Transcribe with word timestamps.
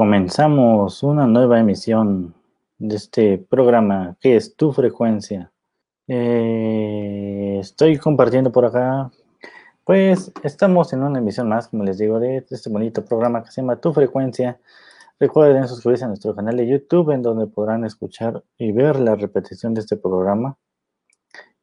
Comenzamos 0.00 1.02
una 1.02 1.26
nueva 1.26 1.60
emisión 1.60 2.34
de 2.78 2.96
este 2.96 3.36
programa 3.36 4.16
que 4.18 4.34
es 4.34 4.56
Tu 4.56 4.72
Frecuencia. 4.72 5.52
Eh, 6.08 7.58
estoy 7.60 7.98
compartiendo 7.98 8.50
por 8.50 8.64
acá. 8.64 9.10
Pues 9.84 10.32
estamos 10.42 10.94
en 10.94 11.02
una 11.02 11.18
emisión 11.18 11.50
más, 11.50 11.68
como 11.68 11.84
les 11.84 11.98
digo, 11.98 12.18
de 12.18 12.46
este 12.48 12.70
bonito 12.70 13.04
programa 13.04 13.42
que 13.44 13.50
se 13.50 13.60
llama 13.60 13.76
Tu 13.76 13.92
Frecuencia. 13.92 14.58
Recuerden 15.18 15.68
suscribirse 15.68 16.06
a 16.06 16.08
nuestro 16.08 16.34
canal 16.34 16.56
de 16.56 16.66
YouTube, 16.66 17.10
en 17.10 17.20
donde 17.20 17.46
podrán 17.46 17.84
escuchar 17.84 18.42
y 18.56 18.72
ver 18.72 18.98
la 18.98 19.16
repetición 19.16 19.74
de 19.74 19.82
este 19.82 19.98
programa 19.98 20.56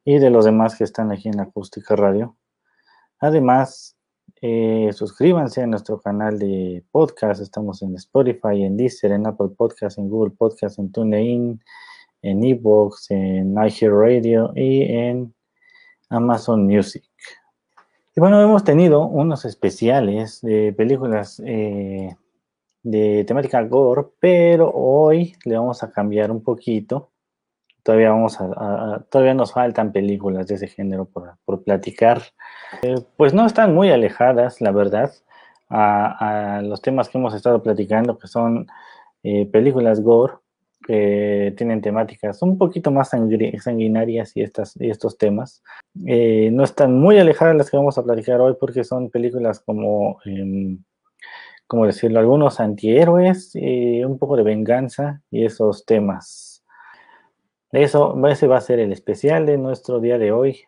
y 0.04 0.20
de 0.20 0.30
los 0.30 0.44
demás 0.44 0.78
que 0.78 0.84
están 0.84 1.10
aquí 1.10 1.28
en 1.28 1.40
Acústica 1.40 1.96
Radio. 1.96 2.36
Además, 3.18 3.97
eh, 4.40 4.90
suscríbanse 4.92 5.62
a 5.62 5.66
nuestro 5.66 6.00
canal 6.00 6.38
de 6.38 6.84
podcast. 6.90 7.40
Estamos 7.40 7.82
en 7.82 7.94
Spotify, 7.96 8.62
en 8.62 8.76
Deezer, 8.76 9.12
en 9.12 9.26
Apple 9.26 9.48
Podcast, 9.56 9.98
en 9.98 10.08
Google 10.08 10.34
Podcast, 10.36 10.78
en 10.78 10.92
TuneIn, 10.92 11.60
en 12.22 12.44
Evox, 12.44 13.10
en 13.10 13.52
iHeartRadio 13.54 14.52
y 14.54 14.82
en 14.82 15.34
Amazon 16.08 16.66
Music. 16.66 17.04
Y 18.16 18.20
bueno, 18.20 18.40
hemos 18.42 18.64
tenido 18.64 19.06
unos 19.06 19.44
especiales 19.44 20.40
de 20.40 20.72
películas 20.72 21.42
eh, 21.44 22.16
de 22.82 23.24
temática 23.24 23.62
gore, 23.62 24.06
pero 24.20 24.70
hoy 24.70 25.34
le 25.44 25.56
vamos 25.56 25.82
a 25.82 25.90
cambiar 25.90 26.30
un 26.30 26.42
poquito. 26.42 27.10
Todavía, 27.88 28.10
vamos 28.10 28.38
a, 28.38 29.02
todavía 29.08 29.32
nos 29.32 29.52
faltan 29.52 29.92
películas 29.92 30.46
de 30.46 30.56
ese 30.56 30.68
género 30.68 31.06
por, 31.06 31.38
por 31.46 31.64
platicar. 31.64 32.20
Eh, 32.82 32.96
pues 33.16 33.32
no 33.32 33.46
están 33.46 33.74
muy 33.74 33.90
alejadas, 33.90 34.60
la 34.60 34.72
verdad, 34.72 35.10
a, 35.70 36.60
los 36.62 36.82
temas 36.82 37.08
que 37.08 37.16
hemos 37.16 37.32
estado 37.32 37.62
platicando, 37.62 38.18
que 38.18 38.28
son 38.28 38.66
eh, 39.22 39.46
películas 39.46 40.02
gore, 40.02 40.34
que 40.86 41.54
tienen 41.56 41.80
temáticas 41.80 42.42
un 42.42 42.58
poquito 42.58 42.90
más 42.90 43.08
sanguinarias 43.08 44.36
y, 44.36 44.42
estas, 44.42 44.76
y 44.78 44.90
estos 44.90 45.16
temas. 45.16 45.62
Eh, 46.06 46.50
no 46.52 46.64
están 46.64 46.92
muy 46.92 47.18
alejadas 47.18 47.56
las 47.56 47.70
que 47.70 47.78
vamos 47.78 47.96
a 47.96 48.04
platicar 48.04 48.38
hoy 48.42 48.54
porque 48.60 48.84
son 48.84 49.08
películas 49.08 49.60
como, 49.60 50.18
em, 50.26 50.84
como 51.66 51.86
decirlo, 51.86 52.18
algunos 52.18 52.60
antihéroes, 52.60 53.54
un 53.54 54.18
poco 54.18 54.36
de 54.36 54.42
venganza 54.42 55.22
y 55.30 55.46
esos 55.46 55.86
temas. 55.86 56.57
Eso, 57.72 58.26
ese 58.28 58.46
va 58.46 58.56
a 58.56 58.62
ser 58.62 58.78
el 58.78 58.92
especial 58.92 59.46
de 59.46 59.58
nuestro 59.58 60.00
día 60.00 60.18
de 60.18 60.32
hoy. 60.32 60.60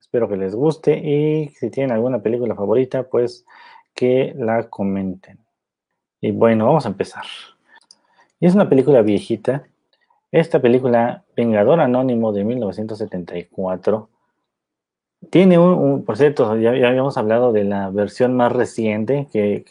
Espero 0.00 0.28
que 0.28 0.36
les 0.36 0.54
guste 0.54 0.96
y 0.98 1.48
si 1.48 1.70
tienen 1.70 1.92
alguna 1.92 2.22
película 2.22 2.54
favorita, 2.54 3.04
pues 3.04 3.44
que 3.94 4.34
la 4.36 4.68
comenten. 4.68 5.38
Y 6.20 6.30
bueno, 6.30 6.66
vamos 6.66 6.86
a 6.86 6.90
empezar. 6.90 7.24
Y 8.38 8.46
es 8.46 8.54
una 8.54 8.68
película 8.68 9.02
viejita. 9.02 9.64
Esta 10.30 10.60
película, 10.60 11.24
Vengador 11.36 11.80
Anónimo 11.80 12.32
de 12.32 12.44
1974, 12.44 14.08
tiene 15.30 15.58
un, 15.58 16.04
por 16.04 16.16
cierto, 16.16 16.56
ya, 16.56 16.70
habíamos 16.70 17.16
hablado 17.16 17.52
de 17.52 17.64
la 17.64 17.90
versión 17.90 18.34
más 18.34 18.52
reciente, 18.52 19.28
que, 19.32 19.64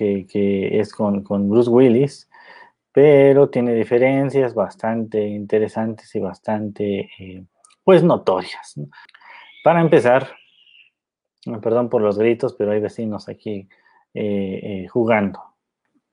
es 0.80 0.94
con, 0.94 1.50
Bruce 1.50 1.70
Willis, 1.70 2.30
pero 2.94 3.50
tiene 3.50 3.74
diferencias 3.74 4.54
bastante 4.54 5.26
interesantes 5.26 6.14
y 6.16 6.20
bastante, 6.20 7.10
eh, 7.20 7.46
pues, 7.84 8.04
notorias. 8.04 8.76
Para 9.64 9.82
empezar, 9.82 10.28
perdón 11.62 11.90
por 11.90 12.02
los 12.02 12.18
gritos, 12.18 12.56
pero 12.56 12.72
hay 12.72 12.80
vecinos 12.80 13.30
aquí 13.30 13.68
eh, 14.14 14.60
eh, 14.64 14.88
jugando. 14.90 15.40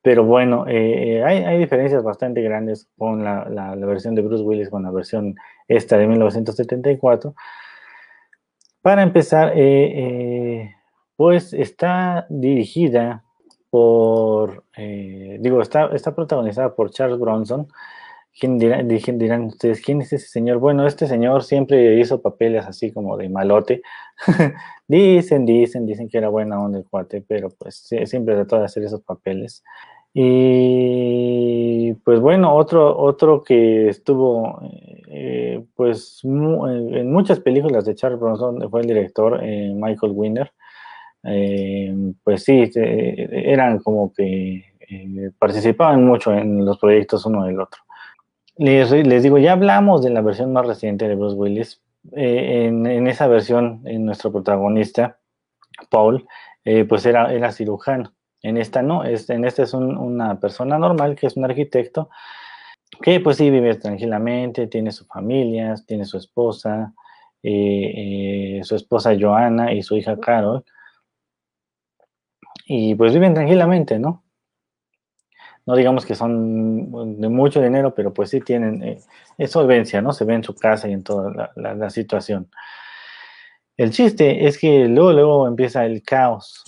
Pero 0.03 0.25
bueno, 0.25 0.65
eh, 0.69 1.23
hay, 1.25 1.59
diferencias 1.59 2.05
bastante 2.05 2.41
grandes 2.41 2.89
con 2.97 3.25
la, 3.25 3.75
versión 3.75 4.15
de 4.15 4.23
Bruce 4.23 4.45
Willis 4.45 4.71
con 4.71 4.85
la 4.85 4.93
versión 4.93 5.35
esta 5.67 5.99
de 5.99 6.07
1974. 6.07 7.35
Para 8.81 9.03
empezar, 9.03 9.53
pues 11.17 11.53
está 11.53 12.27
dirigida 12.31 13.25
por, 13.71 14.65
digo, 14.77 15.63
está, 15.63 15.87
está 15.95 16.15
protagonizada 16.15 16.75
por 16.75 16.91
Charles 16.91 17.19
Bronson, 17.19 17.69
¿Quién 18.41 18.59
dirán, 18.59 19.47
ustedes, 19.47 19.81
¿quién 19.81 20.01
es 20.01 20.13
ese 20.13 20.29
señor? 20.29 20.59
Bueno, 20.59 20.87
este 20.87 21.09
señor 21.09 21.43
siempre 21.43 21.99
hizo 21.99 22.23
papeles 22.23 22.67
así 22.67 22.93
como 22.93 23.17
de 23.17 23.29
malote. 23.29 23.83
dicen, 24.89 25.45
dicen, 25.45 25.87
dicen 25.87 26.09
que 26.09 26.19
era 26.19 26.29
buena 26.29 26.61
onda 26.61 26.79
el 26.79 26.85
cuate, 26.85 27.21
pero 27.27 27.49
pues 27.51 27.89
siempre 28.05 28.37
trató 28.37 28.59
de 28.59 28.65
hacer 28.67 28.85
esos 28.85 29.03
papeles. 29.03 29.65
Y 30.15 31.95
pues 32.05 32.21
bueno, 32.21 32.55
otro, 32.55 32.97
otro 32.97 33.43
que 33.43 33.89
estuvo 33.89 34.61
eh, 35.09 35.65
pues 35.75 36.21
en 36.25 37.13
muchas 37.13 37.41
películas 37.41 37.85
de 37.87 37.97
Charles 37.97 38.21
Bronson 38.21 38.71
fue 38.71 38.83
el 38.83 38.87
director 38.87 39.41
eh, 39.43 39.73
Michael 39.75 40.13
Winner. 40.15 40.53
Eh, 41.31 41.95
pues 42.25 42.45
sí, 42.45 42.71
eran 42.75 43.79
como 43.79 44.13
que 44.13 44.65
participaban 45.39 46.05
mucho 46.05 46.33
en 46.33 46.65
los 46.65 46.79
proyectos 46.79 47.27
uno 47.27 47.45
del 47.45 47.61
otro. 47.61 47.83
Les, 48.59 49.23
digo, 49.23 49.39
ya 49.39 49.53
hablamos 49.53 50.03
de 50.03 50.11
la 50.11 50.21
versión 50.21 50.53
más 50.53 50.67
reciente 50.67 51.07
de 51.07 51.15
Bruce 51.15 51.37
Willis. 51.37 51.81
Eh, 52.13 52.67
en, 52.67 53.07
esa 53.07 53.29
versión, 53.29 53.83
en 53.85 54.05
nuestro 54.05 54.33
protagonista, 54.33 55.19
Paul, 55.91 56.27
eh, 56.65 56.85
pues 56.85 57.07
era, 57.07 57.33
era 57.33 57.53
cirujano. 57.53 58.15
En 58.43 58.57
esta 58.57 58.83
no, 58.83 59.05
es, 59.05 59.31
en 59.31 59.45
esta 59.45 59.63
es 59.63 59.75
una 59.75 60.41
persona 60.41 60.79
normal 60.79 61.15
que 61.15 61.27
es 61.27 61.37
un 61.37 61.45
arquitecto 61.45 62.09
que 63.03 63.21
pues 63.21 63.37
sí 63.37 63.51
vive 63.51 63.75
tranquilamente, 63.77 64.67
tiene 64.67 64.91
su 64.91 65.05
familia, 65.07 65.75
tiene 65.87 66.05
su 66.05 66.17
esposa, 66.17 66.95
eh, 67.43 68.61
su 68.63 68.75
esposa 68.75 69.17
Joana 69.19 69.73
y 69.73 69.83
su 69.83 69.97
hija 69.97 70.19
Carol. 70.19 70.65
Y 72.69 72.95
pues 72.95 73.13
viven 73.15 73.35
tranquilamente, 73.35 73.99
¿no? 73.99 74.23
no 75.69 75.77
digamos 75.77 76.07
que 76.07 76.15
son 76.15 77.21
de 77.21 77.29
mucho 77.29 77.61
dinero, 77.61 77.95
pero 77.95 78.15
pues 78.15 78.31
sí 78.31 78.41
tienen 78.41 78.83
eh, 79.37 79.47
solvencia, 79.47 80.01
¿no? 80.01 80.15
Se 80.15 80.25
ve 80.25 80.33
en 80.33 80.43
su 80.43 80.55
casa 80.55 80.89
y 80.89 80.95
en 80.95 81.03
toda 81.03 81.53
la, 81.57 81.91
situación. 81.91 82.49
El 83.77 83.91
chiste 83.91 84.47
es 84.47 84.57
que 84.57 84.89
luego, 84.89 85.13
luego 85.13 85.47
empieza 85.47 85.85
el 85.85 86.03
caos, 86.03 86.65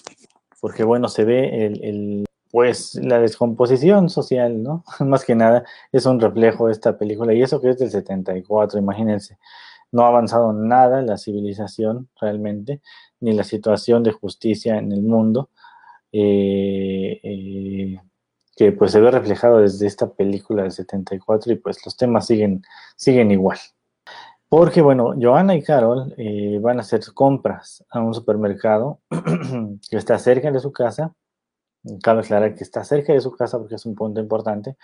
porque 0.61 0.85
bueno, 0.85 1.09
se 1.09 1.25
ve 1.25 1.65
el, 1.65 2.27
pues 2.51 2.95
la 2.97 3.19
descomposición 3.21 4.11
social, 4.11 4.63
¿no? 4.63 4.85
Más 5.01 5.25
que 5.25 5.35
nada 5.35 5.65
es 5.93 6.05
un 6.05 6.21
reflejo 6.21 6.67
de 6.67 6.73
esta 6.73 6.99
película, 6.99 7.33
y 7.33 7.41
eso 7.41 7.59
que 7.59 7.71
es 7.71 7.79
del 7.79 7.91
74, 7.91 8.79
imagínense, 8.79 9.39
no 9.93 10.05
ha 10.05 10.09
avanzado 10.09 10.53
nada 10.53 11.01
la 11.01 11.17
civilización 11.17 12.11
realmente, 12.21 12.83
ni 13.21 13.33
la 13.33 13.45
situación 13.45 14.03
de 14.03 14.13
justicia 14.13 14.77
en 14.77 14.93
el 14.93 15.01
mundo. 15.01 15.49
Eh, 16.13 17.21
eh, 17.23 18.01
que 18.57 18.73
pues 18.73 18.93
se 18.93 19.01
ve 19.01 19.11
reflejado 19.11 19.59
desde 19.59 19.87
esta 19.87 20.13
película 20.13 20.63
del 20.63 20.73
74 20.73 21.53
y 21.53 21.57
pues 21.57 21.85
los 21.85 21.97
temas 21.97 22.27
siguen, 22.27 22.63
siguen 22.97 23.31
igual. 23.31 23.59
Porque 24.49 24.83
bueno, 24.83 25.15
Joana 25.21 25.55
y 25.55 25.63
Carol 25.63 26.15
eh, 26.19 26.59
van 26.61 26.79
a 26.79 26.81
hacer 26.81 27.01
compras 27.15 27.85
a 27.91 28.01
un 28.01 28.13
supermercado 28.15 29.01
que 29.91 29.97
está 29.97 30.19
cerca 30.19 30.51
de 30.51 30.61
su 30.61 30.73
casa. 30.73 31.15
Cabe 32.03 32.21
aclarar 32.21 32.55
que 32.55 32.65
está 32.65 32.85
cerca 32.85 33.13
de 33.13 33.21
su 33.21 33.33
casa 33.33 33.59
porque 33.59 33.77
es 33.77 33.87
un 33.87 33.95
punto 33.95 34.21
importante. 34.21 34.77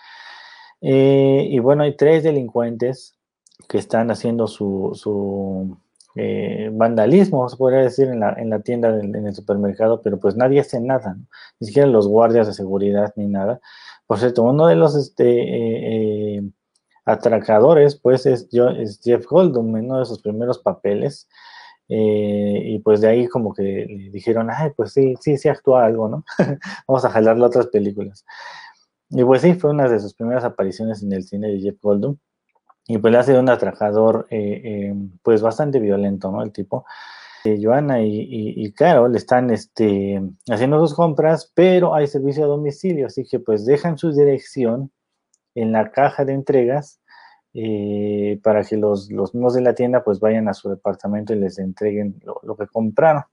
Y 0.79 1.59
bueno, 1.59 1.83
hay 1.83 1.95
tres 1.97 2.23
delincuentes 2.23 3.17
que 3.67 3.77
están 3.77 4.11
haciendo 4.11 4.47
su, 4.47 5.77
eh, 6.15 6.69
vandalismo, 6.73 7.47
se 7.49 7.57
podría 7.57 7.81
decir, 7.81 8.07
en 8.07 8.19
la, 8.21 8.33
en 8.33 8.49
la 8.49 8.59
tienda, 8.61 8.89
en 8.89 9.15
el 9.15 9.35
supermercado, 9.35 10.01
pero 10.01 10.19
pues 10.19 10.35
nadie 10.35 10.59
hace 10.59 10.79
nada, 10.79 11.17
ni 11.59 11.67
siquiera 11.67 11.87
los 11.87 12.07
guardias 12.07 12.47
de 12.47 12.53
seguridad 12.53 13.13
ni 13.15 13.27
nada. 13.27 13.59
Por 14.07 14.19
cierto, 14.19 14.43
uno 14.43 14.67
de 14.67 14.75
los 14.75 14.95
este, 14.95 15.25
eh, 15.25 16.37
eh, 16.37 16.43
atracadores, 17.05 17.95
pues, 17.95 18.25
es, 18.25 18.47
Jeff 19.03 19.25
Goldblum, 19.27 19.73
uno 19.73 19.99
de 19.99 20.05
sus 20.05 20.21
primeros 20.21 20.59
papeles. 20.59 21.27
y 21.89 22.79
pues 22.79 23.01
de 23.01 23.07
ahí 23.09 23.27
como 23.27 23.53
que 23.53 23.63
le 23.63 24.09
dijeron, 24.11 24.49
ay, 24.51 24.71
pues 24.75 24.93
sí, 24.93 25.15
sí, 25.21 25.37
sí 25.37 25.49
actúa 25.49 25.85
algo, 25.85 26.09
¿no? 26.09 26.25
Vamos 26.87 27.05
a 27.05 27.09
jalarle 27.09 27.45
otras 27.45 27.67
películas. 27.67 28.25
Y 29.09 29.23
pues 29.23 29.41
sí, 29.41 29.53
fue 29.53 29.71
una 29.71 29.87
de 29.87 29.99
sus 29.99 30.13
primeras 30.13 30.43
apariciones 30.43 31.01
en 31.03 31.13
el 31.13 31.23
cine 31.23 31.47
de 31.49 31.59
Jeff 31.61 31.77
Goldblum. 31.81 32.17
Y 32.87 32.97
pues 32.99 33.11
le 33.11 33.19
hace 33.19 33.37
un 33.37 33.49
atracador, 33.49 34.27
eh, 34.29 34.61
eh, 34.63 34.95
pues 35.21 35.41
bastante 35.41 35.79
violento, 35.79 36.31
¿no? 36.31 36.41
El 36.41 36.51
tipo. 36.51 36.85
Eh, 37.43 37.59
Joana 37.61 38.01
y, 38.01 38.25
y, 38.29 38.71
Carol 38.73 39.15
están 39.15 39.51
este, 39.51 40.21
haciendo 40.49 40.79
sus 40.79 40.95
compras, 40.95 41.51
pero 41.53 41.93
hay 41.93 42.07
servicio 42.07 42.43
a 42.43 42.47
domicilio, 42.47 43.07
así 43.07 43.25
que 43.25 43.39
pues 43.39 43.65
dejan 43.65 43.97
su 43.97 44.11
dirección 44.11 44.91
en 45.55 45.71
la 45.71 45.91
caja 45.91 46.25
de 46.25 46.33
entregas 46.33 46.99
para 48.43 48.63
que 48.63 48.77
los, 48.77 49.09
los 49.11 49.53
de 49.53 49.61
la 49.61 49.73
tienda 49.73 50.03
pues 50.03 50.19
vayan 50.19 50.47
a 50.47 50.53
su 50.53 50.69
departamento 50.69 51.33
y 51.33 51.37
les 51.39 51.57
entreguen 51.57 52.21
lo 52.43 52.55
que 52.55 52.67
compraron. 52.67 53.23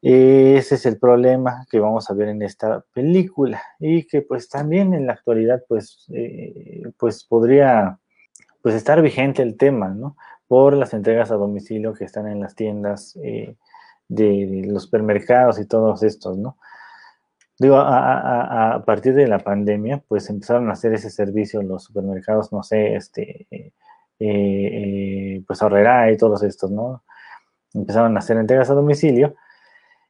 Ese 0.00 0.74
es 0.76 0.86
el 0.86 0.98
problema 0.98 1.66
que 1.70 1.80
vamos 1.80 2.10
a 2.10 2.14
ver 2.14 2.28
en 2.28 2.42
esta 2.42 2.84
película 2.92 3.62
y 3.78 4.06
que 4.06 4.22
pues 4.22 4.48
también 4.48 4.94
en 4.94 5.06
la 5.06 5.12
actualidad 5.14 5.62
pues, 5.68 6.06
pues 6.98 7.24
podría 7.24 7.98
pues 8.64 8.74
estar 8.74 9.02
vigente 9.02 9.42
el 9.42 9.58
tema, 9.58 9.90
¿no? 9.90 10.16
Por 10.48 10.72
las 10.72 10.94
entregas 10.94 11.30
a 11.30 11.34
domicilio 11.34 11.92
que 11.92 12.04
están 12.04 12.26
en 12.28 12.40
las 12.40 12.54
tiendas 12.54 13.14
eh, 13.22 13.58
de, 14.08 14.62
los 14.64 14.84
supermercados 14.84 15.60
y 15.60 15.66
todos 15.66 16.02
estos, 16.02 16.38
¿no? 16.38 16.56
Digo, 17.58 17.76
a, 17.76 18.82
partir 18.86 19.12
de 19.14 19.28
la 19.28 19.38
pandemia, 19.38 20.02
pues 20.08 20.30
empezaron 20.30 20.70
a 20.70 20.72
hacer 20.72 20.94
ese 20.94 21.10
servicio 21.10 21.62
los 21.62 21.84
supermercados, 21.84 22.54
no 22.54 22.62
sé, 22.62 22.96
este, 22.96 23.46
eh, 24.18 25.42
pues 25.46 25.60
Ahorrera 25.60 26.10
y 26.10 26.16
todos 26.16 26.42
estos, 26.42 26.70
¿no? 26.70 27.04
Empezaron 27.74 28.16
a 28.16 28.20
hacer 28.20 28.38
entregas 28.38 28.70
a 28.70 28.74
domicilio 28.74 29.34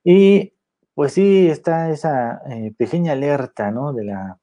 y 0.05 0.55
pues 0.95 1.15
sí, 1.15 1.49
está 1.51 1.91
esa 1.91 2.41
eh, 2.49 2.73
pequeña 2.79 3.15
alerta, 3.15 3.73
¿no? 3.73 3.93
De 3.93 4.05
la, 4.05 4.39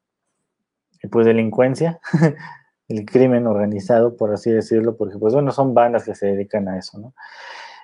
pues, 1.10 1.26
delincuencia, 1.26 2.02
el 2.92 3.06
crimen 3.06 3.48
organizado, 3.48 4.16
por 4.18 4.34
así 4.34 4.52
decirlo, 4.52 4.98
porque, 4.98 5.18
pues, 5.18 5.34
bueno, 5.34 5.52
son 5.52 5.74
bandas 5.74 6.04
que 6.04 6.16
se 6.16 6.28
dedican 6.28 6.68
a 6.68 6.78
eso, 6.78 7.00
¿no? 7.00 7.14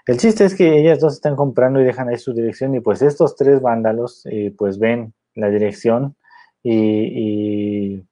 El 0.05 0.17
chiste 0.17 0.45
es 0.45 0.55
que 0.55 0.79
ellas 0.79 0.99
dos 0.99 1.13
están 1.13 1.35
comprando 1.35 1.81
y 1.81 1.83
dejan 1.83 2.09
ahí 2.09 2.17
su 2.17 2.33
dirección 2.33 2.75
y, 2.75 2.79
pues, 2.79 3.01
estos 3.01 3.35
tres 3.35 3.61
vándalos, 3.61 4.25
eh, 4.31 4.53
pues, 4.57 4.79
ven 4.79 5.13
la 5.35 5.49
dirección 5.49 6.15
y, 6.63 8.03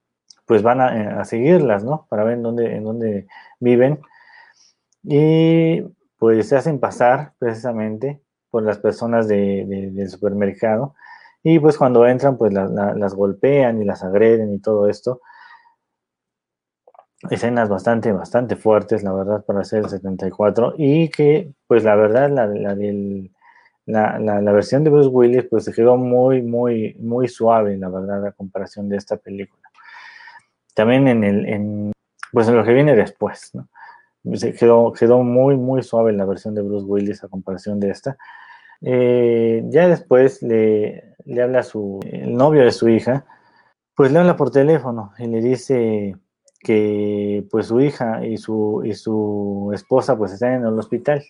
pues, 0.46 0.62
van 0.64 0.82
a, 0.82 1.22
a, 1.22 1.26
seguirlas, 1.26 1.84
¿no? 1.84 2.08
Para 2.10 2.24
ver 2.24 2.36
en 2.36 2.44
dónde, 2.44 2.76
en 2.76 2.84
dónde 2.84 3.28
viven. 3.60 4.00
Y, 5.04 5.82
pues, 6.18 6.50
se 6.50 6.56
hacen 6.58 6.80
pasar, 6.80 7.34
precisamente, 7.40 8.22
por 8.56 8.64
las 8.64 8.78
personas 8.80 9.28
del 9.28 10.10
supermercado. 10.10 10.96
Y 11.44 11.60
pues 11.60 11.78
cuando 11.78 12.08
entran, 12.08 12.38
pues 12.38 12.54
las 12.54 13.14
golpean 13.14 13.82
y 13.82 13.84
las 13.84 14.02
agreden 14.02 14.54
y 14.54 14.60
todo 14.60 14.88
esto. 14.88 15.20
Escenas 17.30 17.70
bastante, 17.70 18.12
bastante 18.12 18.56
fuertes, 18.56 19.04
la 19.04 19.14
verdad, 19.14 19.44
para 19.46 19.62
el 19.62 19.66
74. 19.66 20.76
Y 20.78 21.10
que, 21.10 21.54
pues 21.68 21.84
la 21.84 21.96
verdad, 21.96 22.30
la, 22.30 22.46
la, 23.86 24.20
la, 24.20 24.52
versión 24.52 24.84
de 24.84 24.90
Bruce 24.90 25.10
Willis, 25.10 25.46
pues 25.50 25.64
se 25.64 25.74
quedó 25.74 25.98
muy, 25.98 26.42
muy, 26.42 26.96
muy 27.00 27.28
suave, 27.28 27.78
la 27.78 27.90
verdad, 27.90 28.26
a 28.26 28.32
comparación 28.32 28.90
de 28.90 28.98
esta 28.98 29.18
película. 29.18 29.64
También 30.74 31.08
en 31.08 31.24
el, 31.24 31.46
en, 31.46 31.92
pues 32.32 32.48
en 32.48 32.58
lo 32.58 32.64
que 32.64 32.74
viene 32.74 32.96
después, 32.96 33.52
¿no? 33.54 33.70
Se 34.34 34.54
quedó, 34.54 34.92
quedó 34.92 35.22
muy, 35.22 35.56
muy 35.56 35.84
suave 35.84 36.12
la 36.12 36.26
versión 36.26 36.56
de 36.56 36.64
Bruce 36.64 36.86
Willis 36.86 37.24
a 37.24 37.28
comparación 37.28 37.80
de 37.80 37.92
esta. 37.92 38.18
Eh, 38.82 39.64
ya 39.68 39.88
después 39.88 40.42
le, 40.42 41.16
le 41.26 41.42
habla 41.42 41.64
su, 41.64 42.00
el 42.12 42.36
novio 42.36 42.64
de 42.64 42.72
su 42.72 42.90
hija, 42.90 43.26
pues 43.96 44.12
le 44.12 44.20
habla 44.20 44.36
por 44.36 44.52
teléfono 44.52 45.14
y 45.18 45.28
le 45.28 45.42
dice 45.42 46.18
que 46.66 47.46
pues 47.52 47.68
su 47.68 47.80
hija 47.82 48.26
y 48.26 48.38
su, 48.38 48.82
y 48.86 48.94
su 48.94 49.72
esposa 49.74 50.18
pues 50.18 50.34
están 50.34 50.54
en 50.54 50.66
el 50.66 50.80
hospital 50.80 51.24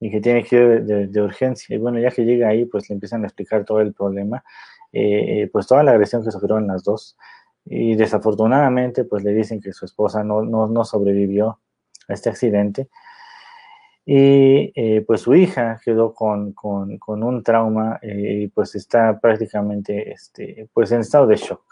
y 0.00 0.10
que 0.10 0.20
tiene 0.20 0.44
que 0.44 0.56
ir 0.56 0.84
de, 0.84 1.22
urgencia. 1.22 1.76
Y 1.76 1.78
bueno, 1.78 1.98
ya 2.00 2.10
que 2.10 2.24
llega 2.24 2.48
ahí, 2.48 2.64
pues 2.66 2.88
le 2.90 2.94
empiezan 2.94 3.22
a 3.22 3.26
explicar 3.28 3.64
todo 3.64 3.80
el 3.80 3.92
problema, 3.94 4.42
eh, 4.92 5.48
pues 5.52 5.66
toda 5.66 5.82
la 5.84 5.92
agresión 5.92 6.24
que 6.24 6.32
sufrieron 6.32 6.66
las 6.66 6.82
dos. 6.82 7.16
Y 7.64 7.94
desafortunadamente, 7.94 9.04
pues 9.04 9.22
le 9.24 9.32
dicen 9.32 9.60
que 9.60 9.72
su 9.72 9.84
esposa 9.84 10.24
no, 10.24 10.42
no, 10.42 10.66
no 10.66 10.84
sobrevivió 10.84 11.60
a 12.08 12.14
este 12.14 12.30
accidente 12.30 12.88
y 14.04 14.72
eh, 14.74 15.04
pues 15.06 15.20
su 15.20 15.34
hija 15.34 15.80
quedó 15.84 16.12
con, 16.12 16.52
con, 16.52 16.98
con 16.98 17.22
un 17.22 17.42
trauma 17.42 17.98
eh, 18.02 18.42
y 18.42 18.48
pues 18.48 18.74
está 18.74 19.20
prácticamente 19.20 20.10
este, 20.12 20.68
pues 20.72 20.90
en 20.92 21.00
estado 21.00 21.26
de 21.26 21.36
shock. 21.36 21.62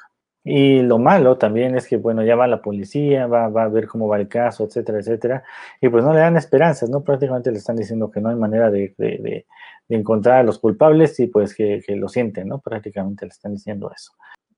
Y 0.43 0.81
lo 0.83 0.99
malo 0.99 1.37
también 1.37 1.77
es 1.77 1.87
que, 1.87 1.99
bueno, 1.99 2.25
ya 2.25 2.35
va 2.35 2.47
la 2.47 2.63
policía, 2.63 3.27
va, 3.27 3.49
va, 3.49 3.65
a 3.65 3.69
ver 3.69 3.87
cómo 3.87 4.09
va 4.09 4.19
el 4.19 4.29
caso, 4.29 4.65
etcétera, 4.65 4.99
etcétera, 5.01 5.45
y 5.81 5.89
pues 5.91 6.03
no 6.03 6.15
le 6.15 6.21
dan 6.21 6.37
esperanzas, 6.37 6.89
¿no? 6.89 7.05
Prácticamente 7.05 7.51
le 7.51 7.59
están 7.59 7.77
diciendo 7.77 8.11
que 8.11 8.21
no 8.23 8.31
hay 8.31 8.37
manera 8.37 8.71
de, 8.71 8.95
de, 8.97 9.45
de, 9.89 9.97
encontrar 9.97 10.39
a 10.39 10.43
los 10.43 10.59
culpables 10.59 11.19
y 11.21 11.27
pues 11.27 11.55
que, 11.55 11.83
lo 11.89 12.09
sienten, 12.09 12.49
¿no? 12.49 12.61
Prácticamente 12.61 13.27
le 13.27 13.31
están 13.31 13.53
diciendo 13.53 13.93
eso. 13.95 14.13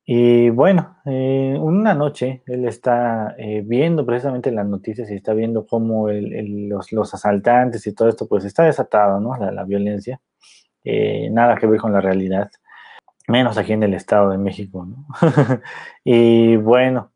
Y 0.05 0.51
bueno, 0.51 0.99
eh, 1.05 1.57
una 1.61 1.95
noche 1.95 2.43
él 2.47 2.67
está 2.67 3.35
eh, 3.39 3.63
viendo 3.65 4.05
precisamente 4.05 4.51
las 4.53 4.67
noticias 4.67 5.11
y 5.11 5.15
está 5.15 5.33
viendo 5.33 5.67
cómo 5.67 6.09
los, 6.11 7.15
asaltantes 7.15 7.87
y 7.87 7.95
todo 7.95 8.09
esto, 8.09 8.29
pues 8.29 8.45
está 8.45 8.65
desatado, 8.65 9.21
¿no? 9.21 9.37
La, 9.37 9.65
violencia, 9.65 10.21
eh, 10.85 11.29
nada 11.31 11.57
que 11.57 11.67
ver 11.67 11.81
con 11.81 11.93
la 11.93 12.01
realidad, 12.01 12.51
menos 13.29 13.59
aquí 13.59 13.73
en 13.73 13.83
el 13.83 13.95
Estado 13.95 14.31
de 14.31 14.39
México, 14.39 14.87
¿no? 14.87 15.07
y 16.05 16.57
bueno, 16.57 17.13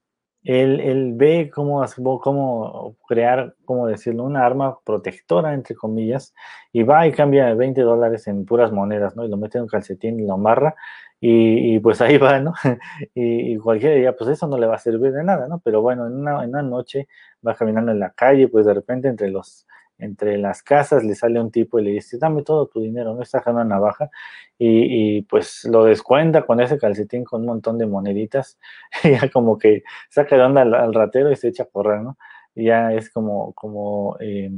él, 0.47 0.81
él 0.81 1.13
ve 1.17 1.51
cómo, 1.53 1.85
cómo 2.21 2.97
crear, 3.09 3.57
cómo 3.65 3.89
decirlo, 3.89 4.23
una 4.25 4.47
arma 4.47 4.79
protectora, 4.85 5.55
entre 5.55 5.75
comillas, 5.75 6.35
y 6.73 6.85
va 6.85 7.07
y 7.07 7.13
cambia 7.13 7.53
20 7.55 7.81
dólares 7.83 8.29
en 8.29 8.45
puras 8.45 8.71
monedas, 8.71 9.17
¿no? 9.17 9.25
Y 9.25 9.29
lo 9.29 9.37
mete 9.37 9.59
en 9.59 9.63
un 9.63 9.69
calcetín 9.69 10.21
y 10.21 10.27
lo 10.27 10.35
amarra 10.35 10.77
y, 11.21 11.79
pues 11.81 12.01
ahí 12.01 12.19
va, 12.19 12.39
¿no? 12.39 12.55
y, 13.15 13.55
y, 13.55 13.57
cualquiera 13.57 14.15
pues 14.15 14.31
eso 14.31 14.47
no 14.47 14.59
le 14.59 14.67
va 14.67 14.77
a 14.77 14.79
servir 14.79 15.13
de 15.13 15.25
nada, 15.25 15.49
¿no? 15.49 15.59
Pero 15.65 15.83
bueno, 15.83 16.07
en 16.07 16.13
una, 16.13 16.45
en 16.45 16.51
una 16.51 16.63
noche 16.63 17.09
va 17.47 17.55
caminando 17.55 17.91
en 17.91 17.99
la 17.99 18.11
calle, 18.11 18.49
pues 18.49 18.67
de 18.67 18.75
repente 18.75 19.09
entre 19.09 19.31
los 19.31 19.67
entre 19.99 20.39
las 20.39 20.63
casas 20.63 21.05
le 21.05 21.15
sale 21.15 21.41
un 21.41 21.51
tipo 21.51 21.79
y 21.79 21.85
le 21.85 21.91
dice, 21.93 22.19
dame 22.19 22.43
todo 22.43 22.67
tu 22.67 22.81
dinero, 22.81 23.15
no 23.15 23.23
está 23.23 23.43
una 23.47 23.65
navaja, 23.65 24.11
y, 24.59 25.23
pues 25.23 25.65
lo 25.65 25.85
descuenta 25.85 26.43
con 26.47 26.61
ese 26.61 26.79
calcetín 26.79 27.25
con 27.25 27.43
un 27.43 27.47
montón 27.49 27.79
de 27.79 27.87
moneditas, 27.87 28.59
y 29.05 29.13
ya 29.13 29.31
como 29.31 29.59
que 29.59 29.83
saca 30.11 30.37
de 30.37 30.43
onda 30.43 30.63
al, 30.63 30.95
ratero 30.95 31.31
y 31.31 31.37
se 31.37 31.49
echa 31.49 31.65
a 31.65 31.67
correr, 31.67 32.01
¿no? 32.03 32.19
Ya 32.55 32.93
es 32.93 33.11
como, 33.11 33.53
como, 33.55 34.17
eh, 34.21 34.51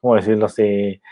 ¿cómo 0.00 0.16
decirlo? 0.16 0.48
Se, 0.48 1.02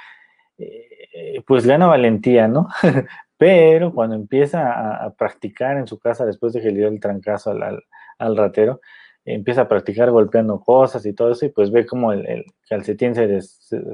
eh, 0.59 1.43
pues 1.47 1.67
gana 1.67 1.87
valentía, 1.87 2.49
¿no? 2.49 2.69
Pero 3.39 3.93
cuando 3.93 4.17
empieza 4.17 5.05
a, 5.05 5.11
practicar 5.15 5.77
en 5.77 5.87
su 5.87 5.99
casa, 5.99 6.25
después 6.25 6.53
de 6.53 6.63
que 6.63 6.69
le 6.71 6.79
dio 6.79 6.89
el 6.89 7.01
trancazo 7.01 7.51
al, 7.51 8.37
ratero, 8.37 8.81
empieza 9.27 9.63
a 9.63 9.69
practicar 9.69 10.11
golpeando 10.11 10.61
cosas 10.61 11.05
y 11.05 11.13
todo 11.13 11.33
eso, 11.33 11.47
y 11.47 11.51
pues 11.51 11.71
ve 11.71 11.85
como 11.85 12.13
el, 12.13 12.45
calcetín 12.69 13.15
se, 13.15 13.41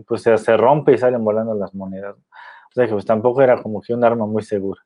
pues 0.07 0.23
se, 0.23 0.57
rompe 0.57 0.93
y 0.93 0.99
salen 0.99 1.25
volando 1.25 1.55
las 1.55 1.75
monedas. 1.75 2.17
O 2.17 2.75
sea 2.75 2.87
que 2.87 2.93
pues 2.93 3.05
tampoco 3.05 3.43
era 3.43 3.61
como 3.63 3.81
que 3.83 3.95
un 3.95 4.05
arma 4.05 4.27
muy 4.27 4.43
segura. 4.43 4.81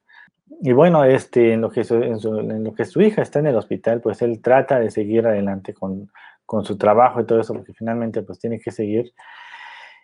Y 0.62 0.72
bueno, 0.72 1.04
este, 1.04 1.52
en, 1.54 1.60
lo 1.60 1.70
que 1.70 1.84
su, 1.84 1.96
en, 1.96 2.64
lo 2.64 2.72
que 2.72 2.84
su 2.84 3.02
hija 3.02 3.22
está 3.22 3.40
en 3.40 3.48
el 3.48 3.56
hospital, 3.56 4.00
pues 4.00 4.22
él 4.22 4.40
trata 4.40 4.78
de 4.78 4.90
seguir 4.90 5.26
adelante 5.26 5.74
con, 5.74 6.10
con 6.46 6.64
su 6.64 6.78
trabajo 6.78 7.20
y 7.20 7.26
todo 7.26 7.40
eso, 7.40 7.52
porque 7.52 7.74
finalmente 7.74 8.22
pues 8.22 8.38
tiene 8.38 8.60
que 8.60 8.70
seguir. 8.70 9.12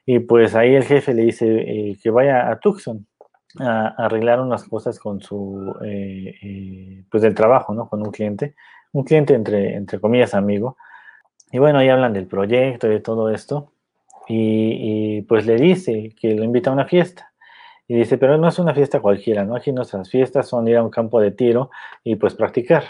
Y 0.04 0.18
pues 0.18 0.54
ahí 0.54 0.74
el 0.74 0.84
jefe 0.84 1.14
le 1.14 1.22
dice 1.22 1.46
eh, 1.46 1.96
que 2.02 2.10
vaya 2.10 2.50
a 2.50 2.58
Tucson, 2.58 3.06
a, 3.60 3.94
arreglar 4.04 4.40
unas 4.40 4.64
cosas 4.64 4.98
con 4.98 5.20
su, 5.20 5.74
eh, 5.84 6.34
eh, 6.42 7.04
pues 7.10 7.22
del 7.22 7.34
trabajo, 7.34 7.72
¿no? 7.72 7.88
Con 7.88 8.00
un 8.00 8.10
cliente, 8.10 8.56
un 8.92 9.04
cliente 9.04 9.34
entre, 9.34 9.74
entre 9.74 10.00
comillas 10.00 10.34
amigo. 10.34 10.76
Y 11.50 11.58
bueno, 11.58 11.78
ahí 11.78 11.88
hablan 11.88 12.12
del 12.12 12.26
proyecto 12.26 12.86
y 12.86 12.90
de 12.90 13.00
todo 13.00 13.30
esto. 13.30 13.72
Y, 14.28 15.18
y, 15.18 15.22
pues 15.22 15.46
le 15.46 15.56
dice 15.56 16.14
que 16.18 16.34
lo 16.34 16.44
invita 16.44 16.70
a 16.70 16.72
una 16.72 16.86
fiesta. 16.86 17.32
Y 17.88 17.96
dice, 17.96 18.16
pero 18.16 18.38
no 18.38 18.48
es 18.48 18.58
una 18.58 18.74
fiesta 18.74 19.00
cualquiera, 19.00 19.44
¿no? 19.44 19.56
Aquí 19.56 19.72
nuestras 19.72 20.08
fiestas 20.08 20.48
son 20.48 20.68
ir 20.68 20.76
a 20.76 20.82
un 20.82 20.90
campo 20.90 21.20
de 21.20 21.32
tiro 21.32 21.70
y 22.04 22.16
pues 22.16 22.34
practicar. 22.34 22.84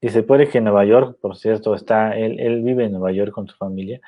Dice, 0.00 0.22
puede 0.22 0.48
que 0.48 0.58
en 0.58 0.64
Nueva 0.64 0.84
York, 0.84 1.18
por 1.20 1.36
cierto, 1.36 1.74
está, 1.74 2.16
él, 2.16 2.38
él 2.38 2.62
vive 2.62 2.84
en 2.84 2.92
Nueva 2.92 3.12
York 3.12 3.32
con 3.32 3.48
su 3.48 3.56
familia, 3.56 4.00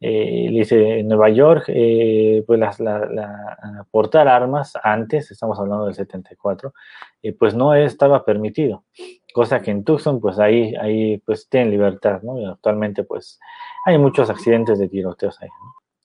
eh, 0.00 0.48
dice, 0.50 1.00
en 1.00 1.08
Nueva 1.08 1.30
York, 1.30 1.64
eh, 1.68 2.44
pues 2.46 2.60
la, 2.60 2.74
la, 2.78 3.86
portar 3.90 4.28
armas 4.28 4.74
antes, 4.82 5.30
estamos 5.30 5.58
hablando 5.58 5.86
del 5.86 5.94
74, 5.94 6.74
eh, 7.22 7.32
pues 7.32 7.54
no 7.54 7.74
estaba 7.74 8.24
permitido, 8.24 8.84
cosa 9.32 9.60
que 9.60 9.70
en 9.70 9.84
Tucson, 9.84 10.20
pues 10.20 10.38
ahí, 10.38 10.74
ahí 10.76 11.18
pues 11.18 11.48
tienen 11.48 11.70
libertad, 11.70 12.20
¿no? 12.22 12.46
Actualmente, 12.50 13.04
pues 13.04 13.40
hay 13.86 13.96
muchos 13.98 14.28
accidentes 14.28 14.78
de 14.78 14.88
tiroteos 14.88 15.40
ahí, 15.40 15.48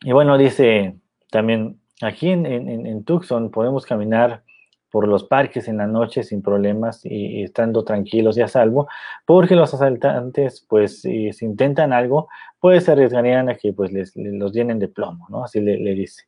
Y 0.04 0.14
bueno, 0.14 0.38
dice 0.38 0.96
también, 1.30 1.82
aquí 2.02 2.30
en, 2.30 2.46
en, 2.46 2.86
en 2.86 3.04
Tucson 3.04 3.52
podemos 3.52 3.86
caminar 3.86 4.44
por 4.92 5.08
los 5.08 5.24
parques 5.24 5.68
en 5.68 5.78
la 5.78 5.88
noche 5.88 6.22
sin 6.24 6.42
problemas 6.42 7.02
y, 7.06 7.44
estando 7.44 7.84
tranquilos 7.84 8.38
y 8.38 8.42
a 8.42 8.48
salvo, 8.48 8.88
porque 9.26 9.56
los 9.56 9.74
asaltantes, 9.74 10.66
pues, 10.68 11.02
si, 11.02 11.32
intentan 11.42 11.94
algo, 11.94 12.28
pues 12.60 12.84
se 12.84 12.92
arriesgarían 12.92 13.50
a 13.50 13.56
que 13.56 13.74
pues 13.74 13.92
les, 13.92 14.14
los 14.16 14.52
llenen 14.52 14.80
de 14.80 14.90
plomo, 14.90 15.28
¿no? 15.30 15.44
Así 15.46 15.62
le, 15.62 15.78
dice. 15.96 16.24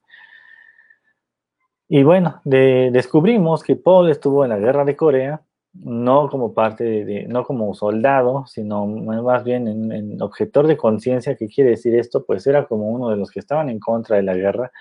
Y 1.90 2.04
bueno, 2.04 2.42
descubrimos 2.46 3.62
que 3.62 3.76
Paul 3.76 4.10
estuvo 4.10 4.44
en 4.44 4.50
la 4.50 4.58
guerra 4.58 4.86
de 4.86 4.96
Corea, 4.96 5.42
no 5.74 6.30
como 6.30 6.54
parte 6.54 6.84
de, 6.84 7.28
no 7.28 7.44
como 7.44 7.74
soldado, 7.74 8.46
sino 8.48 8.86
más 8.88 9.44
bien 9.44 9.68
en, 9.68 9.92
en 9.92 10.22
objetor 10.22 10.68
de 10.68 10.78
conciencia, 10.78 11.36
¿qué 11.36 11.48
quiere 11.48 11.72
decir 11.72 11.96
esto? 11.96 12.26
Pues 12.26 12.48
era 12.48 12.66
como 12.66 12.90
uno 12.90 13.10
de 13.10 13.18
los 13.18 13.30
que 13.30 13.40
estaban 13.40 13.70
en 13.70 13.80
contra 13.80 14.18
de 14.18 14.24
la 14.24 14.36
guerra, 14.36 14.72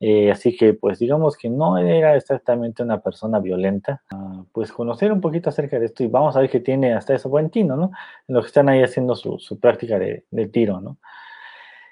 eh, 0.00 0.30
así 0.30 0.56
que, 0.56 0.74
pues 0.74 0.98
digamos 0.98 1.36
que 1.36 1.48
no 1.48 1.78
era 1.78 2.16
exactamente 2.16 2.82
una 2.82 3.00
persona 3.00 3.38
violenta. 3.38 4.02
Ah, 4.12 4.44
pues 4.52 4.72
conocer 4.72 5.12
un 5.12 5.20
poquito 5.20 5.48
acerca 5.48 5.78
de 5.78 5.86
esto 5.86 6.02
y 6.04 6.08
vamos 6.08 6.36
a 6.36 6.40
ver 6.40 6.50
que 6.50 6.60
tiene 6.60 6.94
hasta 6.94 7.14
eso 7.14 7.28
buen 7.28 7.50
tino, 7.50 7.76
¿no? 7.76 7.90
En 8.28 8.34
lo 8.34 8.40
que 8.42 8.48
están 8.48 8.68
ahí 8.68 8.82
haciendo 8.82 9.14
su, 9.14 9.58
práctica 9.60 9.98
de, 9.98 10.24
tiro, 10.52 10.80
¿no? 10.80 10.98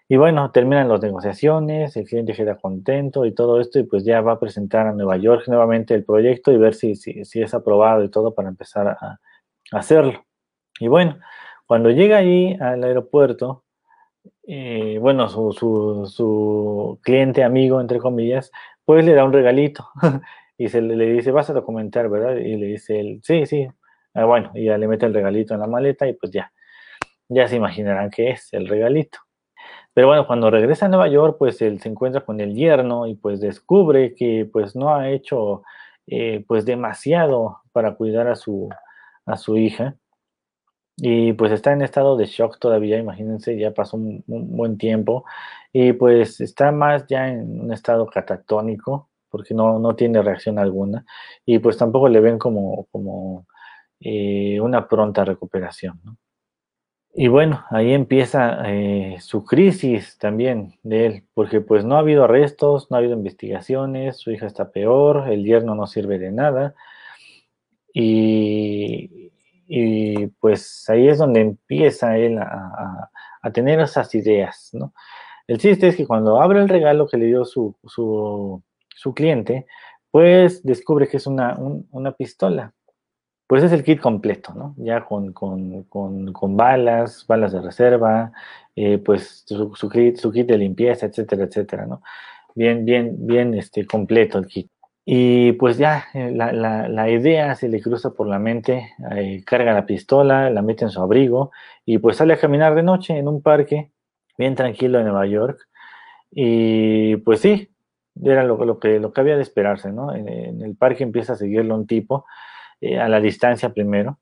Y 0.09 0.17
bueno, 0.17 0.51
terminan 0.51 0.89
las 0.89 1.01
negociaciones, 1.01 1.97
el 1.97 2.05
cliente 2.07 2.35
queda 2.35 2.57
contento 2.57 3.25
y 3.25 3.33
todo 3.35 3.61
esto, 3.61 3.79
y 3.79 3.85
pues 3.85 4.05
ya 4.05 4.21
va 4.21 4.33
a 4.33 4.41
presentar 4.41 4.87
a 4.87 4.93
Nueva 4.93 5.17
York 5.17 5.45
nuevamente 5.49 5.95
el 5.95 6.05
proyecto 6.05 6.53
y 6.53 6.59
ver 6.59 6.75
si, 6.75 6.97
si, 6.97 7.25
si 7.25 7.41
es 7.41 7.55
aprobado 7.55 8.05
y 8.05 8.11
todo 8.11 8.35
para 8.35 8.49
empezar 8.51 8.89
a, 8.89 8.99
a 9.01 9.19
hacerlo. 9.73 10.25
Y 10.81 10.89
bueno, 10.89 11.19
cuando 11.67 11.91
llega 11.91 12.19
ahí 12.19 12.55
al 12.61 12.85
aeropuerto, 12.85 13.62
eh, 14.45 14.99
bueno, 15.01 15.29
su, 15.29 15.53
su, 15.53 16.99
cliente 17.03 17.45
amigo, 17.45 17.81
entre 17.81 17.99
comillas, 17.99 18.51
pues 18.85 19.05
le 19.05 19.15
da 19.15 19.25
un 19.25 19.33
regalito 19.33 19.89
y 20.59 20.69
se 20.69 20.83
le, 20.83 21.13
dice, 21.13 21.31
vas 21.31 21.51
a 21.51 21.53
documentar, 21.53 22.09
¿verdad? 22.09 22.37
Y 22.37 22.57
le 22.57 22.67
dice 22.67 23.01
él, 23.01 23.21
sí, 23.23 23.47
sí. 23.47 23.69
Ah, 24.15 24.25
bueno, 24.25 24.51
y 24.55 24.67
ya 24.67 24.79
le 24.79 24.89
mete 24.89 25.07
el 25.07 25.15
regalito 25.15 25.55
en 25.55 25.61
la 25.61 25.67
maleta 25.67 26.07
y 26.09 26.15
pues 26.15 26.33
ya, 26.33 26.53
ya 27.29 27.49
se 27.49 27.57
imaginarán 27.57 28.11
qué 28.11 28.31
es 28.31 28.53
el 28.53 28.69
regalito. 28.69 29.19
Pero 29.95 30.09
bueno, 30.09 30.27
cuando 30.27 30.51
regresa 30.51 30.87
a 30.87 30.89
Nueva 30.89 31.09
York, 31.09 31.37
pues 31.39 31.61
él 31.63 31.81
se 31.81 31.89
encuentra 31.89 32.23
con 32.25 32.41
el 32.41 32.55
yerno 32.55 33.07
y 33.07 33.15
pues 33.15 33.41
descubre 33.41 34.15
que 34.15 34.49
pues 34.53 34.75
no 34.77 34.95
ha 34.95 35.11
hecho 35.11 35.63
eh, 36.07 36.45
pues 36.49 36.65
demasiado 36.65 37.61
para 37.73 37.95
cuidar 37.97 38.29
a 38.29 38.37
su, 38.37 38.69
a 39.27 39.37
su 39.37 39.57
hija 39.57 39.97
y 40.97 41.33
pues 41.35 41.53
está 41.53 41.73
en 41.73 41.83
estado 41.83 42.17
de 42.17 42.27
shock 42.27 42.59
todavía, 42.59 42.99
imagínense, 42.99 43.59
ya 43.59 43.73
pasó 43.73 43.97
un, 43.97 44.25
buen 44.27 44.79
tiempo 44.79 45.25
y 45.73 45.93
pues 45.95 46.41
está 46.41 46.73
más 46.73 47.07
ya 47.07 47.29
en 47.29 47.61
un 47.61 47.73
estado 47.73 48.07
catatónico 48.07 49.11
porque 49.31 49.55
no, 49.55 49.79
no 49.79 49.97
tiene 49.97 50.23
reacción 50.23 50.59
alguna 50.59 51.05
y 51.47 51.59
pues 51.59 51.79
tampoco 51.79 52.09
le 52.09 52.21
ven 52.21 52.39
como, 52.39 52.87
como 52.93 53.47
eh, 54.01 54.61
una 54.61 54.89
pronta 54.89 55.25
recuperación. 55.25 56.01
Y 57.15 57.29
bueno, 57.29 57.65
ahí 57.71 57.93
empieza 57.93 58.63
eh, 58.71 59.19
su 59.21 59.45
crisis 59.45 60.17
también 60.19 60.79
de 60.83 61.07
él, 61.07 61.25
porque 61.35 61.61
pues 61.61 61.85
no 61.85 61.97
ha 61.97 61.99
habido 61.99 62.25
arrestos, 62.25 62.91
no 62.91 62.97
ha 62.97 63.01
habido 63.01 63.15
investigaciones, 63.15 64.17
su 64.17 64.31
hija 64.31 64.47
está 64.47 64.73
peor, 64.73 65.29
el 65.31 65.45
yerno 65.45 65.75
no 65.75 65.87
sirve 65.87 66.19
de 66.19 66.33
nada 66.33 66.75
y, 67.93 69.22
y 69.67 70.27
pues 70.27 70.89
ahí 70.89 71.09
es 71.09 71.19
donde 71.19 71.41
empieza 71.41 72.17
él 72.17 72.39
a, 72.39 73.11
tener 73.53 73.81
esas 73.81 74.15
ideas, 74.15 74.71
¿no? 74.73 74.95
El 75.49 75.59
chiste 75.59 75.89
es 75.89 75.97
que 75.97 76.07
cuando 76.07 76.41
abre 76.41 76.61
el 76.61 76.69
regalo 76.69 77.09
que 77.09 77.17
le 77.17 77.27
dio 77.27 77.45
su, 77.45 77.75
cliente, 79.15 79.67
pues 80.11 80.63
descubre 80.63 81.09
que 81.09 81.17
es 81.17 81.27
una, 81.27 81.57
pistola. 82.17 82.73
Pues 83.49 83.65
es 83.65 83.73
el 83.73 83.85
kit 83.85 84.01
completo, 84.01 84.55
¿no? 84.55 84.75
Ya 84.79 85.05
con, 85.05 85.35
balas, 86.57 87.27
balas 87.27 87.53
de 87.53 87.61
reserva, 87.61 88.33
eh, 88.77 88.99
pues 88.99 89.45
su, 89.47 89.89
kit, 89.91 90.17
su 90.17 90.31
kit 90.31 90.47
de 90.47 90.59
limpieza, 90.59 91.07
etcétera, 91.07 91.45
etcétera, 91.45 91.87
¿no? 91.87 92.03
Bien, 92.55 92.85
bien, 92.85 93.17
bien 93.27 93.55
este, 93.55 93.87
completo 93.87 94.39
el 94.39 94.47
kit. 94.47 94.71
Y 95.05 95.53
pues 95.55 95.79
ya, 95.79 96.07
eh, 96.15 96.31
la, 96.33 96.53
la, 96.53 97.11
idea 97.11 97.55
se 97.57 97.69
le 97.69 97.81
cruza 97.81 98.11
por 98.15 98.29
la 98.29 98.39
mente, 98.39 98.93
eh, 99.17 99.43
carga 99.45 99.73
la 99.73 99.85
pistola, 99.85 100.49
la 100.51 100.63
mete 100.63 100.85
en 100.85 100.91
su 100.91 101.01
abrigo 101.01 101.51
y 101.85 101.99
pues 101.99 102.19
sale 102.19 102.35
a 102.35 102.39
caminar 102.39 102.77
de 102.77 102.85
noche 102.85 103.19
en 103.19 103.27
un 103.27 103.43
parque 103.43 103.91
bien 104.39 104.55
tranquilo 104.55 104.99
en 104.99 105.07
Nueva 105.07 105.27
York. 105.27 105.59
Y 106.31 107.17
pues 107.17 107.41
sí, 107.41 107.71
era 108.23 108.45
lo, 108.45 108.65
lo 108.65 108.79
que, 108.79 109.01
lo 109.01 109.13
que 109.13 109.21
había 109.21 109.37
de 109.37 109.43
esperarse, 109.43 109.93
¿no? 109.93 110.15
En, 110.15 110.63
el 110.63 110.77
parque 110.77 111.05
empieza 111.05 111.35
a 111.35 111.37
seguirlo 111.37 111.75
un 111.75 111.87
tipo, 111.87 112.27
eh, 112.81 112.99
a 112.99 113.09
la 113.09 113.21
distancia 113.21 113.73
primero. 113.73 114.21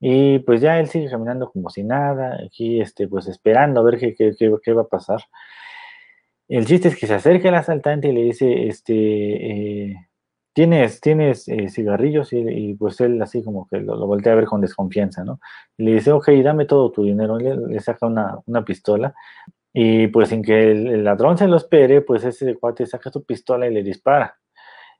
Y 0.00 0.40
pues 0.40 0.60
ya 0.60 0.80
él 0.80 0.88
sigue 0.88 1.10
caminando 1.10 1.50
como 1.50 1.70
si 1.70 1.84
nada, 1.84 2.38
aquí 2.46 2.80
este, 2.80 3.08
pues 3.08 3.28
esperando 3.28 3.80
a 3.80 3.84
ver 3.84 3.98
qué, 3.98 4.14
qué, 4.14 4.32
qué, 4.38 4.52
qué 4.62 4.72
va 4.72 4.82
a 4.82 4.88
pasar. 4.88 5.20
El 6.48 6.66
chiste 6.66 6.88
es 6.88 6.96
que 6.96 7.06
se 7.06 7.14
acerca 7.14 7.48
el 7.48 7.54
asaltante 7.54 8.08
y 8.08 8.12
le 8.12 8.22
dice, 8.22 8.66
este, 8.68 9.96
tienes, 10.54 11.00
tienes 11.00 11.48
eh, 11.48 11.68
cigarrillos 11.68 12.32
y, 12.32 12.74
pues 12.74 13.00
él 13.00 13.20
así 13.20 13.42
como 13.42 13.68
que 13.68 13.78
lo, 13.80 14.06
voltea 14.06 14.32
a 14.32 14.36
ver 14.36 14.46
con 14.46 14.60
desconfianza, 14.60 15.24
¿no? 15.24 15.40
Y 15.76 15.84
le 15.84 15.94
dice, 15.94 16.12
ok, 16.12 16.30
dame 16.42 16.64
todo 16.64 16.90
tu 16.92 17.04
dinero, 17.04 17.38
le, 17.38 17.56
le 17.56 17.80
saca 17.80 18.06
una, 18.06 18.64
pistola 18.64 19.14
y 19.72 20.06
pues 20.08 20.28
sin 20.30 20.42
que 20.42 20.70
el, 20.72 21.04
ladrón 21.04 21.36
se 21.36 21.48
lo 21.48 21.56
espere, 21.56 22.00
pues 22.02 22.24
ese 22.24 22.54
cuate 22.56 22.86
saca 22.86 23.10
su 23.10 23.24
pistola 23.24 23.66
y 23.66 23.74
le 23.74 23.82
dispara. 23.82 24.38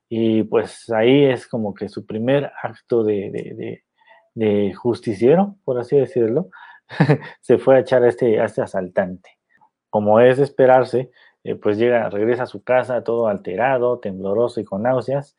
Y 0.08 0.42
pues 0.44 0.90
ahí 0.90 1.24
es 1.24 1.46
como 1.48 1.74
que 1.74 1.88
su 1.88 2.06
primer 2.06 2.50
acto 2.62 3.04
de, 3.04 3.82
justiciero, 4.76 5.56
por 5.64 5.78
así 5.78 5.96
decirlo, 5.96 6.50
se 7.40 7.58
fue 7.58 7.76
a 7.76 7.80
echar 7.80 8.02
a 8.04 8.08
este, 8.08 8.40
a 8.40 8.46
este 8.46 8.62
asaltante. 8.62 9.30
Como 9.90 10.20
es 10.20 10.38
de 10.38 10.44
esperarse, 10.44 11.10
eh, 11.44 11.56
pues 11.56 11.76
llega, 11.76 12.08
regresa 12.08 12.44
a 12.44 12.46
su 12.46 12.64
casa 12.64 13.04
todo 13.04 13.28
alterado, 13.28 13.98
tembloroso 13.98 14.60
y 14.60 14.64
con 14.64 14.82
náuseas, 14.82 15.36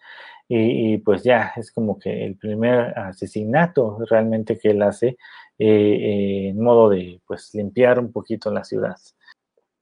y, 0.48 1.00
pues 1.00 1.24
ya 1.24 1.54
es 1.56 1.72
como 1.72 1.98
que 1.98 2.24
el 2.24 2.38
primer 2.38 2.98
asesinato 3.00 3.98
realmente 4.08 4.60
que 4.60 4.70
él 4.70 4.84
hace 4.84 5.18
eh, 5.58 5.66
eh, 5.68 6.50
en 6.50 6.62
modo 6.62 6.90
de 6.90 7.20
pues 7.26 7.50
limpiar 7.56 7.98
un 8.00 8.12
poquito 8.12 8.52
la 8.52 8.64
ciudad. 8.64 8.96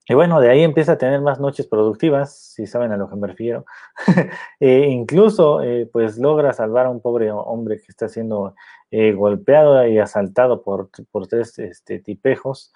Y 0.08 0.14
bueno, 0.14 0.40
de 0.40 0.50
ahí 0.50 0.62
empieza 0.62 0.92
a 0.92 0.98
tener 0.98 1.20
más 1.20 1.38
noches 1.40 1.66
productivas, 1.66 2.34
si 2.54 2.66
saben 2.66 2.92
a 2.92 2.96
lo 2.96 3.10
que 3.10 3.16
me 3.16 3.26
refiero. 3.26 3.66
e 4.60 4.88
incluso, 4.88 5.60
pues 5.92 6.18
logra 6.18 6.52
salvar 6.52 6.86
a 6.86 6.90
un 6.90 7.00
pobre 7.00 7.30
hombre 7.30 7.76
que 7.78 7.86
está 7.88 8.08
siendo 8.08 8.54
golpeado 8.90 9.86
y 9.86 9.98
asaltado 9.98 10.62
por, 10.62 10.90
por 11.10 11.26
tres 11.26 11.58
este, 11.58 12.00
tipejos. 12.00 12.72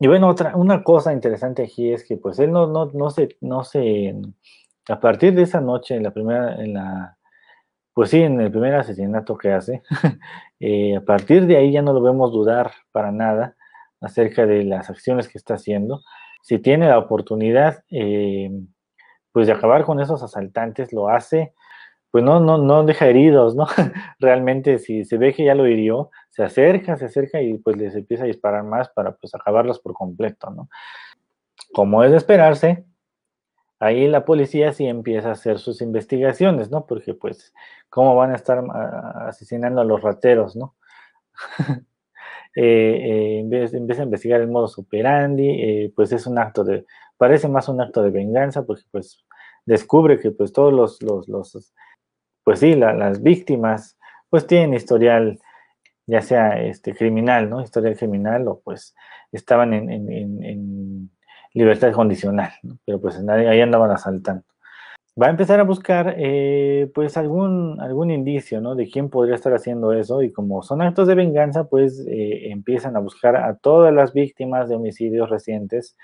Y 0.00 0.06
bueno, 0.06 0.28
otra, 0.28 0.56
una 0.56 0.82
cosa 0.84 1.12
interesante 1.12 1.64
aquí 1.64 1.92
es 1.92 2.04
que 2.04 2.16
pues 2.16 2.38
él 2.38 2.52
no, 2.52 2.66
no, 2.66 2.86
no 2.94 3.10
se, 3.10 3.36
no 3.40 3.64
se, 3.64 4.14
a 4.88 5.00
partir 5.00 5.34
de 5.34 5.42
esa 5.42 5.60
noche, 5.60 5.96
en 5.96 6.04
la 6.04 6.12
primera, 6.12 6.54
en 6.54 6.74
la, 6.74 7.18
pues 7.94 8.10
sí, 8.10 8.22
en 8.22 8.40
el 8.40 8.50
primer 8.50 8.76
asesinato 8.76 9.36
que 9.36 9.52
hace, 9.52 9.82
eh, 10.60 10.96
a 10.96 11.00
partir 11.00 11.46
de 11.46 11.56
ahí 11.56 11.72
ya 11.72 11.82
no 11.82 11.92
lo 11.92 12.00
vemos 12.00 12.32
dudar 12.32 12.72
para 12.92 13.10
nada 13.10 13.56
acerca 14.00 14.46
de 14.46 14.62
las 14.62 14.88
acciones 14.88 15.28
que 15.28 15.38
está 15.38 15.54
haciendo. 15.54 16.02
Si 16.42 16.60
tiene 16.60 16.88
la 16.88 16.98
oportunidad, 16.98 17.82
eh, 17.90 18.50
pues 19.32 19.48
de 19.48 19.52
acabar 19.52 19.84
con 19.84 20.00
esos 20.00 20.22
asaltantes, 20.22 20.92
lo 20.92 21.08
hace 21.08 21.54
pues 22.10 22.24
no, 22.24 22.40
no, 22.40 22.58
no 22.58 22.84
deja 22.84 23.06
heridos, 23.06 23.54
¿no? 23.54 23.66
Realmente 24.18 24.78
si 24.78 25.04
se 25.04 25.18
ve 25.18 25.34
que 25.34 25.44
ya 25.44 25.54
lo 25.54 25.66
hirió, 25.66 26.10
se 26.30 26.42
acerca, 26.42 26.96
se 26.96 27.06
acerca 27.06 27.40
y 27.42 27.58
pues 27.58 27.76
les 27.76 27.94
empieza 27.94 28.24
a 28.24 28.28
disparar 28.28 28.64
más 28.64 28.88
para 28.90 29.12
pues 29.12 29.34
acabarlos 29.34 29.78
por 29.80 29.92
completo, 29.92 30.50
¿no? 30.50 30.68
Como 31.72 32.02
es 32.04 32.10
de 32.10 32.16
esperarse, 32.16 32.84
ahí 33.80 34.08
la 34.08 34.24
policía 34.24 34.72
sí 34.72 34.86
empieza 34.86 35.28
a 35.28 35.32
hacer 35.32 35.58
sus 35.58 35.80
investigaciones, 35.82 36.70
¿no? 36.70 36.86
Porque 36.86 37.14
pues, 37.14 37.52
¿cómo 37.90 38.14
van 38.16 38.32
a 38.32 38.36
estar 38.36 38.62
asesinando 39.26 39.80
a 39.80 39.84
los 39.84 40.02
rateros, 40.02 40.56
¿no? 40.56 40.74
Eh, 42.60 43.40
eh, 43.40 43.42
vez, 43.44 43.70
de 43.70 43.78
investigar 43.78 44.40
el 44.40 44.48
modo 44.48 44.68
operandi, 44.78 45.48
eh, 45.48 45.92
pues 45.94 46.10
es 46.10 46.26
un 46.26 46.38
acto 46.38 46.64
de, 46.64 46.86
parece 47.16 47.46
más 47.46 47.68
un 47.68 47.80
acto 47.80 48.02
de 48.02 48.10
venganza, 48.10 48.64
porque 48.64 48.82
pues 48.90 49.24
descubre 49.64 50.18
que 50.18 50.32
pues 50.32 50.52
todos 50.52 50.72
los, 50.72 51.00
los 51.28 51.72
pues 52.48 52.60
sí, 52.60 52.74
las 52.76 53.22
víctimas 53.22 53.98
pues 54.30 54.46
tienen 54.46 54.72
historial, 54.72 55.38
ya 56.06 56.22
sea 56.22 56.58
este, 56.62 56.94
criminal, 56.94 57.50
¿no? 57.50 57.60
Historial 57.60 57.94
criminal 57.94 58.48
o 58.48 58.62
pues 58.64 58.94
estaban 59.32 59.74
en, 59.74 61.10
libertad 61.52 61.92
condicional, 61.92 62.50
¿no? 62.62 62.78
Pero 62.86 63.02
pues 63.02 63.22
ahí 63.28 63.60
andaban 63.60 63.90
asaltando. 63.90 64.44
Va 65.20 65.26
a 65.26 65.30
empezar 65.30 65.60
a 65.60 65.64
buscar 65.64 66.14
eh, 66.16 66.90
pues 66.94 67.18
algún, 67.18 67.82
algún 67.82 68.10
indicio, 68.10 68.62
¿no? 68.62 68.74
De 68.74 68.88
quién 68.88 69.10
podría 69.10 69.34
estar 69.34 69.52
haciendo 69.52 69.92
eso 69.92 70.22
y 70.22 70.32
como 70.32 70.62
son 70.62 70.80
actos 70.80 71.06
de 71.06 71.16
venganza, 71.16 71.64
pues 71.64 72.02
eh, 72.08 72.50
empiezan 72.50 72.96
a 72.96 73.00
buscar 73.00 73.36
a 73.36 73.58
todas 73.58 73.92
las 73.92 74.14
víctimas 74.14 74.70
de 74.70 74.76
homicidios 74.76 75.28
recientes 75.28 75.98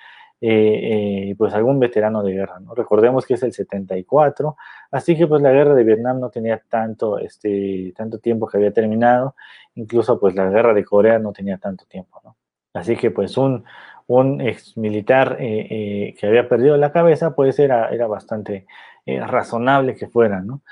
pues 1.37 1.55
algún 1.55 1.79
veterano 1.79 2.23
de 2.23 2.33
guerra, 2.33 2.61
¿no? 2.61 2.75
Recordemos 2.75 3.27
que 3.27 3.35
es 3.35 3.43
el 3.43 3.53
74, 3.53 4.57
así 4.91 5.17
que 5.17 5.27
pues 5.27 5.41
la 5.43 5.53
guerra 5.53 5.75
de 5.75 5.85
Vietnam 5.85 6.21
no 6.21 6.31
tenía 6.31 6.63
tanto, 6.69 7.19
este, 7.19 7.93
tanto 7.97 8.19
tiempo 8.19 8.47
que 8.47 8.59
había 8.59 8.73
terminado, 8.73 9.37
incluso 9.75 10.19
pues 10.21 10.35
la 10.35 10.49
guerra 10.51 10.75
de 10.75 10.85
Corea 10.85 11.19
no 11.19 11.33
tenía 11.33 11.59
tanto 11.59 11.85
tiempo, 11.87 12.21
¿no? 12.25 12.37
Así 12.75 12.97
que 12.97 13.11
pues 13.11 13.37
un, 13.37 13.65
un 14.07 14.41
ex 14.41 14.77
militar 14.77 15.37
que 15.39 16.19
había 16.23 16.49
perdido 16.49 16.77
la 16.77 16.93
cabeza, 16.93 17.35
pues 17.35 17.59
era, 17.59 17.89
era 17.91 18.07
bastante 18.07 18.67
razonable 19.07 19.95
que 19.95 20.09
fuera, 20.09 20.41
¿no? 20.41 20.63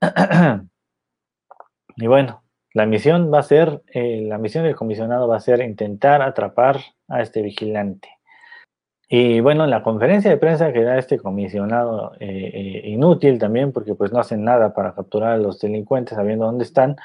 y 1.96 2.06
bueno, 2.06 2.42
la 2.72 2.86
misión 2.86 3.32
va 3.32 3.40
a 3.40 3.42
ser, 3.42 3.82
eh, 3.92 4.22
la 4.22 4.38
misión 4.38 4.64
del 4.64 4.76
comisionado 4.76 5.26
va 5.26 5.36
a 5.36 5.40
ser 5.40 5.60
intentar 5.60 6.22
atrapar 6.22 6.78
a 7.08 7.20
este 7.20 7.42
vigilante. 7.42 8.08
Y 9.12 9.40
bueno, 9.40 9.66
la 9.66 9.82
conferencia 9.82 10.30
de 10.30 10.36
prensa 10.36 10.72
que 10.72 10.84
da 10.84 10.96
este 10.96 11.18
comisionado, 11.18 12.12
eh, 12.20 12.28
eh, 12.54 12.88
inútil 12.90 13.40
también, 13.40 13.72
porque 13.72 13.96
pues 13.96 14.12
no 14.12 14.20
hacen 14.20 14.44
nada 14.44 14.72
para 14.72 14.94
capturar 14.94 15.32
a 15.32 15.36
los 15.36 15.58
delincuentes 15.58 16.14
sabiendo 16.14 16.46
dónde 16.46 16.62
están, 16.64 16.96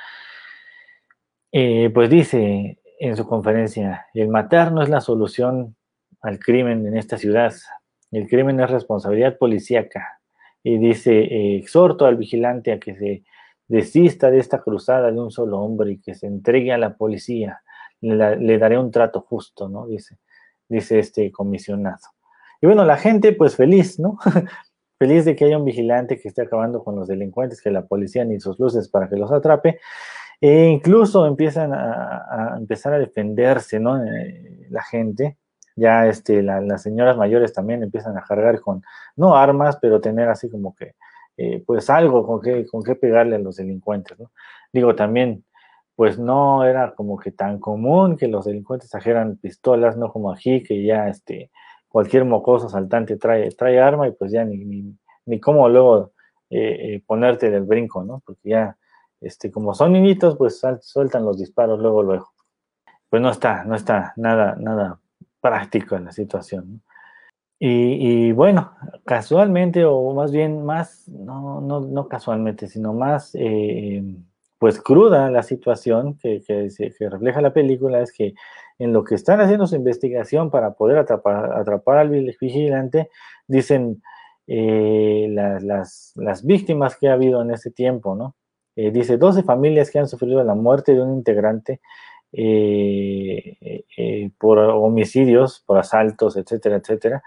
pues 1.52 2.10
dice 2.10 2.80
en 3.00 3.16
su 3.16 3.26
conferencia, 3.26 4.06
el 4.14 4.28
matar 4.28 4.72
no 4.72 4.84
es 4.84 4.90
la 4.90 5.02
solución 5.02 5.76
al 6.22 6.38
crimen 6.38 6.86
en 6.86 6.96
esta 6.96 7.18
ciudad, 7.18 7.54
el 8.12 8.28
crimen 8.28 8.60
es 8.60 8.70
responsabilidad 8.70 9.38
policíaca. 9.38 10.20
Y 10.64 10.78
dice, 10.78 11.56
exhorto 11.58 12.06
al 12.06 12.18
vigilante 12.18 12.72
a 12.72 12.80
que 12.80 12.96
se 12.96 13.24
desista 13.68 14.30
de 14.30 14.40
esta 14.40 14.62
cruzada 14.62 15.12
de 15.12 15.20
un 15.20 15.32
solo 15.32 15.60
hombre 15.60 15.94
y 15.94 16.00
que 16.00 16.14
se 16.14 16.28
entregue 16.28 16.72
a 16.72 16.78
la 16.78 16.96
policía, 16.96 17.62
le, 18.02 18.58
daré 18.58 18.78
un 18.78 18.92
trato 18.92 19.22
justo, 19.22 19.68
¿no? 19.68 19.88
Dice, 19.88 20.18
dice 20.70 21.00
este 21.00 21.32
comisionado. 21.32 22.00
Y 22.62 22.68
bueno, 22.68 22.86
la 22.86 22.98
gente 22.98 23.34
pues 23.34 23.56
feliz, 23.56 24.00
¿no? 24.00 24.18
feliz 24.98 25.26
de 25.26 25.36
que 25.36 25.46
haya 25.46 25.58
un 25.58 25.66
vigilante 25.66 26.20
que 26.20 26.28
esté 26.28 26.44
acabando 26.44 26.84
con 26.84 26.96
los 26.96 27.08
delincuentes, 27.08 27.62
que 27.62 27.72
la 27.72 27.86
policía 27.86 28.24
ni 28.26 28.40
sus 28.40 28.60
luces 28.60 28.90
para 28.90 29.10
que 29.10 29.18
los 29.18 29.32
atrape, 29.32 29.80
e 30.42 30.66
incluso 30.66 31.26
empiezan 31.26 31.74
a, 31.74 32.56
empezar 32.58 32.94
a 32.94 33.00
defenderse, 33.00 33.80
¿no? 33.80 34.04
Eh, 34.04 34.68
la 34.70 34.84
gente, 34.84 35.38
ya 35.76 36.08
este, 36.08 36.42
las 36.42 36.82
señoras 36.82 37.18
mayores 37.18 37.54
también 37.54 37.84
empiezan 37.84 38.18
a 38.18 38.24
cargar 38.24 38.60
con, 38.62 38.84
no 39.16 39.36
armas, 39.36 39.78
pero 39.82 40.00
tener 40.02 40.30
así 40.30 40.50
como 40.50 40.76
que 40.76 40.96
eh, 41.38 41.64
pues 41.66 41.90
algo 41.90 42.26
con 42.26 42.42
qué, 42.42 42.66
con 42.66 42.84
qué 42.84 42.96
pegarle 42.96 43.36
a 43.36 43.40
los 43.40 43.58
delincuentes, 43.58 44.18
¿no? 44.20 44.32
Digo, 44.72 44.96
también, 44.96 45.44
pues 45.96 46.20
no 46.20 46.66
era 46.66 46.94
como 46.94 47.18
que 47.18 47.32
tan 47.32 47.60
común 47.60 48.18
que 48.18 48.28
los 48.28 48.46
delincuentes 48.46 48.90
trajeran 48.90 49.38
pistolas, 49.38 49.98
no 49.98 50.12
como 50.12 50.32
aquí, 50.32 50.62
que 50.64 50.84
ya 50.84 51.08
este, 51.08 51.52
cualquier 51.88 52.26
mocoso 52.26 52.70
saltante 52.70 53.18
trae, 53.18 53.50
trae 53.52 53.80
arma 53.80 54.08
y 54.08 54.12
pues 54.12 54.32
ya 54.32 54.44
ni, 54.44 54.58
ni, 54.66 54.98
ni 55.26 55.40
cómo 55.40 55.70
luego 55.70 56.12
eh, 56.50 56.96
eh, 56.96 57.04
ponerte 57.06 57.50
del 57.50 57.64
brinco, 57.64 58.04
¿no? 58.04 58.22
Porque 58.26 58.50
ya, 58.50 58.78
este, 59.22 59.52
como 59.52 59.74
son 59.74 59.94
niñitos, 59.94 60.38
pues 60.38 60.62
sueltan 60.82 61.26
los 61.26 61.40
disparos 61.40 61.80
luego, 61.80 62.04
luego. 62.04 62.34
Pues 63.10 63.22
no 63.22 63.30
está, 63.30 63.64
no 63.64 63.76
está 63.76 64.14
nada, 64.18 64.56
nada 64.60 65.00
práctico 65.42 65.96
en 65.96 66.06
la 66.06 66.12
situación, 66.12 66.74
¿no? 66.74 66.80
Y, 67.58 68.32
bueno, 68.34 68.74
casualmente, 69.06 69.86
o 69.86 70.14
más 70.14 70.32
bien 70.32 70.66
más, 70.66 71.08
no, 71.08 71.62
no, 71.62 71.80
no 71.80 72.08
casualmente, 72.08 72.68
sino 72.68 72.94
más, 72.94 73.34
eh, 73.34 74.04
pues 74.66 74.82
cruda 74.82 75.30
la 75.30 75.44
situación 75.44 76.18
que, 76.18 76.42
refleja 77.00 77.40
la 77.40 77.54
película 77.54 78.02
es 78.02 78.12
que 78.12 78.34
en 78.80 78.94
lo 78.94 79.04
que 79.04 79.14
están 79.14 79.40
haciendo 79.40 79.68
su 79.68 79.76
investigación 79.76 80.50
para 80.50 80.74
poder 80.74 80.98
atrapar, 80.98 81.98
al 82.00 82.10
vigilante, 82.10 83.12
dicen 83.46 84.02
eh, 84.48 85.28
las, 85.30 86.16
víctimas 86.44 86.96
que 86.96 87.10
ha 87.10 87.14
habido 87.14 87.44
en 87.44 87.52
ese 87.52 87.70
tiempo, 87.70 88.16
¿no? 88.16 88.36
Eh, 88.76 88.90
dice 88.90 89.18
12 89.18 89.44
familias 89.44 89.92
que 89.92 90.00
han 90.00 90.08
sufrido 90.08 90.44
la 90.44 90.56
muerte 90.56 90.96
de 90.96 91.04
un 91.04 91.14
integrante 91.14 91.80
por 94.40 94.58
homicidios, 94.58 95.64
por 95.68 95.78
asaltos, 95.78 96.38
etcétera, 96.38 96.78
etcétera 96.78 97.22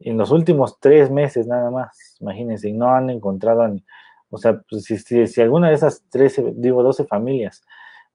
en 0.00 0.16
los 0.16 0.30
últimos 0.30 0.78
tres 0.80 1.10
meses 1.10 1.46
nada 1.46 1.70
más, 1.70 2.16
imagínense, 2.20 2.72
no 2.72 2.94
han 2.94 3.10
encontrado, 3.10 3.68
o 4.30 4.38
sea, 4.38 4.62
pues, 4.68 4.84
si, 4.84 5.40
alguna 5.40 5.68
de 5.68 5.74
esas 5.74 6.04
13, 6.10 6.52
digo 6.56 6.82
12 6.82 7.04
familias 7.04 7.62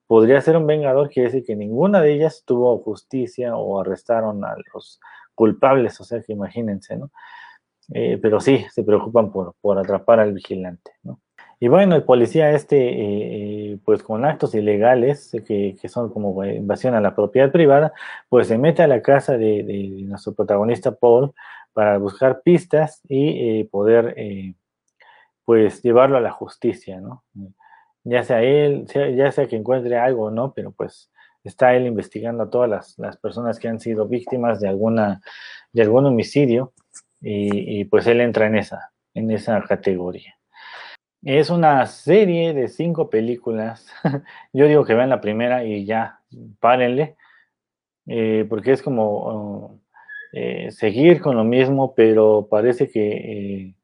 podría 0.07 0.41
ser 0.41 0.57
un 0.57 0.67
vengador, 0.67 1.09
quiere 1.09 1.29
decir 1.29 1.45
que 1.45 1.55
ninguna 1.55 2.01
de 2.01 2.13
ellas 2.13 2.43
tuvo 2.45 2.77
justicia 2.79 3.55
o 3.55 3.79
arrestaron 3.79 4.43
a 4.45 4.55
los 4.73 4.99
culpables, 5.33 5.99
o 6.01 6.03
sea 6.03 6.21
que 6.21 6.33
imagínense, 6.33 6.97
¿no? 6.97 7.11
Eh, 7.93 8.19
pero 8.21 8.39
sí, 8.39 8.65
se 8.71 8.83
preocupan 8.83 9.31
por, 9.31 9.55
por 9.61 9.77
atrapar 9.77 10.19
al 10.19 10.33
vigilante, 10.33 10.91
¿no? 11.03 11.19
Y 11.59 11.69
bueno, 11.69 11.95
el 11.95 12.03
policía 12.03 12.51
este, 12.51 12.77
eh, 12.77 13.73
eh, 13.73 13.77
pues 13.85 14.03
con 14.03 14.25
actos 14.25 14.53
ilegales, 14.53 15.31
que, 15.47 15.77
que, 15.81 15.89
son 15.89 16.09
como 16.11 16.43
invasión 16.43 16.93
a 16.93 16.99
la 16.99 17.15
propiedad 17.15 17.53
privada, 17.53 17.93
pues 18.27 18.47
se 18.47 18.57
mete 18.57 18.83
a 18.83 18.87
la 18.87 19.01
casa 19.01 19.37
de, 19.37 19.63
de 19.63 20.03
nuestro 20.03 20.33
protagonista 20.33 20.91
Paul 20.93 21.33
para 21.71 21.97
buscar 21.99 22.41
pistas 22.41 23.01
y 23.07 23.59
eh, 23.61 23.69
poder, 23.71 24.13
pues, 25.45 25.81
llevarlo 25.81 26.17
a 26.17 26.21
la 26.21 26.31
justicia, 26.31 27.01
¿no? 27.01 27.23
Ya 28.03 28.23
sea 28.23 28.41
él, 28.41 28.85
ya 29.15 29.31
sea 29.31 29.47
que 29.47 29.55
encuentre 29.55 29.97
algo 29.97 30.29
no, 30.29 30.53
pero 30.53 30.71
pues 30.71 31.09
está 31.43 31.75
él 31.75 31.85
investigando 31.85 32.43
a 32.43 32.49
todas 32.49 32.95
las, 32.97 33.17
personas 33.17 33.59
que 33.59 33.67
han 33.67 33.79
sido 33.79 34.07
víctimas 34.07 34.59
de, 34.59 34.67
alguna, 34.67 35.21
de 35.71 35.81
algún 35.81 36.05
homicidio 36.05 36.73
y, 37.21 37.85
pues 37.85 38.05
él 38.07 38.19
entra 38.19 38.47
en 38.47 38.55
esa, 38.55 38.91
en 39.13 39.31
esa 39.31 39.61
categoría. 39.63 40.35
Es 41.21 41.49
una 41.49 41.85
serie 41.85 42.53
de 42.53 42.67
cinco 42.67 43.09
películas. 43.09 43.87
Yo 44.53 44.67
digo 44.67 44.83
que 44.83 44.93
vean 44.93 45.09
la 45.09 45.21
primera 45.21 45.63
y 45.63 45.85
ya, 45.85 46.19
párenle, 46.59 47.15
eh, 48.07 48.45
porque 48.49 48.73
es 48.73 48.81
como 48.81 49.79
eh, 50.33 50.69
seguir 50.71 51.21
con 51.21 51.37
lo 51.37 51.45
mismo, 51.45 51.93
pero 51.95 52.47
parece 52.49 52.89
que 52.89 53.11
eh, 53.11 53.75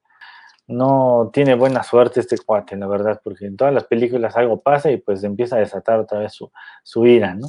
no 0.69 1.31
tiene 1.33 1.55
buena 1.55 1.83
suerte 1.83 2.19
este 2.19 2.37
cuate, 2.37 2.77
la 2.77 2.87
verdad, 2.87 3.19
porque 3.23 3.47
en 3.47 3.57
todas 3.57 3.73
las 3.73 3.85
películas 3.85 4.37
algo 4.37 4.61
pasa 4.61 4.91
y 4.91 4.97
pues 4.97 5.23
empieza 5.23 5.55
a 5.55 5.59
desatar 5.59 5.99
otra 5.99 6.19
vez 6.19 6.33
su, 6.33 6.51
su 6.83 7.07
ira, 7.07 7.33
¿no? 7.33 7.47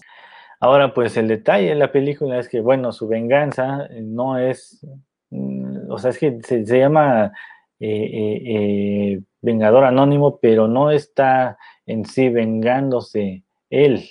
Ahora, 0.59 0.93
pues 0.95 1.17
el 1.17 1.29
detalle 1.29 1.71
de 1.71 1.75
la 1.75 1.93
película 1.93 2.39
es 2.39 2.49
que, 2.49 2.61
bueno, 2.61 2.93
su 2.93 3.09
venganza 3.09 3.89
no 4.03 4.39
es, 4.39 4.87
mm, 5.31 5.91
o 5.91 5.99
sea, 5.99 6.11
es 6.11 6.19
que 6.19 6.39
se, 6.43 6.65
llama 6.65 7.33
eh, 7.79 9.21
Vengador 9.43 9.85
Anónimo, 9.85 10.39
pero 10.41 10.69
no 10.69 10.91
está 10.91 11.59
en 11.87 12.05
sí 12.05 12.29
vengándose 12.31 13.43
él 13.71 14.05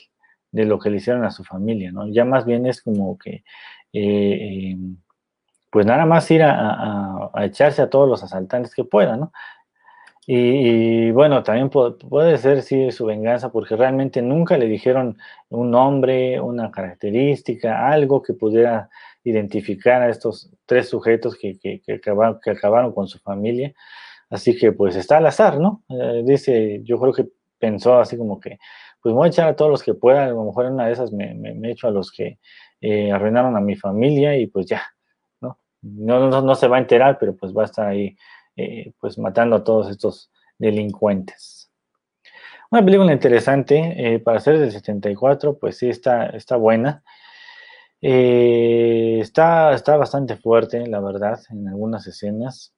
de 0.51 0.65
lo 0.65 0.79
que 0.79 0.89
le 0.89 0.97
hicieron 0.97 1.25
a 1.25 1.31
su 1.31 1.43
familia, 1.43 1.91
¿no? 1.91 2.07
Ya 2.07 2.25
más 2.25 2.45
bien 2.45 2.65
es 2.65 2.81
como 2.81 3.17
que 3.17 3.43
eh, 3.93 4.75
pues 5.69 5.85
nada 5.85 6.05
más 6.05 6.29
ir 6.31 6.41
a, 6.43 7.31
echarse 7.43 7.81
a 7.81 7.89
todos 7.89 8.09
los 8.09 8.23
asaltantes 8.23 8.73
que 8.73 8.83
puedan, 8.83 9.21
¿no? 9.21 9.31
Y, 10.31 11.09
bueno, 11.09 11.41
también 11.41 11.71
puede, 11.71 12.37
ser 12.37 12.61
su 12.91 13.05
venganza 13.05 13.51
porque 13.51 13.75
realmente 13.75 14.21
nunca 14.21 14.57
le 14.59 14.67
dijeron 14.67 15.17
un 15.49 15.71
nombre, 15.71 16.39
una 16.39 16.69
característica, 16.69 17.89
algo 17.89 18.21
que 18.21 18.33
pudiera 18.33 18.89
identificar 19.23 20.03
a 20.03 20.09
estos 20.09 20.51
tres 20.67 20.89
sujetos 20.89 21.35
que, 21.35 21.57
que, 21.59 21.93
acabaron, 22.51 22.93
con 22.93 23.07
su 23.07 23.17
familia. 23.19 23.73
Así 24.29 24.55
que 24.55 24.71
pues 24.71 24.95
está 24.95 25.17
al 25.17 25.25
azar, 25.25 25.59
¿no? 25.59 25.83
Eh, 25.89 26.21
dice, 26.23 26.81
yo 26.83 26.99
creo 26.99 27.13
que 27.13 27.27
pensó 27.57 27.97
así 27.99 28.15
como 28.15 28.39
que, 28.39 28.59
pues 29.01 29.15
voy 29.15 29.27
a 29.27 29.29
echar 29.29 29.47
a 29.47 29.55
todos 29.55 29.71
los 29.71 29.81
que 29.81 29.95
puedan, 29.95 30.29
a 30.29 30.31
lo 30.31 30.45
mejor 30.45 30.67
en 30.67 30.73
una 30.73 30.87
de 30.87 30.93
esas 30.93 31.11
me, 31.11 31.33
me 31.33 31.71
echo 31.71 31.87
a 31.87 31.91
los 31.91 32.11
que 32.11 32.37
eh, 32.81 33.11
arruinaron 33.11 33.57
a 33.57 33.61
mi 33.61 33.75
familia 33.75 34.37
y 34.37 34.47
pues 34.47 34.67
ya, 34.67 34.83
¿no? 35.81 36.29
No, 36.29 36.41
no, 36.41 36.55
se 36.55 36.67
va 36.67 36.77
a 36.77 36.79
enterar, 36.79 37.17
pero 37.19 37.35
pues 37.35 37.55
va 37.55 37.63
a 37.63 37.65
estar 37.65 37.87
ahí 37.87 38.15
eh, 38.55 38.93
pues 38.99 39.17
matando 39.17 39.55
a 39.57 39.63
todos 39.63 39.89
estos 39.89 40.31
delincuentes. 40.57 41.71
Una 42.71 42.83
película 42.83 43.11
interesante, 43.13 44.15
eh, 44.15 44.19
para 44.19 44.39
ser 44.39 44.59
del 44.59 44.71
74, 44.71 45.57
pues 45.57 45.77
sí 45.77 45.89
está, 45.89 46.27
está 46.27 46.55
buena. 46.55 47.03
está, 48.01 49.73
está 49.73 49.97
bastante 49.97 50.35
fuerte, 50.37 50.85
la 50.87 50.99
verdad, 50.99 51.39
en 51.49 51.67
algunas 51.67 52.07
escenas. 52.07 52.73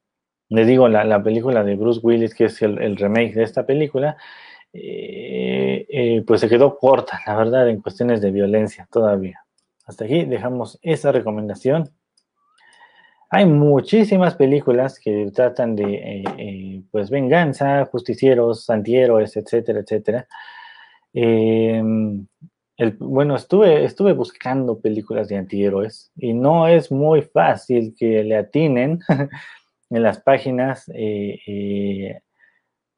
Les 0.50 0.68
digo, 0.68 0.88
la, 0.88 1.24
película 1.24 1.64
de 1.64 1.76
Bruce 1.76 2.00
Willis, 2.04 2.34
que 2.36 2.46
es 2.46 2.62
el, 2.62 2.98
remake 2.98 3.34
de 3.34 3.44
esta 3.44 3.66
película, 3.66 4.18
pues 4.72 6.42
se 6.42 6.50
quedó 6.50 6.78
corta, 6.78 7.20
la 7.28 7.36
verdad, 7.36 7.70
en 7.70 7.82
cuestiones 7.82 8.22
de 8.22 8.32
violencia 8.32 8.88
todavía. 8.92 9.46
Hasta 9.86 10.06
aquí 10.06 10.26
dejamos 10.26 10.80
esa 10.82 11.12
recomendación. 11.12 11.92
Hay 13.34 13.46
muchísimas 13.46 14.36
películas 14.36 15.00
que 15.00 15.32
tratan 15.34 15.74
de 15.78 15.94
eh, 15.96 16.24
eh, 16.38 16.84
pues 16.91 17.10
venganza, 17.10 17.86
justicieros, 17.86 18.70
antihéroes, 18.70 19.38
etcétera, 19.38 19.80
etcétera. 19.80 20.28
Em, 21.13 22.28
bueno, 23.00 23.38
estuve, 23.38 23.86
estuve 23.86 24.12
buscando 24.12 24.82
películas 24.82 25.30
de 25.30 25.38
antihéroes 25.38 26.12
y 26.17 26.34
no 26.34 26.67
es 26.67 26.91
muy 26.91 27.22
fácil 27.22 27.96
que 27.98 28.22
le 28.26 28.36
atinen 28.36 29.00
en 29.89 30.04
las 30.04 30.20
páginas 30.20 30.91
eh, 30.94 32.20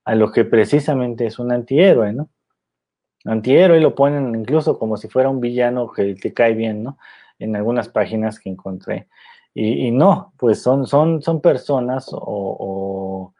a 0.03 0.15
lo 0.15 0.31
que 0.31 0.45
precisamente 0.45 1.27
es 1.27 1.37
un 1.37 1.51
antihéroe, 1.51 2.11
¿no? 2.11 2.31
Antihéroe 3.25 3.79
lo 3.79 3.93
ponen 3.93 4.33
incluso 4.33 4.79
como 4.79 4.97
si 4.97 5.09
fuera 5.09 5.29
un 5.29 5.41
villano 5.41 5.91
que 5.91 6.15
te 6.15 6.33
cae 6.33 6.55
bien, 6.55 6.81
¿no? 6.81 6.97
En 7.37 7.55
algunas 7.55 7.87
páginas 7.87 8.39
que 8.39 8.49
encontré. 8.49 9.07
Y, 9.55 9.91
no, 9.91 10.33
pues 10.37 10.61
son, 10.63 10.87
son, 10.87 11.21
son 11.21 11.39
personas 11.39 12.07
o, 12.11 13.33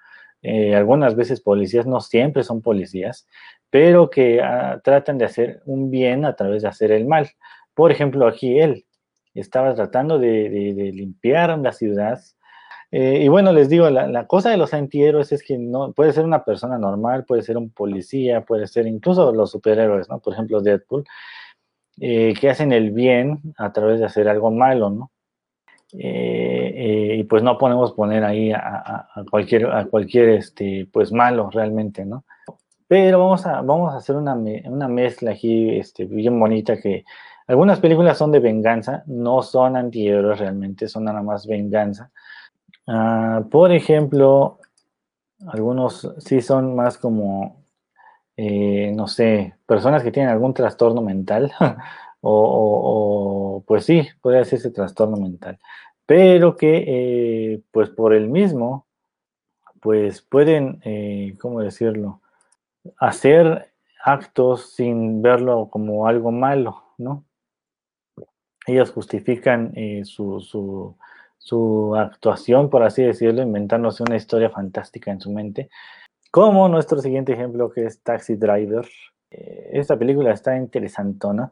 eh, 0.44 0.76
algunas 0.76 1.16
veces 1.16 1.42
policías, 1.42 1.88
no 1.88 2.02
siempre 2.02 2.44
son 2.44 2.62
policías, 2.62 3.28
pero 3.72 4.10
que 4.10 4.42
ah, 4.42 4.80
tratan 4.84 5.18
de 5.18 5.26
hacer 5.26 5.62
un 5.66 5.90
bien 5.90 6.26
a 6.26 6.36
través 6.36 6.62
de 6.62 6.68
hacer 6.68 6.92
el 6.92 7.06
mal. 7.08 7.32
Por 7.74 7.92
ejemplo, 7.92 8.28
aquí 8.28 8.60
él 8.60 8.86
estaba 9.34 9.74
tratando 9.74 10.20
de, 10.20 10.92
limpiar 10.94 11.58
la 11.58 11.72
ciudad 11.72 12.20
eh, 12.96 13.24
y 13.24 13.28
bueno, 13.28 13.52
les 13.52 13.70
digo, 13.70 13.90
la, 13.90 14.28
cosa 14.28 14.52
de 14.52 14.58
los 14.58 14.72
antihéroes 14.72 15.32
es 15.32 15.42
que 15.42 15.58
no 15.58 15.94
puede 15.94 16.14
ser 16.14 16.26
una 16.26 16.46
persona 16.46 16.78
normal, 16.78 17.26
puede 17.26 17.42
ser 17.42 17.58
un 17.58 17.72
policía, 17.72 18.42
puede 18.42 18.68
ser 18.68 18.86
incluso 18.86 19.34
los 19.34 19.50
superhéroes, 19.50 20.10
¿no? 20.10 20.20
Por 20.20 20.34
ejemplo, 20.34 20.62
Deadpool, 20.62 21.04
eh, 22.00 22.36
que 22.40 22.52
hacen 22.52 22.72
el 22.72 22.92
bien 22.92 23.40
a 23.58 23.74
través 23.74 24.00
de 24.00 24.06
hacer 24.06 24.30
algo 24.30 24.52
malo, 24.52 24.92
¿no? 24.92 25.12
Eh, 25.98 27.18
y 27.20 27.24
pues 27.24 27.44
no 27.44 27.58
podemos 27.58 27.94
poner 27.94 28.24
ahí 28.24 28.52
a, 28.52 29.08
cualquier, 29.30 29.68
a 29.68 29.86
cualquier 29.86 30.30
este, 30.30 30.88
pues 30.92 31.12
malo 31.12 31.50
realmente, 31.52 32.06
¿no? 32.06 32.26
Pero 32.88 33.20
vamos 33.20 33.46
a, 33.46 33.62
vamos 33.62 33.94
a 33.94 33.98
hacer 33.98 34.16
una, 34.16 34.34
una 34.34 34.88
mezcla 34.88 35.32
aquí 35.32 35.70
este, 35.78 36.06
bien 36.06 36.40
bonita 36.40 36.80
que 36.80 37.06
algunas 37.48 37.80
películas 37.80 38.18
son 38.18 38.32
de 38.32 38.40
venganza, 38.40 39.04
no 39.08 39.42
son 39.42 39.76
antihéroes 39.76 40.40
realmente, 40.40 40.88
son 40.88 41.06
nada 41.06 41.22
más 41.22 41.46
venganza 41.46 42.12
Ah, 42.88 43.44
por 43.50 43.72
ejemplo, 43.72 44.60
algunos 45.48 46.14
sí 46.20 46.42
son 46.42 46.76
más 46.76 46.98
como, 46.98 47.64
eh, 48.38 48.92
no 48.96 49.08
sé, 49.08 49.56
personas 49.66 50.04
que 50.04 50.12
tienen 50.12 50.32
algún 50.32 50.54
trastorno 50.54 51.02
mental, 51.02 51.52
o, 52.32 53.64
pues 53.68 53.86
sí, 53.86 54.08
puede 54.22 54.42
ese 54.42 54.72
trastorno 54.72 55.18
mental, 55.18 55.60
pero 56.06 56.56
que 56.56 56.84
eh, 56.88 57.62
pues 57.72 57.90
por 57.90 58.14
el 58.14 58.30
mismo, 58.30 58.88
pues 59.82 60.22
pueden, 60.22 60.82
eh, 60.86 61.36
¿cómo 61.40 61.62
decirlo? 61.62 62.22
Hacer 62.98 63.74
actos 64.04 64.74
sin 64.74 65.22
verlo 65.22 65.70
como 65.70 66.08
algo 66.08 66.32
malo, 66.32 66.84
¿no? 66.98 67.26
Ellos 68.66 68.92
justifican 68.92 69.74
su, 70.06 70.40
su 70.40 70.96
su 71.44 71.94
actuación, 71.98 72.70
por 72.70 72.84
así 72.84 73.04
decirlo, 73.04 73.42
inventándose 73.42 74.02
una 74.02 74.16
historia 74.16 74.50
fantástica 74.50 75.12
en 75.12 75.20
su 75.20 75.30
mente. 75.30 75.70
Como 76.32 76.70
nuestro 76.70 77.02
siguiente 77.02 77.34
ejemplo, 77.34 77.70
que 77.70 77.86
es 77.86 78.02
Taxi 78.02 78.36
Driver. 78.36 78.88
Eh, 79.30 79.72
esta 79.74 79.98
película 80.00 80.32
está 80.32 80.56
interesantona. 80.56 81.52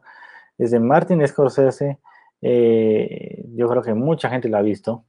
de 0.70 0.80
Martin 0.80 1.26
Scorsese. 1.26 1.98
Eh, 2.40 3.44
yo 3.54 3.68
creo 3.68 3.82
que 3.82 3.94
mucha 3.94 4.28
gente 4.30 4.48
la 4.48 4.58
ha 4.58 4.62
visto, 4.62 5.04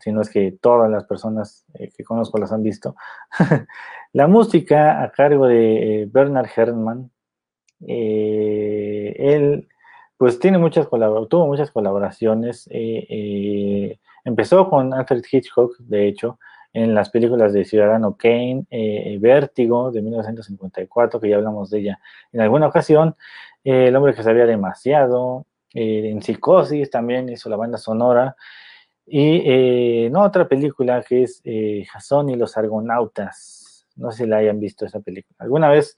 si 0.00 0.12
no 0.12 0.22
es 0.22 0.30
que 0.30 0.52
todas 0.60 0.90
las 0.90 1.04
personas 1.04 1.66
eh, 1.74 1.90
que 1.96 2.04
conozco 2.04 2.38
las 2.38 2.52
han 2.52 2.62
visto. 2.62 2.94
la 4.12 4.26
música 4.26 5.02
a 5.02 5.10
cargo 5.10 5.46
de 5.46 6.08
Bernard 6.10 6.48
Herrmann. 6.54 7.10
él 7.80 9.68
pues 10.16 10.38
tiene 10.40 10.58
muchas 10.58 10.88
tuvo 10.88 11.46
muchas 11.46 11.70
colaboraciones. 11.70 12.68
Empezó 14.24 14.68
con 14.68 14.92
Alfred 14.92 15.22
Hitchcock, 15.30 15.78
de 15.78 16.08
hecho, 16.08 16.38
en 16.82 16.94
las 16.94 17.10
películas 17.10 17.52
de 17.52 17.64
Ciudadano 17.64 18.16
Kane, 18.16 18.64
eh, 18.70 19.18
Vértigo 19.20 19.90
de 19.90 20.00
1954, 20.00 21.20
que 21.20 21.28
ya 21.28 21.36
hablamos 21.36 21.70
de 21.70 21.80
ella 21.80 22.00
en 22.32 22.40
alguna 22.40 22.68
ocasión, 22.68 23.16
eh, 23.64 23.88
El 23.88 23.96
hombre 23.96 24.14
que 24.14 24.22
sabía 24.22 24.46
demasiado, 24.46 25.46
eh, 25.74 26.10
en 26.10 26.22
Psicosis 26.22 26.90
también 26.90 27.28
hizo 27.28 27.48
la 27.48 27.56
banda 27.56 27.78
sonora, 27.78 28.36
y 29.10 30.08
no 30.10 30.22
otra 30.22 30.46
película 30.46 31.02
que 31.02 31.22
es 31.22 31.42
Jason 31.90 32.28
y 32.28 32.36
los 32.36 32.58
Argonautas, 32.58 33.86
no 33.96 34.12
sé 34.12 34.24
si 34.24 34.28
la 34.28 34.36
hayan 34.36 34.60
visto 34.60 34.84
esa 34.84 35.00
película. 35.00 35.34
Alguna 35.38 35.70
vez 35.70 35.96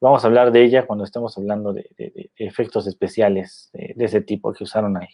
vamos 0.00 0.22
a 0.22 0.28
hablar 0.28 0.52
de 0.52 0.62
ella 0.62 0.86
cuando 0.86 1.04
estemos 1.04 1.36
hablando 1.36 1.72
de, 1.72 1.90
efectos 2.36 2.86
especiales 2.86 3.68
de 3.72 4.04
ese 4.04 4.20
tipo 4.20 4.52
que 4.52 4.62
usaron 4.62 4.96
ahí. 4.96 5.08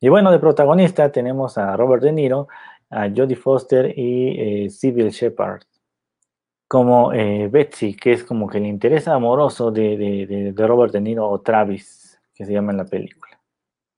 Y 0.00 0.08
bueno, 0.08 0.30
de 0.30 0.38
protagonista 0.38 1.12
tenemos 1.12 1.58
a 1.58 1.76
Robert 1.76 2.02
De 2.02 2.12
Niro, 2.12 2.48
a 2.90 3.08
Jodie 3.08 3.36
Foster 3.36 3.92
y 3.96 4.64
eh, 4.64 4.70
Sybil 4.70 5.10
Shepard 5.10 5.62
como 6.68 7.14
eh, 7.14 7.48
Betsy, 7.48 7.94
que 7.94 8.12
es 8.12 8.22
como 8.22 8.46
que 8.46 8.58
el 8.58 8.66
interés 8.66 9.08
amoroso 9.08 9.70
de, 9.70 10.52
Robert 10.54 10.92
De 10.92 11.00
Niro 11.00 11.26
o 11.28 11.40
Travis, 11.40 12.20
que 12.34 12.44
se 12.44 12.52
llama 12.52 12.72
en 12.72 12.78
la 12.78 12.84
película. 12.84 13.40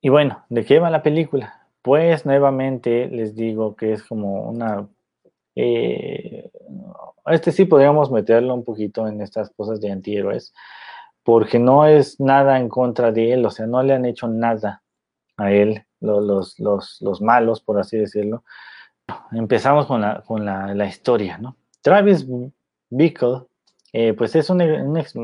Y 0.00 0.09
bueno, 0.09 0.44
¿de 0.48 0.64
qué 0.64 0.79
va 0.79 0.88
la 0.88 1.03
película? 1.03 1.66
Pues 1.83 2.24
nuevamente 2.24 3.09
les 3.09 3.35
digo 3.35 3.74
que 3.74 3.92
es 3.92 4.05
como 4.05 4.48
una... 4.48 4.88
Eh, 5.57 6.48
este 7.26 7.50
sí 7.50 7.64
podríamos 7.64 8.11
meterlo 8.11 8.55
un 8.55 8.64
poquito 8.64 9.07
en 9.09 9.20
estas 9.20 9.50
cosas 9.50 9.81
de 9.81 9.90
antihéroes, 9.90 10.55
porque 11.24 11.59
no 11.59 11.87
es 11.87 12.20
nada 12.20 12.59
en 12.59 12.68
contra 12.68 13.11
de 13.11 13.33
él, 13.33 13.44
o 13.44 13.50
sea, 13.50 13.66
no 13.66 13.83
le 13.83 13.94
han 13.94 14.05
hecho 14.05 14.29
nada 14.29 14.83
a 15.37 15.50
él 15.53 15.85
los, 16.00 16.59
los, 16.59 17.20
malos, 17.20 17.61
por 17.61 17.79
así 17.79 17.98
decirlo. 17.98 18.44
Empezamos 19.33 19.87
con 19.87 20.01
la, 20.01 20.23
con 20.23 20.44
la, 20.44 20.87
historia, 20.87 21.38
¿no? 21.38 21.57
Travis 21.83 22.27
Bickle, 22.90 23.42
eh, 23.92 24.12
pues 24.14 24.35
es 24.37 24.51
un, 24.51 24.61
ex, 24.96 25.14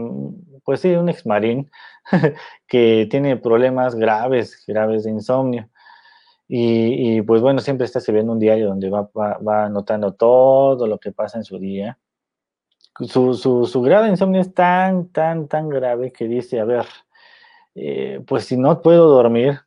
pues 0.64 0.81
sí, 0.81 0.94
un 0.94 1.09
ex 1.09 1.27
marín 1.27 1.70
que 2.66 3.07
tiene 3.11 3.37
problemas 3.37 3.94
graves, 3.94 4.64
graves 4.66 5.05
de 5.05 5.11
insomnio. 5.11 5.68
Y, 6.49 7.22
pues 7.22 7.42
bueno, 7.42 7.61
siempre 7.61 7.87
está 7.87 7.99
escribiendo 7.99 8.33
un 8.33 8.38
diario 8.38 8.68
donde 8.68 8.88
va, 8.88 9.11
va, 9.14 9.64
anotando 9.64 10.14
todo 10.14 10.87
lo 10.87 10.99
que 10.99 11.11
pasa 11.11 11.38
en 11.38 11.44
su 11.44 11.59
día. 11.59 11.99
Su, 13.01 13.35
su, 13.35 13.66
su, 13.66 13.83
grado 13.83 14.05
de 14.05 14.11
insomnio 14.11 14.40
es 14.40 14.55
tan, 14.55 15.09
tan, 15.09 15.49
tan 15.49 15.68
grave 15.68 16.12
que 16.12 16.29
dice, 16.29 16.61
a 16.61 16.64
ver, 16.64 16.87
eh, 17.75 18.22
pues 18.27 18.44
si 18.44 18.57
no 18.57 18.81
puedo 18.81 19.09
dormir, 19.09 19.61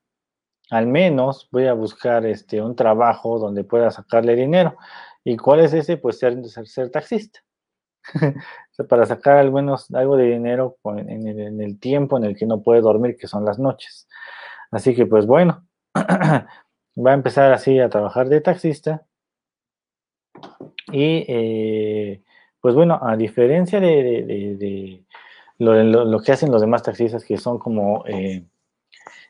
al 0.69 0.87
menos 0.87 1.47
voy 1.51 1.67
a 1.67 1.73
buscar 1.73 2.25
este, 2.25 2.61
un 2.61 2.75
trabajo 2.75 3.39
donde 3.39 3.63
pueda 3.63 3.91
sacarle 3.91 4.35
dinero. 4.35 4.77
¿Y 5.23 5.37
cuál 5.37 5.61
es 5.61 5.73
ese? 5.73 5.97
Pues 5.97 6.19
ser, 6.19 6.37
ser, 6.45 6.91
taxista. 6.91 7.39
para 8.87 9.05
sacar 9.05 9.37
al 9.37 9.51
menos 9.51 9.91
algo 9.93 10.15
de 10.15 10.31
dinero 10.31 10.77
en 10.85 11.61
el, 11.61 11.79
tiempo 11.79 12.17
en 12.17 12.23
el 12.23 12.35
que 12.35 12.45
no 12.45 12.61
puede 12.61 12.81
dormir, 12.81 13.17
que 13.17 13.27
son 13.27 13.43
las 13.45 13.59
noches. 13.59 14.07
Así 14.71 14.95
que 14.95 15.05
pues 15.05 15.25
bueno, 15.25 15.67
va 15.95 17.11
a 17.11 17.13
empezar 17.13 17.51
así 17.51 17.79
a 17.79 17.89
trabajar 17.89 18.29
de 18.29 18.41
taxista. 18.41 19.05
Y 20.91 21.25
eh, 21.27 22.23
pues 22.61 22.73
bueno, 22.75 22.99
a 23.01 23.17
diferencia 23.17 23.79
de, 23.79 25.03
lo, 25.57 26.21
que 26.21 26.31
hacen 26.31 26.51
los 26.51 26.61
demás 26.61 26.83
taxistas, 26.83 27.25
que 27.25 27.37
son 27.37 27.59
como... 27.59 28.05
Eh, 28.07 28.45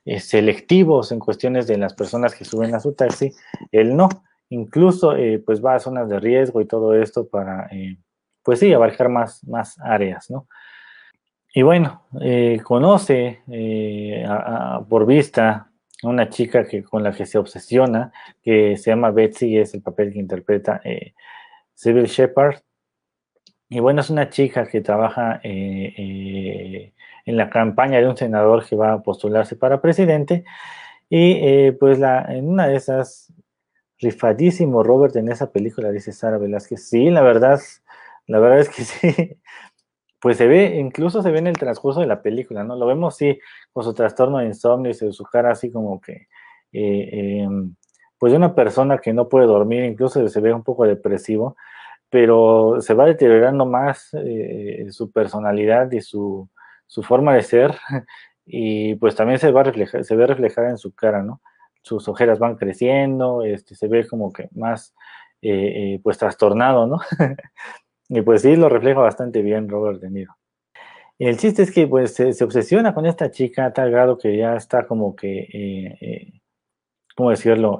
eh, 0.05 0.19
selectivos 0.19 1.11
en 1.11 1.19
cuestiones 1.19 1.67
de 1.67 1.77
las 1.77 1.93
personas 1.93 2.33
que 2.33 2.45
suben 2.45 2.73
a 2.73 2.79
su 2.79 2.93
taxi, 2.93 3.31
él 3.71 3.95
no. 3.95 4.09
Incluso, 4.49 5.15
eh, 5.15 5.39
pues 5.45 5.63
va 5.63 5.75
a 5.75 5.79
zonas 5.79 6.09
de 6.09 6.19
riesgo 6.19 6.61
y 6.61 6.65
todo 6.65 6.95
esto 6.95 7.27
para, 7.27 7.67
eh, 7.71 7.97
pues 8.41 8.59
sí, 8.59 8.73
abarcar 8.73 9.09
más, 9.09 9.43
más 9.43 9.79
áreas, 9.79 10.29
¿no? 10.31 10.47
Y 11.53 11.63
bueno, 11.63 12.03
conoce 12.63 13.41
por 14.87 15.07
vista 15.07 15.71
a 16.03 16.07
una 16.07 16.29
chica 16.29 16.67
que, 16.67 16.83
con 16.83 17.01
la 17.03 17.11
que 17.11 17.25
se 17.25 17.39
obsesiona, 17.39 18.11
que 18.43 18.77
se 18.77 18.91
llama 18.91 19.09
Betsy, 19.09 19.57
es 19.57 19.73
el 19.73 19.81
papel 19.81 20.13
que 20.13 20.19
interpreta 20.19 20.79
Sybil 21.73 22.05
Shepard. 22.05 22.59
Y 23.67 23.79
bueno, 23.79 24.01
es 24.01 24.11
una 24.11 24.29
chica 24.29 24.67
que 24.67 24.81
trabaja 24.81 25.41
en 27.25 27.37
la 27.37 27.49
campaña 27.49 27.99
de 27.99 28.07
un 28.07 28.17
senador 28.17 28.65
que 28.65 28.75
va 28.75 28.93
a 28.93 29.03
postularse 29.03 29.55
para 29.55 29.81
presidente. 29.81 30.45
Y 31.09 31.33
eh, 31.41 31.77
pues 31.79 31.99
la, 31.99 32.21
en 32.29 32.49
una 32.49 32.67
de 32.67 32.75
esas, 32.75 33.33
rifadísimo 33.99 34.83
Robert 34.83 35.15
en 35.15 35.29
esa 35.29 35.51
película, 35.51 35.91
dice 35.91 36.11
Sara 36.11 36.37
Velázquez. 36.37 36.87
Sí, 36.87 37.09
la 37.09 37.21
verdad, 37.21 37.59
la 38.27 38.39
verdad 38.39 38.59
es 38.59 38.69
que 38.69 38.83
sí. 38.85 39.37
Pues 40.21 40.37
se 40.37 40.47
ve, 40.47 40.77
incluso 40.77 41.21
se 41.21 41.31
ve 41.31 41.39
en 41.39 41.47
el 41.47 41.57
transcurso 41.57 42.01
de 42.01 42.07
la 42.07 42.21
película, 42.21 42.63
¿no? 42.63 42.75
Lo 42.75 42.85
vemos, 42.85 43.15
sí, 43.15 43.39
con 43.71 43.85
su 43.85 43.93
trastorno 43.93 44.39
de 44.39 44.47
insomnio 44.47 44.91
y 44.91 44.93
su 44.93 45.23
cara 45.23 45.51
así 45.51 45.71
como 45.71 46.01
que, 46.01 46.27
eh, 46.73 47.41
em, 47.43 47.75
pues 48.17 48.33
de 48.33 48.37
una 48.37 48.53
persona 48.53 48.97
que 48.97 49.13
no 49.13 49.29
puede 49.29 49.45
dormir, 49.47 49.85
incluso 49.85 50.27
se 50.27 50.41
ve 50.41 50.53
un 50.53 50.63
poco 50.63 50.85
depresivo, 50.85 51.55
pero 52.09 52.81
se 52.81 52.93
va 52.93 53.05
deteriorando 53.05 53.65
más 53.65 54.09
eh, 54.13 54.87
su 54.91 55.11
personalidad 55.11 55.91
y 55.93 56.01
su, 56.01 56.49
su 56.89 57.03
forma 57.03 57.35
de 57.35 57.43
ser 57.43 57.77
y 58.45 58.95
pues 58.95 59.15
también 59.15 59.39
se, 59.39 59.51
va 59.51 59.61
a 59.61 60.03
se 60.03 60.15
ve 60.15 60.27
reflejada 60.27 60.69
en 60.69 60.77
su 60.77 60.93
cara, 60.93 61.21
¿no? 61.21 61.41
Sus 61.83 62.07
ojeras 62.09 62.39
van 62.39 62.55
creciendo, 62.57 63.43
este, 63.43 63.75
se 63.75 63.87
ve 63.87 64.07
como 64.07 64.33
que 64.33 64.49
más, 64.53 64.93
eh, 65.41 65.93
eh, 65.95 65.99
pues, 66.03 66.17
trastornado, 66.17 66.87
¿no? 66.87 66.97
y 68.09 68.21
pues 68.21 68.41
sí, 68.41 68.55
lo 68.55 68.67
refleja 68.67 68.99
bastante 68.99 69.41
bien 69.41 69.69
Robert 69.69 70.01
De 70.01 70.09
Niro. 70.09 70.35
Y 71.19 71.27
el 71.27 71.37
chiste 71.37 71.61
es 71.63 71.71
que, 71.71 71.87
pues, 71.87 72.15
se, 72.15 72.43
obsesiona 72.43 72.93
con 72.93 73.05
esta 73.05 73.29
chica 73.31 73.65
a 73.65 73.73
tal 73.73 73.91
grado 73.91 74.17
que 74.17 74.35
ya 74.35 74.55
está 74.55 74.87
como 74.87 75.15
que, 75.15 75.47
eh, 75.53 76.41
¿cómo 77.15 77.29
decirlo? 77.29 77.79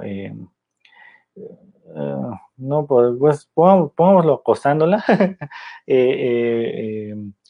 no, 2.57 2.85
pues, 2.85 3.15
pues 3.19 3.49
pongámoslo 3.55 4.35
acosándola, 4.35 5.03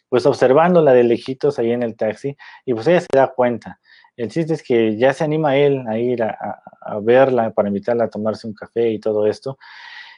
pues 0.10 0.26
observándola 0.26 0.94
de 0.94 1.04
lejitos 1.04 1.60
ahí 1.60 1.72
en 1.72 1.84
el 1.84 1.96
taxi, 1.96 2.36
y 2.66 2.74
pues 2.74 2.88
ella 2.88 3.02
se 3.02 3.08
da 3.14 3.28
cuenta. 3.34 3.80
El 4.18 4.30
chiste 4.30 4.54
es 4.54 4.64
que 4.64 4.98
ya 4.98 5.14
se 5.14 5.24
anima 5.24 5.56
él 5.56 5.86
a 5.88 5.98
ir 5.98 6.24
a, 6.24 6.62
verla 7.02 7.52
para 7.52 7.70
invitarla 7.70 8.06
a 8.06 8.10
tomarse 8.10 8.48
un 8.48 8.54
café 8.54 8.90
y 8.90 9.00
todo 9.00 9.28
esto. 9.28 9.58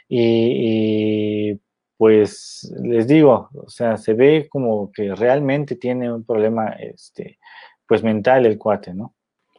Y, 0.07 1.59
pues 1.97 2.73
les 2.81 3.07
digo, 3.07 3.49
o 3.53 3.69
sea, 3.69 3.97
se 3.97 4.13
ve 4.13 4.47
como 4.49 4.91
que 4.91 5.13
realmente 5.13 5.75
tiene 5.75 6.11
un 6.11 6.25
problema, 6.25 6.69
este, 6.79 7.37
pues 7.87 8.03
mental 8.03 8.47
el 8.47 8.57
cuate, 8.57 8.93
¿no? 8.95 9.13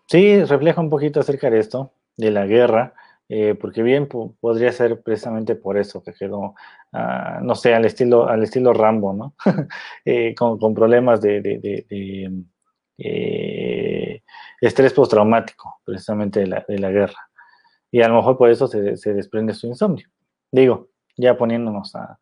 Sí, 0.09 0.43
refleja 0.43 0.81
un 0.81 0.91
poquito 0.91 1.21
acerca 1.21 1.49
de 1.49 1.61
esto, 1.61 1.93
de 2.17 2.33
la 2.33 2.45
guerra, 2.47 2.95
eh, 3.35 3.55
porque 3.55 3.83
bien 3.83 4.09
podría 4.09 4.73
ser 4.73 5.01
precisamente 5.01 5.55
por 5.55 5.79
eso 5.79 6.03
que 6.03 6.13
quedó, 6.13 6.55
ah, 6.93 7.41
no 7.43 7.55
sé, 7.55 7.73
al 7.75 7.87
estilo, 7.87 8.29
al 8.29 8.43
estilo 8.43 8.75
Rambo, 8.75 9.15
¿no? 9.15 9.35
Eh, 10.05 10.35
con, 10.35 10.75
problemas 10.75 11.23
de, 11.23 11.87
eh, 12.99 14.23
estrés 14.61 14.93
postraumático, 14.93 15.81
precisamente 15.83 16.41
de 16.41 16.79
la, 16.79 16.91
guerra. 16.91 17.31
Y 17.91 18.03
a 18.03 18.09
lo 18.09 18.17
mejor 18.17 18.37
por 18.37 18.51
eso 18.51 18.67
se, 18.67 19.15
desprende 19.15 19.55
su 19.55 19.67
insomnio. 19.67 20.07
Digo, 20.51 20.91
ya 21.17 21.35
poniéndonos 21.35 21.95
a, 21.95 22.19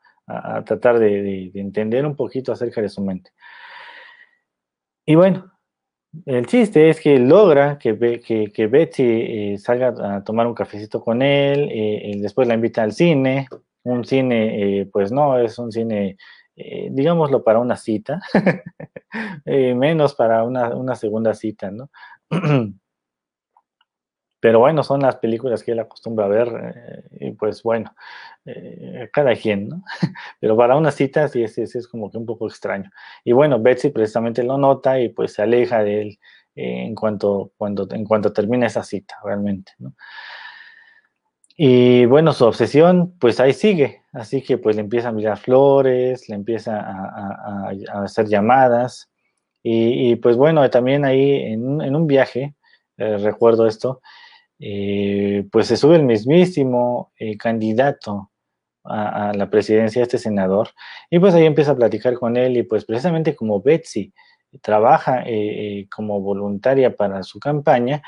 tratar 0.64 1.00
de 1.00 1.50
entender 1.54 2.06
un 2.06 2.14
poquito 2.14 2.52
acerca 2.52 2.80
de 2.80 2.88
su 2.88 3.02
mente. 3.02 3.32
Y 5.04 5.16
bueno, 5.16 5.49
el 6.26 6.46
chiste 6.46 6.90
es 6.90 7.00
que 7.00 7.18
logra 7.18 7.78
que, 7.78 8.20
que, 8.20 8.66
Betsy 8.66 9.02
eh, 9.04 9.58
salga 9.58 10.16
a 10.16 10.24
tomar 10.24 10.46
un 10.46 10.54
cafecito 10.54 11.00
con 11.02 11.22
él, 11.22 11.68
eh, 11.72 12.12
después 12.20 12.48
la 12.48 12.54
invita 12.54 12.82
al 12.82 12.92
cine, 12.92 13.48
un 13.84 14.04
cine, 14.04 14.80
eh, 14.80 14.86
pues 14.92 15.12
no, 15.12 15.38
es 15.38 15.58
un 15.58 15.70
cine, 15.70 16.16
digámoslo, 16.90 17.42
para 17.42 17.60
una 17.60 17.76
cita, 17.76 18.20
menos 19.46 20.14
para 20.14 20.44
una, 20.44 20.74
una 20.74 20.94
segunda 20.94 21.34
cita, 21.34 21.70
¿no? 21.70 21.90
Pero 24.40 24.58
bueno, 24.58 24.82
son 24.82 25.00
las 25.00 25.16
películas 25.16 25.62
que 25.62 25.72
él 25.72 25.80
acostumbra 25.80 26.24
a 26.24 26.28
ver, 26.28 26.48
eh, 26.48 27.26
y 27.26 27.30
pues 27.32 27.62
bueno, 27.62 27.94
eh, 28.46 29.10
cada 29.12 29.36
quien, 29.36 29.68
¿no? 29.68 29.84
Pero 30.40 30.56
para 30.56 30.76
una 30.76 30.90
cita 30.90 31.28
sí 31.28 31.42
es, 31.42 31.58
es, 31.58 31.86
como 31.86 32.10
que 32.10 32.16
un 32.16 32.24
poco 32.24 32.48
extraño. 32.48 32.90
Y 33.22 33.32
bueno, 33.32 33.60
Betsy 33.60 33.90
precisamente 33.90 34.42
lo 34.42 34.56
nota 34.56 34.98
y 34.98 35.10
pues 35.10 35.34
se 35.34 35.42
aleja 35.42 35.84
de 35.84 36.02
él 36.02 36.18
eh, 36.56 36.84
en, 36.86 36.94
cuanto, 36.94 37.52
cuando, 37.58 37.86
en 37.90 38.04
cuanto 38.06 38.32
termina 38.32 38.66
esa 38.66 38.82
cita, 38.82 39.16
realmente, 39.22 39.72
¿no? 39.78 39.94
Y 41.62 42.06
bueno, 42.06 42.32
su 42.32 42.46
obsesión, 42.46 43.18
pues 43.18 43.38
ahí 43.38 43.52
sigue. 43.52 44.02
Así 44.14 44.40
que 44.42 44.56
pues 44.56 44.76
le 44.76 44.82
empieza 44.82 45.10
a 45.10 45.12
mirar 45.12 45.36
flores, 45.36 46.26
le 46.30 46.34
empieza 46.36 46.80
a, 46.80 47.70
hacer 48.02 48.26
llamadas. 48.28 49.10
Y, 49.62 50.16
pues 50.16 50.36
bueno, 50.38 50.68
también 50.70 51.04
ahí 51.04 51.34
en, 51.52 51.82
en 51.82 51.94
un 51.94 52.06
viaje, 52.06 52.54
recuerdo 52.96 53.66
esto, 53.66 54.00
eh, 54.60 55.46
pues 55.50 55.68
se 55.68 55.76
sube 55.78 55.96
el 55.96 56.04
mismísimo 56.04 57.12
eh, 57.18 57.38
candidato 57.38 58.30
a, 58.84 59.32
la 59.34 59.50
presidencia, 59.50 60.02
este 60.02 60.18
senador, 60.18 60.70
y 61.10 61.18
pues 61.18 61.34
ahí 61.34 61.46
empieza 61.46 61.72
a 61.72 61.76
platicar 61.76 62.14
con 62.14 62.36
él 62.36 62.56
y 62.56 62.62
pues 62.62 62.84
precisamente 62.84 63.36
como 63.36 63.62
Betsy 63.62 64.12
trabaja 64.62 65.22
eh, 65.26 65.86
como 65.94 66.20
voluntaria 66.20 66.94
para 66.96 67.22
su 67.22 67.38
campaña, 67.38 68.02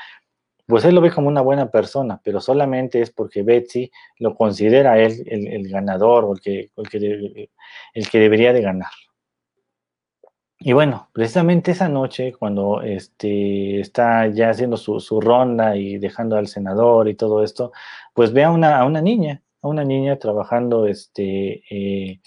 pues 0.67 0.85
él 0.85 0.95
lo 0.95 1.01
ve 1.01 1.11
como 1.11 1.27
una 1.27 1.41
buena 1.41 1.69
persona, 1.71 2.21
pero 2.23 2.39
solamente 2.39 3.01
es 3.01 3.11
porque 3.11 3.43
Betsy 3.43 3.91
lo 4.19 4.35
considera 4.35 4.99
él 4.99 5.23
el, 5.25 5.67
ganador 5.69 6.25
o 6.25 6.33
el 6.33 6.41
que, 6.41 6.71
el 7.93 8.09
que 8.09 8.19
debería 8.19 8.53
de 8.53 8.61
ganar. 8.61 8.91
Y 10.65 10.71
bueno, 10.71 11.09
precisamente 11.11 11.71
esa 11.71 11.89
noche, 11.89 12.31
cuando 12.39 12.81
este, 12.81 13.81
está 13.81 14.27
ya 14.27 14.49
haciendo 14.49 14.77
su, 14.77 15.19
ronda 15.19 15.75
y 15.75 15.97
dejando 15.97 16.37
al 16.37 16.47
senador 16.47 17.09
y 17.09 17.15
todo 17.15 17.43
esto, 17.43 17.73
pues 18.13 18.31
ve 18.31 18.45
a 18.45 18.51
una, 18.51 18.79
a 18.79 18.85
una 18.85 19.01
niña, 19.01 19.43
a 19.61 19.67
una 19.67 19.83
niña 19.83 20.17
trabajando, 20.19 20.87
este, 20.87 21.63
eh, 21.69 22.21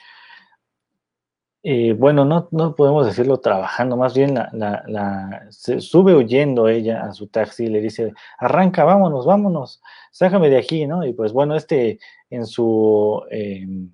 eh, 1.62 1.94
bueno, 1.94 2.26
no, 2.26 2.48
no 2.52 2.74
podemos 2.74 3.06
decirlo 3.06 3.38
trabajando, 3.40 3.96
más 3.96 4.14
bien 4.14 4.34
la, 4.34 4.50
la, 4.86 5.46
se 5.48 5.80
sube 5.80 6.14
huyendo 6.14 6.68
ella 6.68 7.04
a 7.04 7.12
su 7.12 7.28
taxi 7.28 7.64
y 7.64 7.68
le 7.68 7.80
dice, 7.80 8.12
arranca, 8.38 8.84
vámonos, 8.84 9.24
vámonos, 9.24 9.82
sácame 10.12 10.50
de 10.50 10.58
aquí, 10.58 10.86
¿no? 10.86 11.06
Y 11.06 11.14
pues 11.14 11.32
bueno, 11.32 11.56
este 11.56 11.98
en 12.28 12.44
su, 12.46 13.22
em, 13.30 13.90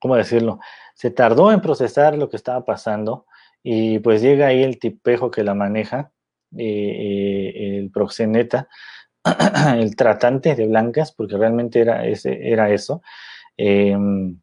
¿cómo 0.00 0.16
decirlo? 0.16 0.58
Se 0.96 1.10
tardó 1.10 1.52
en 1.52 1.60
procesar 1.60 2.16
lo 2.16 2.30
que 2.30 2.36
estaba 2.36 2.64
pasando 2.64 3.26
y 3.62 3.98
pues 3.98 4.22
llega 4.22 4.46
ahí 4.46 4.62
el 4.62 4.78
tipejo 4.78 5.30
que 5.30 5.44
la 5.44 5.54
maneja, 5.54 6.10
eh, 6.56 6.64
eh, 6.64 7.78
el 7.78 7.90
proxeneta, 7.90 8.68
el 9.76 9.94
tratante 9.94 10.54
de 10.54 10.66
blancas, 10.66 11.12
porque 11.12 11.36
realmente 11.36 11.80
era, 11.80 12.06
ese, 12.06 12.50
era 12.50 12.70
eso. 12.70 13.02
Em, 13.58 14.40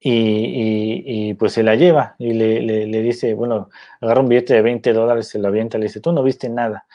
y, 0.00 1.34
pues 1.34 1.52
se 1.52 1.62
la 1.62 1.76
lleva 1.76 2.16
y 2.18 2.32
le, 2.32 3.02
dice, 3.02 3.34
bueno, 3.34 3.68
agarra 4.00 4.22
un 4.22 4.28
billete 4.28 4.54
de 4.54 4.62
20 4.62 4.92
dólares, 4.92 5.28
se 5.28 5.38
lo 5.38 5.48
avienta, 5.48 5.78
le 5.78 5.84
dice, 5.84 6.00
tú 6.00 6.12
no 6.12 6.24
viste 6.24 6.48
nada. 6.48 6.86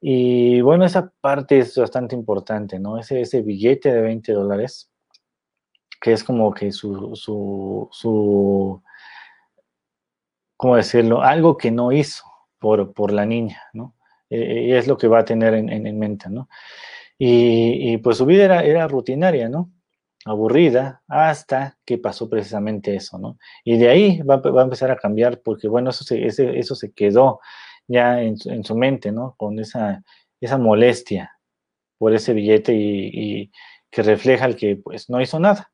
Y 0.00 0.60
bueno, 0.60 0.84
esa 0.84 1.12
parte 1.20 1.58
es 1.58 1.76
bastante 1.78 2.16
importante, 2.16 2.80
¿no? 2.80 2.98
Ese, 2.98 3.20
ese 3.20 3.42
billete 3.42 3.92
de 3.92 4.00
20 4.02 4.32
dólares 4.32 4.90
que 6.04 6.12
es 6.12 6.22
como 6.22 6.52
que 6.52 6.70
su, 6.70 7.16
su, 7.16 7.88
su 7.90 8.82
¿cómo 10.54 10.76
decirlo? 10.76 11.22
Algo 11.22 11.56
que 11.56 11.70
no 11.70 11.92
hizo 11.92 12.24
por, 12.58 12.92
por 12.92 13.10
la 13.10 13.24
niña, 13.24 13.62
¿no? 13.72 13.94
Eh, 14.28 14.66
y 14.68 14.72
es 14.74 14.86
lo 14.86 14.98
que 14.98 15.08
va 15.08 15.20
a 15.20 15.24
tener 15.24 15.54
en, 15.54 15.70
en, 15.70 15.98
mente, 15.98 16.28
¿no? 16.28 16.50
Y, 17.16 17.96
pues 17.98 18.18
su 18.18 18.26
vida 18.26 18.44
era, 18.44 18.62
era 18.64 18.86
rutinaria, 18.86 19.48
¿no? 19.48 19.70
aburrida 20.26 21.02
hasta 21.08 21.78
que 21.86 21.96
pasó 21.96 22.28
precisamente 22.28 22.94
eso, 22.94 23.18
¿no? 23.18 23.38
Y 23.64 23.78
de 23.78 23.88
ahí 23.88 24.20
va, 24.22 24.36
va 24.36 24.60
a 24.60 24.64
empezar 24.64 24.90
a 24.90 24.96
cambiar 24.96 25.40
porque, 25.40 25.68
bueno, 25.68 25.88
eso 25.88 26.04
se, 26.04 26.26
eso 26.26 26.74
se 26.74 26.92
quedó 26.92 27.40
ya 27.88 28.20
en, 28.20 28.36
en, 28.44 28.62
su 28.62 28.76
mente, 28.76 29.10
¿no? 29.10 29.34
Con 29.38 29.58
esa, 29.58 30.02
esa 30.38 30.58
molestia 30.58 31.38
por 31.96 32.14
ese 32.14 32.34
billete 32.34 32.74
y, 32.74 33.08
y, 33.12 33.52
que 33.90 34.02
refleja 34.02 34.44
el 34.44 34.56
que, 34.56 34.76
pues, 34.76 35.08
no 35.08 35.20
hizo 35.22 35.40
nada. 35.40 35.70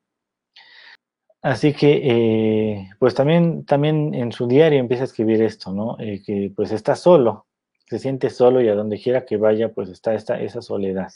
Así 1.41 1.73
que, 1.73 2.01
eh, 2.03 2.89
pues 2.99 3.15
también, 3.15 3.65
también 3.65 4.13
en 4.13 4.31
su 4.31 4.47
diario 4.47 4.79
empieza 4.79 5.03
a 5.03 5.07
escribir 5.07 5.41
esto, 5.41 5.73
¿no? 5.73 5.97
Eh, 5.99 6.21
que 6.23 6.51
pues 6.55 6.71
está 6.71 6.95
solo, 6.95 7.47
se 7.87 7.97
siente 7.97 8.29
solo 8.29 8.61
y 8.61 8.69
a 8.69 8.75
donde 8.75 9.01
quiera 9.01 9.25
que 9.25 9.37
vaya, 9.37 9.69
pues 9.73 9.89
está 9.89 10.13
esta, 10.13 10.39
esa 10.39 10.61
soledad, 10.61 11.11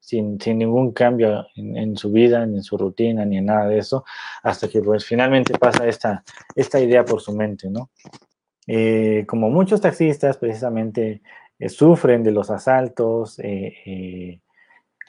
sin, 0.00 0.40
sin 0.40 0.58
ningún 0.58 0.92
cambio 0.92 1.46
en, 1.56 1.94
su 1.96 2.10
vida, 2.10 2.46
ni 2.46 2.56
en 2.56 2.62
su 2.62 2.78
rutina, 2.78 3.26
ni 3.26 3.36
en 3.36 3.46
nada 3.46 3.68
de 3.68 3.78
eso, 3.78 4.04
hasta 4.42 4.66
que 4.68 4.80
pues 4.80 5.04
finalmente 5.04 5.58
pasa 5.58 5.86
esta, 5.86 6.24
esta 6.54 6.80
idea 6.80 7.04
por 7.04 7.20
su 7.20 7.36
mente, 7.36 7.68
¿no? 7.68 7.90
Eh, 8.66 9.24
como 9.28 9.50
muchos 9.50 9.80
taxistas 9.82 10.38
precisamente 10.38 11.20
sufren 11.68 12.22
de 12.24 12.32
los 12.32 12.50
asaltos 12.50 13.40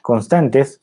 constantes, 0.02 0.82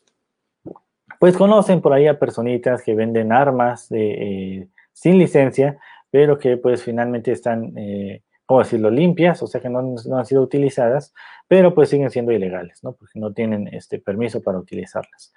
pues 1.19 1.37
conocen 1.37 1.81
por 1.81 1.93
ahí 1.93 2.07
a 2.07 2.19
personitas 2.19 2.81
que 2.83 2.95
venden 2.95 3.31
armas 3.31 3.87
eh, 3.91 4.67
sin 4.93 5.17
licencia, 5.17 5.77
pero 6.09 6.37
que 6.37 6.57
pues 6.57 6.83
finalmente 6.83 7.31
están, 7.31 7.77
eh, 7.77 8.23
¿cómo 8.45 8.59
decirlo?, 8.59 8.89
limpias, 8.89 9.41
o 9.43 9.47
sea 9.47 9.61
que 9.61 9.69
no, 9.69 9.79
han 9.79 10.25
sido 10.25 10.41
utilizadas, 10.41 11.13
pero 11.47 11.73
pues 11.73 11.89
siguen 11.89 12.09
siendo 12.11 12.31
ilegales, 12.31 12.83
¿no? 12.83 12.93
Porque 12.93 13.19
no 13.19 13.33
tienen 13.33 13.67
este 13.73 13.99
permiso 13.99 14.41
para 14.41 14.57
utilizarlas. 14.57 15.33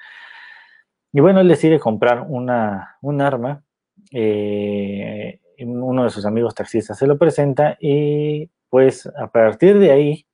Y 1.12 1.20
bueno, 1.20 1.40
él 1.40 1.48
decide 1.48 1.80
comprar 1.80 2.26
una, 2.28 2.96
un 3.00 3.20
arma, 3.20 3.62
eh, 4.12 5.40
uno 5.60 6.04
de 6.04 6.10
sus 6.10 6.24
amigos 6.24 6.54
taxistas 6.54 6.98
se 6.98 7.06
lo 7.06 7.18
presenta 7.18 7.76
y 7.80 8.48
pues 8.68 9.06
a 9.06 9.26
partir 9.28 9.78
de 9.78 9.90
ahí, 9.90 10.26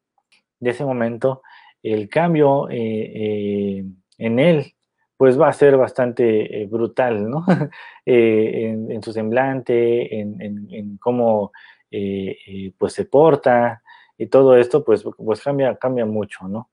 de 0.61 0.70
ese 0.70 0.85
momento, 0.85 1.42
el 1.83 2.09
cambio 2.09 2.68
en 2.70 4.38
él 4.38 4.73
pues 5.16 5.40
va 5.40 5.48
a 5.48 5.53
ser 5.53 5.77
bastante 5.77 6.62
eh, 6.62 6.66
brutal, 6.66 7.29
¿no? 7.31 7.44
Eh, 8.07 8.68
en, 8.90 9.03
su 9.03 9.14
semblante, 9.14 10.20
en, 10.20 10.98
cómo 10.98 11.53
pues 12.77 12.92
se 12.92 13.07
porta 13.07 13.83
y 14.18 14.27
todo 14.27 14.59
esto, 14.59 14.85
pues, 14.85 15.03
pues 15.16 15.40
cambia, 15.40 15.77
cambia 15.77 16.05
mucho, 16.05 16.46
¿no? 16.46 16.70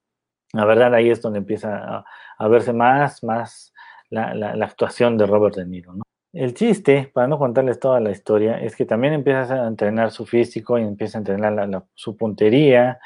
La 0.51 0.65
verdad 0.65 0.93
ahí 0.93 1.09
es 1.09 1.21
donde 1.21 1.39
empieza 1.39 2.03
a, 2.37 2.47
verse 2.49 2.73
más, 2.73 3.23
más 3.23 3.73
la, 4.09 4.35
la, 4.35 4.65
actuación 4.65 5.17
de 5.17 5.25
Robert 5.25 5.55
De 5.55 5.65
Niro, 5.65 5.93
¿no? 5.93 6.03
El 6.33 6.53
chiste, 6.53 7.11
para 7.13 7.27
no 7.27 7.37
contarles 7.37 7.79
toda 7.79 7.99
la 7.99 8.11
historia, 8.11 8.57
es 8.61 8.75
que 8.75 8.85
también 8.85 9.13
empieza 9.13 9.65
a 9.65 9.67
entrenar 9.67 10.11
su 10.11 10.25
físico 10.25 10.79
y 10.79 10.83
empieza 10.83 11.17
a 11.17 11.19
entrenar 11.19 11.83
su 11.93 12.15
puntería. 12.15 12.99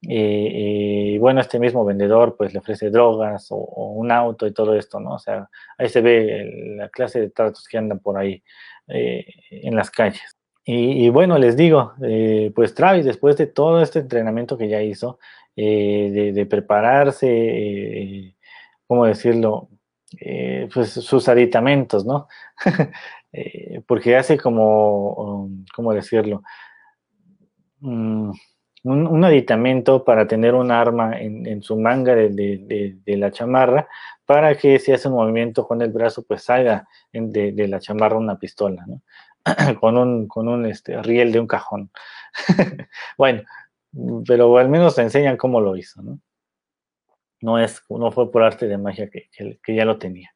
Y 0.00 1.18
bueno, 1.18 1.40
este 1.40 1.58
mismo 1.58 1.84
vendedor 1.84 2.36
pues 2.36 2.52
le 2.52 2.60
ofrece 2.60 2.90
drogas 2.90 3.48
o, 3.50 3.56
un 3.56 4.10
auto 4.12 4.46
y 4.46 4.52
todo 4.52 4.74
esto, 4.74 5.00
¿no? 5.00 5.14
O 5.14 5.18
sea, 5.18 5.48
ahí 5.78 5.88
se 5.88 6.00
ve 6.00 6.74
la 6.76 6.88
clase 6.88 7.20
de 7.20 7.30
tratos 7.30 7.66
que 7.68 7.78
andan 7.78 7.98
por 7.98 8.18
ahí 8.18 8.42
eh, 8.88 9.24
en 9.50 9.74
las 9.74 9.90
calles. 9.90 10.36
Y, 10.68 11.08
bueno, 11.10 11.38
les 11.38 11.56
digo, 11.56 11.94
eh, 12.02 12.50
pues 12.52 12.74
Travis, 12.74 13.04
después 13.04 13.36
de 13.36 13.46
todo 13.46 13.80
este 13.80 14.00
entrenamiento 14.00 14.58
que 14.58 14.68
ya 14.68 14.82
hizo, 14.82 15.20
eh, 15.54 16.32
de, 16.34 16.46
prepararse, 16.46 17.28
eh, 17.28 18.36
¿cómo 18.86 19.06
decirlo? 19.06 19.68
pues 20.72 20.90
sus 20.90 21.28
aditamentos, 21.28 22.04
¿no? 22.06 22.26
porque 23.86 24.16
hace 24.16 24.38
como, 24.38 25.12
um, 25.14 25.64
¿cómo 25.74 25.92
decirlo? 25.92 26.42
Mm, 27.80 28.32
un, 28.86 29.24
aditamento 29.24 30.04
para 30.04 30.26
tener 30.26 30.54
un 30.54 30.70
arma 30.70 31.18
en, 31.18 31.62
su 31.62 31.78
manga 31.78 32.14
de, 32.14 32.96
la 33.06 33.30
chamarra 33.30 33.88
para 34.24 34.56
que 34.56 34.78
si 34.78 34.92
hace 34.92 35.08
un 35.08 35.14
movimiento 35.14 35.66
con 35.66 35.82
el 35.82 35.90
brazo, 35.90 36.24
pues 36.26 36.42
salga 36.44 36.86
de, 37.12 37.68
la 37.68 37.80
chamarra 37.80 38.16
una 38.16 38.38
pistola, 38.38 38.84
¿no? 38.86 39.02
con 39.80 39.96
un, 39.96 40.26
con 40.28 40.48
un 40.48 40.66
este, 40.66 41.00
riel 41.02 41.32
de 41.32 41.40
un 41.40 41.46
cajón. 41.46 41.90
bueno, 43.18 43.42
pero 44.26 44.56
al 44.58 44.68
menos 44.68 44.94
te 44.94 45.02
enseñan 45.02 45.36
cómo 45.36 45.60
lo 45.60 45.76
hizo, 45.76 46.02
¿no? 46.02 46.20
No, 47.40 47.58
es, 47.58 47.82
no 47.90 48.10
fue 48.10 48.30
por 48.32 48.42
arte 48.42 48.66
de 48.66 48.78
magia 48.78 49.10
que, 49.10 49.28
ya 49.68 49.84
lo 49.84 49.98
tenía. 49.98 50.30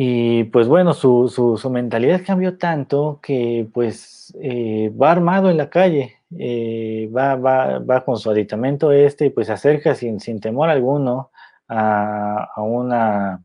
Y 0.00 0.44
pues 0.44 0.68
bueno, 0.68 0.94
su, 0.94 1.26
su, 1.28 1.70
mentalidad 1.70 2.22
cambió 2.24 2.56
tanto 2.56 3.18
que 3.20 3.68
pues 3.74 4.32
eh, 4.40 4.90
va 4.90 5.10
armado 5.10 5.50
en 5.50 5.56
la 5.56 5.70
calle, 5.70 6.18
eh, 6.38 7.10
va, 7.14 7.34
va, 7.34 7.80
va, 7.80 8.04
con 8.04 8.16
su 8.16 8.30
aditamento 8.30 8.92
este 8.92 9.26
y 9.26 9.30
pues 9.30 9.48
se 9.48 9.54
acerca 9.54 9.96
sin, 9.96 10.20
sin 10.20 10.38
temor 10.40 10.68
alguno 10.68 11.32
a, 11.66 12.48
a 12.54 12.62
una 12.62 13.42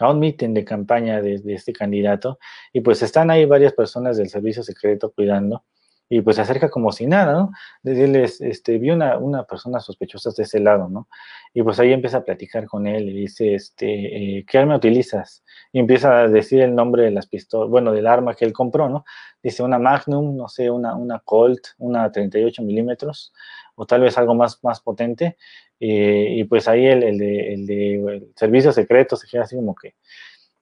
a 0.00 0.10
un 0.10 0.18
mitin 0.18 0.52
de 0.52 0.64
campaña 0.64 1.22
de, 1.22 1.40
este 1.46 1.72
candidato. 1.72 2.40
Y 2.72 2.80
pues 2.80 3.00
están 3.02 3.30
ahí 3.30 3.44
varias 3.44 3.72
personas 3.72 4.16
del 4.16 4.28
servicio 4.28 4.64
secreto 4.64 5.12
cuidando 5.12 5.62
y 6.08 6.20
pues 6.20 6.36
se 6.36 6.42
acerca 6.42 6.68
como 6.70 6.92
si 6.92 7.06
nada, 7.06 7.32
¿no? 7.32 7.50
Decirles, 7.82 8.40
este, 8.40 8.78
vi 8.78 8.90
una, 8.90 9.18
una 9.18 9.44
persona 9.44 9.80
sospechosa 9.80 10.30
de 10.36 10.42
ese 10.42 10.60
lado, 10.60 10.88
¿no? 10.88 11.08
Y 11.52 11.62
pues 11.62 11.80
ahí 11.80 11.92
empieza 11.92 12.18
a 12.18 12.24
platicar 12.24 12.66
con 12.66 12.86
él 12.86 13.08
y 13.08 13.12
dice, 13.12 13.54
este, 13.54 14.38
eh, 14.38 14.44
¿qué 14.46 14.58
arma 14.58 14.76
utilizas? 14.76 15.44
Y 15.72 15.78
empieza 15.78 16.20
a 16.20 16.28
decir 16.28 16.60
el 16.60 16.74
nombre 16.74 17.04
de 17.04 17.10
las 17.10 17.26
pistolas, 17.26 17.70
bueno, 17.70 17.92
del 17.92 18.06
arma 18.06 18.34
que 18.34 18.44
él 18.44 18.52
compró, 18.52 18.88
¿no? 18.88 19.04
Dice 19.42 19.62
una 19.62 19.78
Magnum, 19.78 20.36
no 20.36 20.48
sé, 20.48 20.70
una, 20.70 20.94
una 20.94 21.20
Colt, 21.20 21.68
una 21.78 22.10
38 22.12 22.62
milímetros, 22.62 23.32
o 23.76 23.86
tal 23.86 24.02
vez 24.02 24.16
algo 24.18 24.34
más, 24.34 24.62
más 24.62 24.80
potente, 24.80 25.36
eh, 25.80 26.28
y 26.36 26.44
pues 26.44 26.68
ahí 26.68 26.86
el, 26.86 27.02
el, 27.02 27.18
de, 27.18 27.54
el, 27.54 27.66
de, 27.66 28.28
servicio 28.36 28.72
secreto 28.72 29.16
se 29.16 29.26
queda 29.26 29.42
así 29.42 29.56
como 29.56 29.74
que 29.74 29.96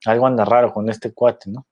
algo 0.06 0.26
anda 0.26 0.44
raro 0.44 0.72
con 0.72 0.88
este 0.88 1.12
cuate, 1.12 1.50
¿no? 1.50 1.66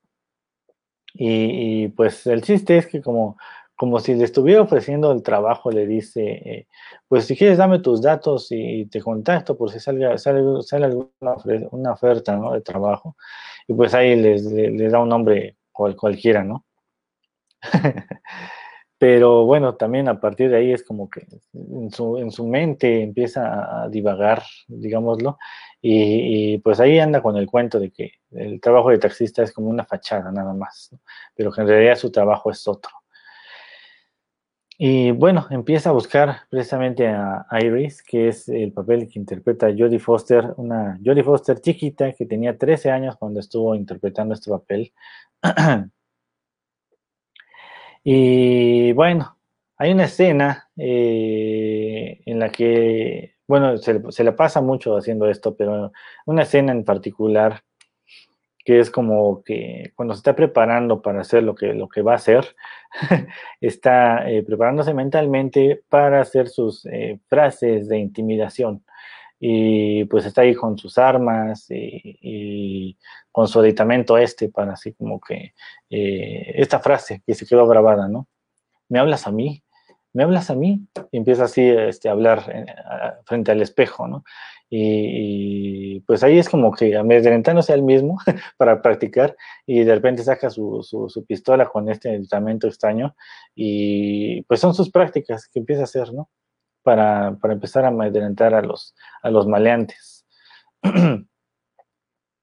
Y, 1.14 1.88
pues 1.88 2.26
el 2.26 2.42
chiste 2.42 2.78
es 2.78 2.86
que 2.86 3.02
como, 3.02 3.36
como 3.80 3.98
si 3.98 4.14
le 4.14 4.24
estuviera 4.24 4.60
ofreciendo 4.60 5.10
el 5.10 5.22
trabajo, 5.22 5.70
le 5.70 5.86
dice, 5.86 6.22
eh, 6.22 6.66
pues 7.08 7.24
si 7.24 7.34
quieres 7.34 7.56
dame 7.56 7.78
tus 7.78 8.02
datos 8.02 8.48
y 8.50 8.84
te 8.84 9.00
contacto 9.00 9.56
por 9.56 9.70
si 9.70 9.80
sale, 9.80 10.18
sale, 10.18 10.40
alguna 10.84 11.36
una 11.70 11.92
oferta 11.92 12.36
¿no? 12.36 12.52
de 12.52 12.60
trabajo. 12.60 13.16
Y 13.66 13.72
pues 13.72 13.94
ahí 13.94 14.16
les, 14.16 14.44
le, 14.44 14.86
da 14.90 14.98
un 14.98 15.08
nombre 15.08 15.56
cual, 15.72 15.96
cualquiera, 15.96 16.44
¿no? 16.44 16.66
Pero 18.98 19.46
bueno, 19.46 19.74
también 19.76 20.08
a 20.08 20.20
partir 20.20 20.50
de 20.50 20.58
ahí 20.58 20.72
es 20.74 20.84
como 20.84 21.08
que 21.08 21.26
en 21.54 22.30
su 22.30 22.46
mente 22.46 23.02
empieza 23.02 23.84
a 23.84 23.88
divagar, 23.88 24.42
digámoslo, 24.68 25.38
y, 25.80 26.58
pues 26.58 26.80
ahí 26.80 26.98
anda 26.98 27.22
con 27.22 27.34
el 27.38 27.46
cuento 27.46 27.80
de 27.80 27.90
que 27.90 28.12
el 28.32 28.60
trabajo 28.60 28.90
de 28.90 28.98
taxista 28.98 29.42
es 29.42 29.54
como 29.54 29.70
una 29.70 29.86
fachada 29.86 30.30
nada 30.30 30.52
más, 30.52 30.94
pero 31.34 31.50
que 31.50 31.62
en 31.62 31.68
realidad 31.68 31.96
su 31.96 32.12
trabajo 32.12 32.50
es 32.50 32.68
otro. 32.68 32.99
Y 34.82 35.10
bueno, 35.10 35.46
empieza 35.50 35.90
a 35.90 35.92
buscar 35.92 36.46
precisamente 36.48 37.06
a 37.06 37.46
Iris, 37.62 38.02
que 38.02 38.28
es 38.28 38.48
el 38.48 38.72
papel 38.72 39.10
que 39.10 39.18
interpreta 39.18 39.66
Jodie 39.66 39.98
Foster, 39.98 40.54
una 40.56 40.98
Jodie 41.04 41.22
Foster 41.22 41.60
chiquita 41.60 42.14
que 42.14 42.24
tenía 42.24 42.56
13 42.56 42.90
años 42.90 43.16
cuando 43.18 43.40
estuvo 43.40 43.74
interpretando 43.74 44.32
este 44.32 44.50
papel. 44.50 44.92
Y 48.02 48.92
bueno, 48.92 49.36
hay 49.76 49.92
una 49.92 50.04
escena 50.04 50.70
eh, 50.76 52.22
en 52.24 52.38
la 52.38 52.50
que, 52.50 53.34
bueno, 53.46 53.76
se, 53.76 54.00
se 54.10 54.24
le 54.24 54.32
pasa 54.32 54.62
mucho 54.62 54.96
haciendo 54.96 55.28
esto, 55.28 55.54
pero 55.56 55.92
una 56.24 56.42
escena 56.44 56.72
en 56.72 56.84
particular 56.84 57.62
que 58.70 58.78
es 58.78 58.88
como 58.88 59.42
que 59.42 59.90
cuando 59.96 60.14
se 60.14 60.18
está 60.18 60.36
preparando 60.36 61.02
para 61.02 61.22
hacer 61.22 61.42
lo 61.42 61.56
que, 61.56 61.74
lo 61.74 61.88
que 61.88 62.02
va 62.02 62.12
a 62.12 62.16
hacer, 62.16 62.54
está 63.60 64.30
eh, 64.30 64.44
preparándose 64.44 64.94
mentalmente 64.94 65.82
para 65.88 66.20
hacer 66.20 66.48
sus 66.48 66.86
eh, 66.86 67.18
frases 67.26 67.88
de 67.88 67.98
intimidación. 67.98 68.84
Y 69.40 70.04
pues 70.04 70.24
está 70.24 70.42
ahí 70.42 70.54
con 70.54 70.78
sus 70.78 70.98
armas 70.98 71.66
y 71.68 72.96
con 73.32 73.48
su 73.48 73.58
aditamento 73.58 74.16
este 74.16 74.50
para 74.50 74.74
así 74.74 74.92
como 74.92 75.20
que 75.20 75.52
eh, 75.90 76.52
esta 76.54 76.78
frase 76.78 77.24
que 77.26 77.34
se 77.34 77.46
quedó 77.46 77.66
grabada, 77.66 78.06
¿no? 78.06 78.28
¿Me 78.88 79.00
hablas 79.00 79.26
a 79.26 79.32
mí? 79.32 79.64
¿Me 80.12 80.24
hablas 80.24 80.50
a 80.50 80.54
mí? 80.54 80.86
Y 81.12 81.18
empieza 81.18 81.44
así 81.44 81.62
este, 81.62 82.08
a 82.08 82.12
hablar 82.12 82.50
eh, 82.52 82.66
frente 83.24 83.52
al 83.52 83.62
espejo, 83.62 84.08
¿no? 84.08 84.24
Y, 84.72 86.00
pues 86.06 86.22
ahí 86.22 86.38
es 86.38 86.48
como 86.48 86.72
que 86.72 86.96
amedrentándose 86.96 87.72
al 87.72 87.82
mismo 87.82 88.18
para 88.56 88.80
practicar 88.82 89.36
y 89.66 89.82
de 89.82 89.94
repente 89.94 90.22
saca 90.22 90.48
su, 90.48 90.82
su, 90.82 91.24
pistola 91.26 91.66
con 91.68 91.88
este 91.88 92.10
aditamento 92.10 92.68
extraño 92.68 93.16
y 93.54 94.42
pues 94.42 94.60
son 94.60 94.72
sus 94.72 94.90
prácticas 94.90 95.48
que 95.48 95.58
empieza 95.58 95.82
a 95.82 95.84
hacer, 95.84 96.12
¿no? 96.12 96.30
Para, 96.82 97.36
para 97.40 97.54
empezar 97.54 97.84
a 97.84 97.88
amedrentar 97.88 98.54
a 98.54 98.62
los, 98.62 98.94
a 99.22 99.30
los 99.30 99.46
maleantes. 99.46 100.24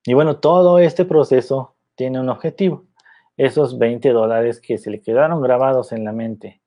Y 0.08 0.14
bueno, 0.14 0.40
todo 0.40 0.80
este 0.80 1.04
proceso 1.04 1.76
tiene 1.96 2.22
un 2.22 2.30
objetivo, 2.30 2.88
esos 3.36 3.78
20 3.78 4.14
dólares 4.14 4.62
que 4.62 4.78
se 4.78 4.90
le 4.90 5.02
quedaron 5.02 5.42
grabados 5.42 5.92
en 5.92 6.06
la 6.06 6.14
mente. 6.14 6.62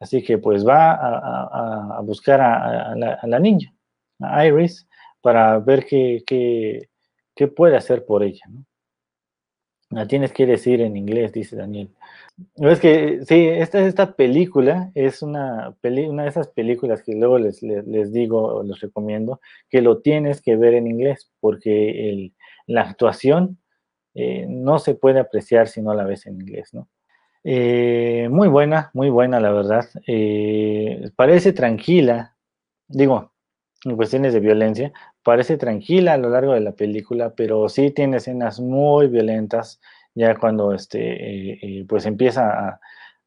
Así 0.00 0.22
que 0.22 0.38
pues 0.38 0.66
va 0.66 0.92
a, 0.92 2.00
buscar 2.02 2.40
a, 2.40 2.94
la, 2.94 3.38
niña, 3.38 3.72
a 4.20 4.46
Iris, 4.46 4.86
para 5.20 5.58
ver 5.58 5.86
qué, 5.86 6.88
puede 7.56 7.76
hacer 7.76 8.04
por 8.04 8.22
ella. 8.22 8.44
La 9.90 10.06
tienes 10.06 10.32
que 10.32 10.46
decir 10.46 10.80
en 10.80 10.96
inglés, 10.96 11.32
dice 11.32 11.56
Daniel. 11.56 11.90
Es 12.56 12.80
que 12.80 13.24
sí, 13.24 13.46
esta, 13.46 13.86
esta 13.86 14.16
película 14.16 14.90
es 14.94 15.22
una, 15.22 15.76
una 15.82 16.22
de 16.24 16.28
esas 16.28 16.48
películas 16.48 17.02
que 17.02 17.14
luego 17.14 17.38
les, 17.38 17.62
les, 17.62 17.86
les 17.86 18.12
digo, 18.12 18.62
les 18.64 18.80
recomiendo, 18.80 19.40
que 19.70 19.80
lo 19.80 20.00
tienes 20.00 20.42
que 20.42 20.56
ver 20.56 20.74
en 20.74 20.88
inglés, 20.88 21.30
porque 21.40 22.32
la 22.66 22.82
actuación 22.82 23.58
eh, 24.14 24.46
no 24.48 24.78
se 24.78 24.94
puede 24.94 25.20
apreciar 25.20 25.68
si 25.68 25.82
no 25.82 25.92
la 25.92 26.04
ves 26.04 26.26
en 26.26 26.40
inglés, 26.40 26.72
¿no? 26.72 26.88
Eh, 27.44 28.28
muy 28.30 28.48
buena, 28.48 28.90
muy 28.94 29.10
buena, 29.10 29.38
la 29.38 29.52
verdad. 29.52 29.86
Eh, 30.06 31.10
parece 31.14 31.52
tranquila, 31.52 32.36
digo, 32.88 33.32
en 33.84 33.96
cuestiones 33.96 34.32
de 34.32 34.40
violencia, 34.40 34.92
parece 35.22 35.58
tranquila 35.58 36.14
a 36.14 36.18
lo 36.18 36.30
largo 36.30 36.54
de 36.54 36.60
la 36.60 36.72
película, 36.72 37.34
pero 37.36 37.68
sí 37.68 37.90
tiene 37.90 38.16
escenas 38.16 38.60
muy 38.60 39.08
violentas, 39.08 39.80
ya 40.14 40.34
cuando 40.36 40.72
este, 40.74 41.84
pues 41.88 42.06
empieza 42.06 42.80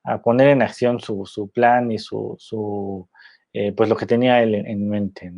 a, 0.04 0.22
poner 0.24 0.50
en 0.50 0.62
acción 0.62 1.00
su, 1.00 1.52
plan 1.54 1.92
y 1.92 2.00
su, 2.00 2.36
su 2.40 3.08
pues 3.76 3.90
lo 3.90 3.98
que 3.98 4.06
tenía 4.06 4.42
él 4.42 4.56
en 4.56 4.90
mente. 4.90 5.32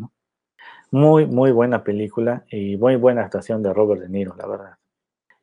Muy, 0.92 1.26
muy 1.28 1.52
buena 1.52 1.84
película 1.84 2.46
y 2.50 2.78
muy 2.78 2.96
buena 2.96 3.24
actuación 3.24 3.64
de 3.64 3.74
Robert 3.74 4.02
De 4.02 4.10
Niro, 4.10 4.36
la 4.38 4.48
verdad. 4.48 4.79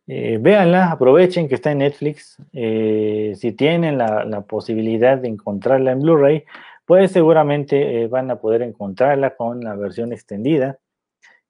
Eh, 0.09 0.39
véanla, 0.41 0.93
aprovechen 0.93 1.49
que 1.49 1.57
está 1.57 1.73
en 1.73 1.79
Netflix. 1.79 2.37
Eh, 2.53 3.35
si 3.37 3.53
tienen 3.53 3.99
la, 3.99 4.41
posibilidad 4.43 5.19
de 5.19 5.29
encontrarla 5.29 5.93
en 5.93 6.01
Blu-ray, 6.01 6.45
pues 6.85 7.11
seguramente 7.11 8.03
eh, 8.03 8.09
van 8.09 8.31
a 8.31 8.37
poder 8.37 8.63
encontrarla 8.63 9.37
con 9.37 9.61
la 9.63 9.75
versión 9.75 10.13
extendida, 10.13 10.79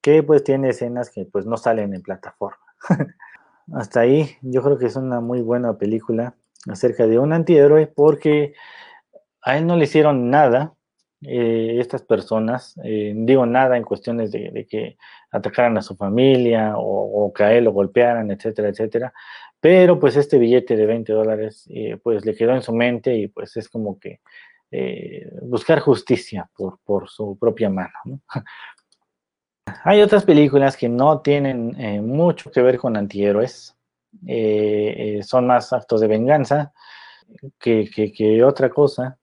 que 0.01 0.23
pues 0.23 0.43
tiene 0.43 0.69
escenas 0.69 1.11
que 1.11 1.25
pues 1.25 1.45
no 1.45 1.57
salen 1.57 1.93
en 1.93 2.01
plataforma. 2.01 2.57
Hasta 3.73 4.01
ahí, 4.01 4.37
yo 4.41 4.63
creo 4.63 4.77
que 4.77 4.87
es 4.87 4.95
una 4.95 5.19
muy 5.19 5.41
buena 5.41 5.77
película. 5.77 6.35
acerca 6.69 7.05
de 7.07 7.19
un 7.19 7.33
antihéroe 7.33 7.87
porque 7.87 8.53
a 9.41 9.57
él 9.57 9.67
no 9.67 9.75
le 9.77 9.85
hicieron 9.85 10.29
nada 10.29 10.73
eh, 11.21 11.77
estas 11.79 12.03
personas, 12.03 12.79
eh, 12.83 13.11
digo 13.15 13.47
nada 13.47 13.75
en 13.75 13.83
cuestiones 13.83 14.31
de, 14.31 14.67
que 14.69 14.97
atacaran 15.31 15.75
a 15.77 15.81
su 15.81 15.95
familia 15.95 16.75
o, 16.77 17.33
él 17.39 17.63
lo 17.63 17.71
golpearan, 17.71 18.29
etcétera, 18.29 18.69
etcétera, 18.69 19.13
pero 19.59 19.99
pues 19.99 20.15
este 20.15 20.37
billete 20.37 20.75
de 20.75 20.85
20 20.85 21.11
dólares 21.13 21.65
eh, 21.71 21.97
pues 22.03 22.23
le 22.23 22.35
quedó 22.35 22.53
en 22.53 22.61
su 22.61 22.71
mente 22.71 23.15
y 23.15 23.27
pues 23.29 23.57
es 23.57 23.67
como 23.67 23.99
que 23.99 24.19
buscar 25.43 25.79
justicia 25.79 26.49
por, 26.55 26.79
por, 26.83 27.09
su 27.09 27.37
propia 27.39 27.69
mano. 27.69 28.21
Hay 29.85 30.01
otras 30.01 30.23
películas 30.23 30.77
que 30.77 30.89
no 30.89 31.21
tienen 31.21 31.75
mucho 32.05 32.51
que 32.51 32.61
ver 32.61 32.77
con 32.77 32.95
antihéroes, 32.95 33.75
son 35.21 35.47
más 35.47 35.73
actos 35.73 36.01
de 36.01 36.07
venganza 36.07 36.73
que, 37.57 37.89
que 37.89 38.43
otra 38.43 38.69
cosa. 38.69 39.17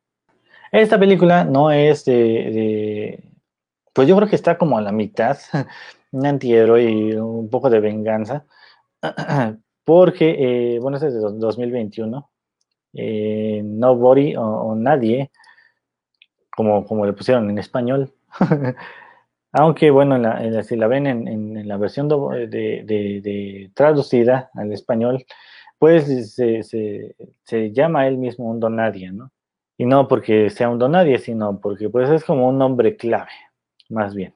Esta 0.75 0.99
película 0.99 1.45
no 1.45 1.71
es 1.71 2.05
de, 2.05 3.23
Pues 3.93 4.09
yo 4.09 4.17
creo 4.17 4.29
que 4.29 4.35
está 4.35 4.59
como 4.59 4.77
a 4.77 4.83
la 4.83 4.91
mitad, 4.91 5.39
un 6.11 6.27
antihéroe 6.27 6.83
y 6.83 7.13
un 7.13 7.49
poco 7.49 7.71
de 7.71 7.79
venganza, 7.79 8.45
porque, 9.85 10.75
eh, 10.77 10.81
bueno, 10.81 10.97
es 10.97 11.03
de 11.03 11.11
2021, 11.21 12.29
eh, 12.95 13.63
Nobody 13.65 14.35
o, 14.37 14.75
Nadie, 14.75 15.31
como, 16.51 16.85
como 16.85 17.07
le 17.07 17.13
pusieron 17.13 17.49
en 17.51 17.59
español, 17.59 18.13
aunque 19.53 19.93
bueno, 19.93 20.21
si 20.65 20.75
la 20.75 20.89
ven 20.89 21.07
en, 21.07 21.69
la 21.69 21.77
versión 21.77 22.09
de, 22.09 23.71
traducida 23.75 24.51
al 24.55 24.73
español, 24.73 25.25
pues 25.79 26.35
se, 26.35 26.65
se, 26.65 27.73
llama 27.73 28.09
él 28.09 28.19
mismo 28.19 28.51
un 28.51 28.59
donadie, 28.59 29.13
¿no? 29.13 29.31
Y 29.77 29.87
no 29.87 30.07
porque 30.09 30.51
sea 30.51 30.69
un 30.69 30.79
donadie, 30.79 31.19
sino 31.19 31.61
porque 31.61 31.89
pues 31.89 32.09
es 32.11 32.25
como 32.25 32.49
un 32.49 32.59
nombre 32.59 32.97
clave, 32.97 33.31
más 33.89 34.15
bien. 34.15 34.35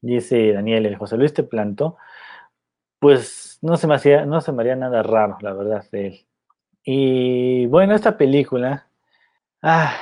Dice 0.00 0.52
Daniel, 0.52 0.86
el 0.86 0.96
José 0.96 1.16
Luis 1.16 1.34
te 1.34 1.42
plantó, 1.42 1.96
pues 2.98 3.58
no 3.62 3.76
se 3.76 3.86
me 3.86 3.94
hacía, 3.94 4.26
no 4.26 4.40
se 4.40 4.52
me 4.52 4.62
haría 4.62 4.76
nada 4.76 5.02
raro, 5.02 5.38
la 5.40 5.52
verdad, 5.54 5.84
de 5.90 6.06
él. 6.08 6.26
Y 6.84 7.66
bueno, 7.66 7.94
esta 7.94 8.16
película, 8.18 8.86
ah, 9.62 9.94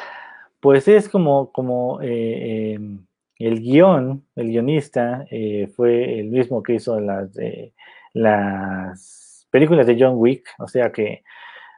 pues 0.61 0.89
es 0.89 1.09
como, 1.09 1.53
como 1.53 2.01
eh, 2.03 2.75
em, 2.75 3.07
el 3.39 3.61
guion, 3.61 4.27
el 4.37 4.49
guionista 4.49 5.27
eh, 5.31 5.69
fue 5.75 6.21
el 6.21 6.31
mismo 6.31 6.63
que 6.63 6.75
hizo 6.75 7.01
las, 7.01 7.31
las 8.13 9.47
películas 9.51 9.87
de 9.87 9.97
John 9.99 10.15
Wick, 10.17 10.49
o 10.59 10.69
sea 10.69 10.93
que 10.93 11.23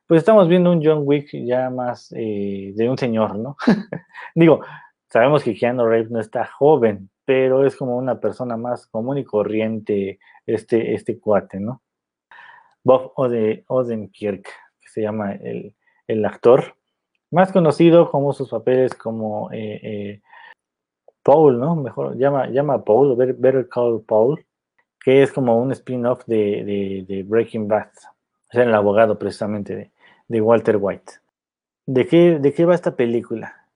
pues 0.07 0.19
estamos 0.19 0.49
viendo 0.49 0.71
un 0.71 0.85
John 0.85 1.03
Wick 1.05 1.31
ya 1.33 1.71
más 1.71 2.13
eh, 2.17 2.73
de 2.75 2.89
un 2.89 2.99
señor, 2.99 3.37
¿no? 3.39 3.57
Digo, 4.35 4.61
sabemos 5.09 5.43
que 5.43 5.55
Keanu 5.55 5.87
Reeves 5.87 6.11
no 6.11 6.21
está 6.21 6.47
joven, 6.47 7.11
pero 7.25 7.65
es 7.65 7.77
como 7.77 7.97
una 7.97 8.21
persona 8.21 8.57
más 8.57 8.87
común 8.87 9.19
y 9.19 9.25
corriente 9.25 10.19
este, 10.47 10.95
este 10.95 11.19
cuate, 11.19 11.61
¿no? 11.61 11.83
Bob 12.83 13.13
Odenkirk, 13.17 14.45
que 14.45 14.89
se 14.89 15.01
llama 15.01 15.33
el, 15.33 15.75
actor, 16.27 16.77
más 17.31 17.51
conocido 17.51 18.11
como 18.11 18.35
sus 18.35 18.51
papeles 18.51 18.95
como 18.95 19.51
eh, 19.53 19.81
eh, 19.83 20.23
Paul, 21.23 21.59
¿no? 21.59 21.75
Mejor 21.77 22.17
llama, 22.19 22.49
llama 22.49 22.85
Paul, 22.85 23.17
Better 23.17 23.69
Call 23.69 24.03
Paul, 24.07 24.45
que 25.03 25.23
es 25.23 25.33
como 25.33 25.59
un 25.59 25.73
spin-off 25.73 26.25
de, 26.27 27.25
Breaking 27.27 27.67
Bad. 27.67 27.89
Es 28.51 28.59
el 28.61 28.75
abogado 28.75 29.19
precisamente 29.19 29.75
de, 29.75 29.94
de 30.29 30.41
Walter 30.41 30.79
White. 30.81 31.13
¿De 31.87 32.07
qué, 32.07 32.39
¿De 32.39 32.53
qué 32.53 32.65
va 32.65 32.75
esta 32.75 32.97
película? 32.97 33.69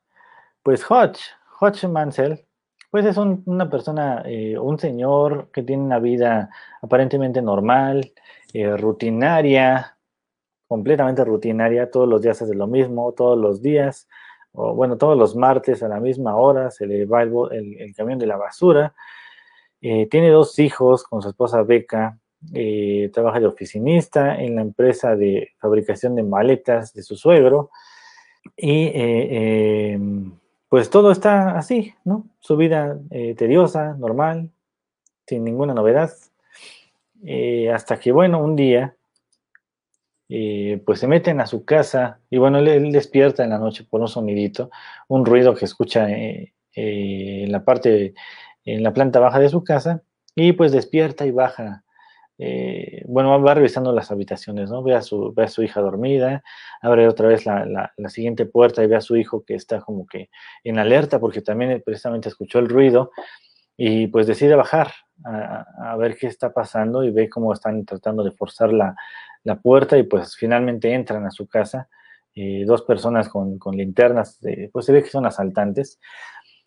Pues 0.62 0.84
Hodge, 0.90 1.20
Hodge 1.61 1.86
Mansell, 1.88 2.44
pues 2.90 3.05
es 3.05 3.16
una 3.18 3.68
persona, 3.68 4.22
eh, 4.24 4.59
un 4.59 4.78
señor 4.78 5.51
que 5.53 5.62
tiene 5.62 5.82
una 5.82 5.99
vida 5.99 6.51
aparentemente 6.80 7.42
normal, 7.42 8.12
eh, 8.55 8.76
rutinaria, 8.76 9.99
completamente 10.66 11.24
rutinaria, 11.24 11.90
todos 11.90 12.09
los 12.09 12.22
días 12.22 12.40
hace 12.40 12.55
lo 12.55 12.66
mismo, 12.66 13.12
todos 13.12 13.38
los 13.38 13.61
días, 13.61 14.09
o 14.53 14.74
bueno, 14.74 14.96
todos 14.96 15.18
los 15.18 15.36
martes 15.36 15.82
a 15.82 15.88
la 15.88 16.01
misma 16.01 16.36
hora 16.36 16.70
se 16.70 16.86
le 16.86 17.05
va 17.07 17.22
el, 17.22 17.94
camión 17.96 18.18
de 18.18 18.26
la 18.26 18.36
basura. 18.36 18.94
Eh, 19.80 20.09
tiene 20.11 20.30
dos 20.30 20.59
hijos 20.59 21.05
con 21.05 21.22
su 21.22 21.28
esposa 21.28 21.62
Beca, 21.62 22.18
eh, 22.55 23.11
trabaja 23.12 23.41
de 23.41 23.47
oficinista 23.47 24.41
en 24.41 24.55
la 24.55 24.62
empresa 24.62 25.16
de 25.16 25.51
fabricación 25.59 26.14
de 26.14 26.22
maletas 26.22 26.95
de 26.95 27.03
su 27.03 27.16
suegro 27.16 27.70
y 28.57 28.84
eh, 28.86 29.93
em, 29.93 30.32
pues 30.68 30.89
todo 30.89 31.11
está 31.11 31.59
así, 31.59 31.95
¿no? 32.05 32.26
Su 32.39 32.57
vida 32.57 32.99
eh, 33.11 33.34
tediosa, 33.34 33.95
normal, 33.95 34.51
sin 35.26 35.45
ninguna 35.45 35.74
novedad, 35.74 36.11
hasta 37.74 37.99
que, 37.99 38.12
bueno, 38.12 38.43
un 38.43 38.55
día, 38.55 38.95
pues 40.28 41.01
se 41.01 41.09
meten 41.09 41.41
a 41.41 41.47
su 41.47 41.64
casa 41.64 42.20
y 42.30 42.39
bueno, 42.39 42.59
él, 42.59 42.93
despierta 42.93 43.43
en 43.43 43.51
la 43.51 43.59
noche 43.59 43.84
por 43.89 44.01
un 44.01 44.09
sonidito, 44.09 44.70
un 45.09 45.26
ruido 45.26 45.55
que 45.55 45.64
escucha 45.64 46.07
en 46.09 47.53
la 47.53 47.64
parte, 47.64 48.14
en 48.64 48.82
la 48.82 48.93
planta 48.93 49.18
baja 49.20 49.41
de 49.41 49.49
su 49.49 49.64
casa 49.64 50.03
y 50.34 50.53
pues 50.53 50.70
despierta 50.70 51.26
y 51.26 51.32
baja 51.32 51.82
eh, 52.39 53.03
bueno, 53.07 53.41
va 53.43 53.55
revisando 53.55 53.93
las 53.93 54.11
habitaciones, 54.11 54.70
¿no? 54.70 54.82
Ve 54.82 54.95
a 54.95 55.03
su, 55.03 55.32
ve 55.34 55.45
a 55.45 55.49
su 55.49 55.62
hija 55.62 55.80
dormida, 55.80 56.43
abre 56.80 57.09
otra 57.09 57.28
vez 57.28 57.47
la, 57.47 57.91
la, 57.97 58.09
siguiente 58.09 58.47
puerta 58.47 58.82
y 58.82 58.86
ve 58.86 58.97
a 58.97 59.01
su 59.01 59.16
hijo 59.16 59.45
que 59.45 59.55
está 59.55 59.80
como 59.80 60.07
que 60.07 60.30
en 60.64 60.78
alerta 60.78 61.18
porque 61.18 61.43
también 61.43 61.82
precisamente 61.84 62.28
escuchó 62.28 62.61
el 62.61 62.68
ruido 62.68 63.11
y 63.76 64.07
pues 64.09 64.26
decide 64.26 64.55
bajar 64.55 64.93
a, 65.24 65.93
a 65.93 65.97
ver 65.97 66.16
qué 66.16 66.28
está 66.28 66.53
pasando 66.53 67.05
y 67.05 67.11
ve 67.11 67.28
cómo 67.28 67.53
están 67.53 67.84
tratando 67.84 68.22
de 68.22 68.32
forzar 68.32 68.72
la, 68.72 68.95
la 69.45 69.57
puerta 69.57 69.99
y 69.99 70.05
pues 70.05 70.36
finalmente 70.36 70.93
entran 70.93 71.26
a 71.26 71.30
su 71.30 71.49
casa 71.49 71.89
eh, 72.41 72.64
dos 72.64 72.82
personas 72.82 73.28
con, 73.28 73.59
con 73.59 73.76
linternas, 73.76 74.39
pues 74.70 74.86
se 74.86 74.93
ve 74.93 75.03
que 75.03 75.11
son 75.11 75.26
asaltantes. 75.26 75.99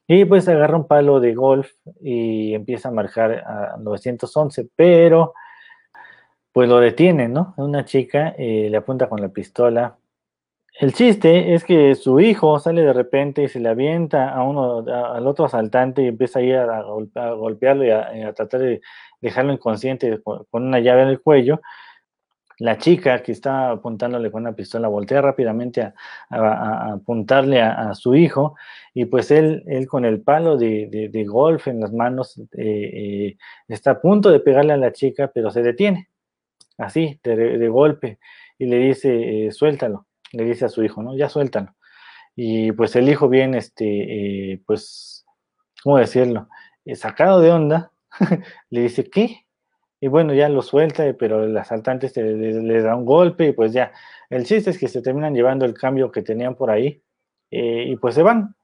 Y 0.05 0.25
pues 0.25 0.45
agarra 0.49 0.75
un 0.75 0.85
palo 0.85 1.21
de 1.21 1.33
golf 1.33 1.71
y 2.01 2.53
empieza 2.53 2.89
a 2.89 2.91
marcar 2.91 3.31
a 3.47 3.77
911, 3.79 4.67
pero 4.75 5.33
pues 6.51 6.67
lo 6.69 6.79
detienen, 6.79 7.33
¿no? 7.33 7.53
Una 7.57 7.85
chica 7.85 8.35
eh, 8.37 8.67
le 8.69 8.77
apunta 8.77 9.07
con 9.09 9.21
la 9.21 9.29
pistola. 9.29 9.97
El 10.79 10.93
chiste 10.93 11.53
es 11.53 11.63
que 11.63 11.95
su 11.95 12.19
hijo 12.19 12.59
sale 12.59 12.81
de 12.81 12.93
repente 12.93 13.43
y 13.43 13.47
se 13.49 13.59
le 13.59 13.69
avienta 13.69 14.29
a 14.29 14.43
uno, 14.43 14.79
al 14.87 15.27
otro 15.27 15.45
asaltante 15.45 16.03
y 16.03 16.07
empieza 16.07 16.39
a 16.39 16.41
ir 16.41 16.55
a, 16.55 16.81
golpearlo 17.33 17.85
y 17.85 17.91
a, 17.91 18.33
tratar 18.33 18.61
de 18.61 18.81
dejarlo 19.21 19.53
inconsciente 19.53 20.21
con, 20.23 20.45
una 20.51 20.79
llave 20.79 21.03
en 21.03 21.09
el 21.09 21.21
cuello. 21.21 21.61
La 22.59 22.77
chica 22.77 23.23
que 23.23 23.31
está 23.31 23.71
apuntándole 23.71 24.31
con 24.31 24.43
una 24.43 24.53
pistola 24.53 24.87
voltea 24.87 25.21
rápidamente 25.21 25.81
a, 26.29 26.93
apuntarle 26.93 27.61
a, 27.61 27.93
su 27.95 28.15
hijo 28.15 28.55
y 28.93 29.05
pues 29.05 29.31
él, 29.31 29.63
él 29.67 29.87
con 29.87 30.05
el 30.05 30.21
palo 30.21 30.57
de, 30.57 31.25
golf 31.27 31.67
en 31.67 31.79
las 31.81 31.93
manos 31.93 32.37
eh, 32.39 32.45
eh, 32.57 33.37
está 33.67 33.91
a 33.91 34.01
punto 34.01 34.29
de 34.29 34.39
pegarle 34.39 34.73
a 34.73 34.77
la 34.77 34.91
chica, 34.93 35.31
pero 35.33 35.51
se 35.51 35.63
detiene 35.63 36.10
así, 36.81 37.19
de, 37.23 37.67
golpe, 37.69 38.19
y 38.57 38.65
le 38.65 38.77
dice, 38.77 39.45
eh, 39.47 39.51
suéltalo, 39.51 40.07
le 40.33 40.43
dice 40.45 40.65
a 40.65 40.69
su 40.69 40.83
hijo, 40.83 41.01
¿no? 41.01 41.15
Ya 41.15 41.29
suéltalo. 41.29 41.75
Y 42.35 42.71
pues 42.71 42.95
el 42.95 43.09
hijo 43.09 43.29
bien, 43.29 43.53
este, 43.55 44.53
eh, 44.53 44.61
pues, 44.65 45.25
¿cómo 45.83 45.97
decirlo? 45.97 46.47
Eh, 46.85 46.95
sacado 46.95 47.41
de 47.41 47.51
onda, 47.51 47.91
le 48.69 48.81
dice, 48.81 49.09
¿qué? 49.09 49.45
Y 49.99 50.07
bueno, 50.07 50.33
ya 50.33 50.49
lo 50.49 50.61
suelta, 50.63 51.05
pero 51.19 51.43
el 51.43 51.55
asaltante 51.55 52.07
este 52.07 52.23
le, 52.23 52.81
da 52.81 52.95
un 52.95 53.05
golpe 53.05 53.49
y 53.49 53.51
pues 53.53 53.71
ya. 53.71 53.91
El 54.31 54.45
chiste 54.45 54.71
es 54.71 54.79
que 54.79 54.87
se 54.87 55.01
terminan 55.01 55.35
llevando 55.35 55.65
el 55.65 55.75
cambio 55.75 56.11
que 56.11 56.23
tenían 56.23 56.55
por 56.55 56.71
ahí 56.71 57.03
y 57.51 57.95
pues 57.97 58.15
se 58.15 58.23
van. 58.23 58.55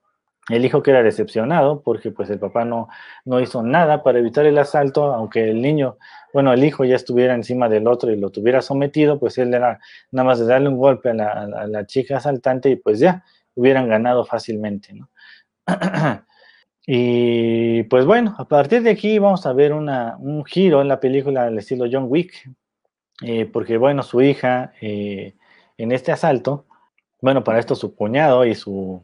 El 0.50 0.64
hijo 0.64 0.82
queda 0.82 1.04
decepcionado 1.04 1.82
porque 1.82 2.12
pues 2.12 2.30
el 2.30 2.40
papá 2.40 2.64
no, 2.64 2.88
no 3.26 3.42
hizo 3.42 3.64
nada 3.64 4.02
para 4.02 4.20
evitar 4.20 4.46
el 4.46 4.58
asalto, 4.58 5.14
aunque 5.14 5.50
el 5.50 5.62
niño, 5.62 5.98
bueno, 6.34 6.54
el 6.54 6.64
hijo 6.64 6.86
ya 6.86 6.96
estuviera 6.96 7.36
encima 7.36 7.68
del 7.68 7.88
otro 7.88 8.12
y 8.12 8.16
lo 8.16 8.30
tuviera 8.30 8.62
sometido, 8.62 9.20
pues 9.20 9.38
él 9.38 9.54
era 9.54 9.80
nada 10.12 10.26
más 10.26 10.40
de 10.40 10.46
darle 10.46 10.70
un 10.70 10.78
golpe 10.78 11.10
a 11.10 11.14
la, 11.14 11.86
chica 11.86 12.18
asaltante 12.18 12.70
y 12.70 12.76
pues 12.78 13.00
ya 13.00 13.24
hubieran 13.56 13.90
ganado 13.90 14.26
fácilmente, 14.26 14.94
¿no? 14.94 15.10
y 16.88 17.84
pues 17.84 18.06
bueno, 18.06 18.34
a 18.38 18.48
partir 18.48 18.84
de 18.84 18.92
aquí 18.92 19.20
vamos 19.20 19.46
a 19.46 19.52
ver 19.52 19.74
una, 19.74 20.16
un 20.18 20.46
giro 20.46 20.82
en 20.82 20.88
la 20.88 21.02
película 21.02 21.46
del 21.46 21.58
estilo 21.58 21.88
John 21.92 22.06
Wick, 22.08 22.50
eh, 23.22 23.46
porque 23.48 23.78
bueno, 23.78 24.02
su 24.02 24.22
hija 24.22 24.72
eh, 24.80 25.36
en 25.78 25.92
este 25.92 26.14
asalto, 26.14 26.66
bueno, 27.20 27.44
para 27.44 27.60
esto 27.60 27.76
su 27.76 27.96
cuñado 27.96 28.46
y 28.46 28.56
su 28.56 29.04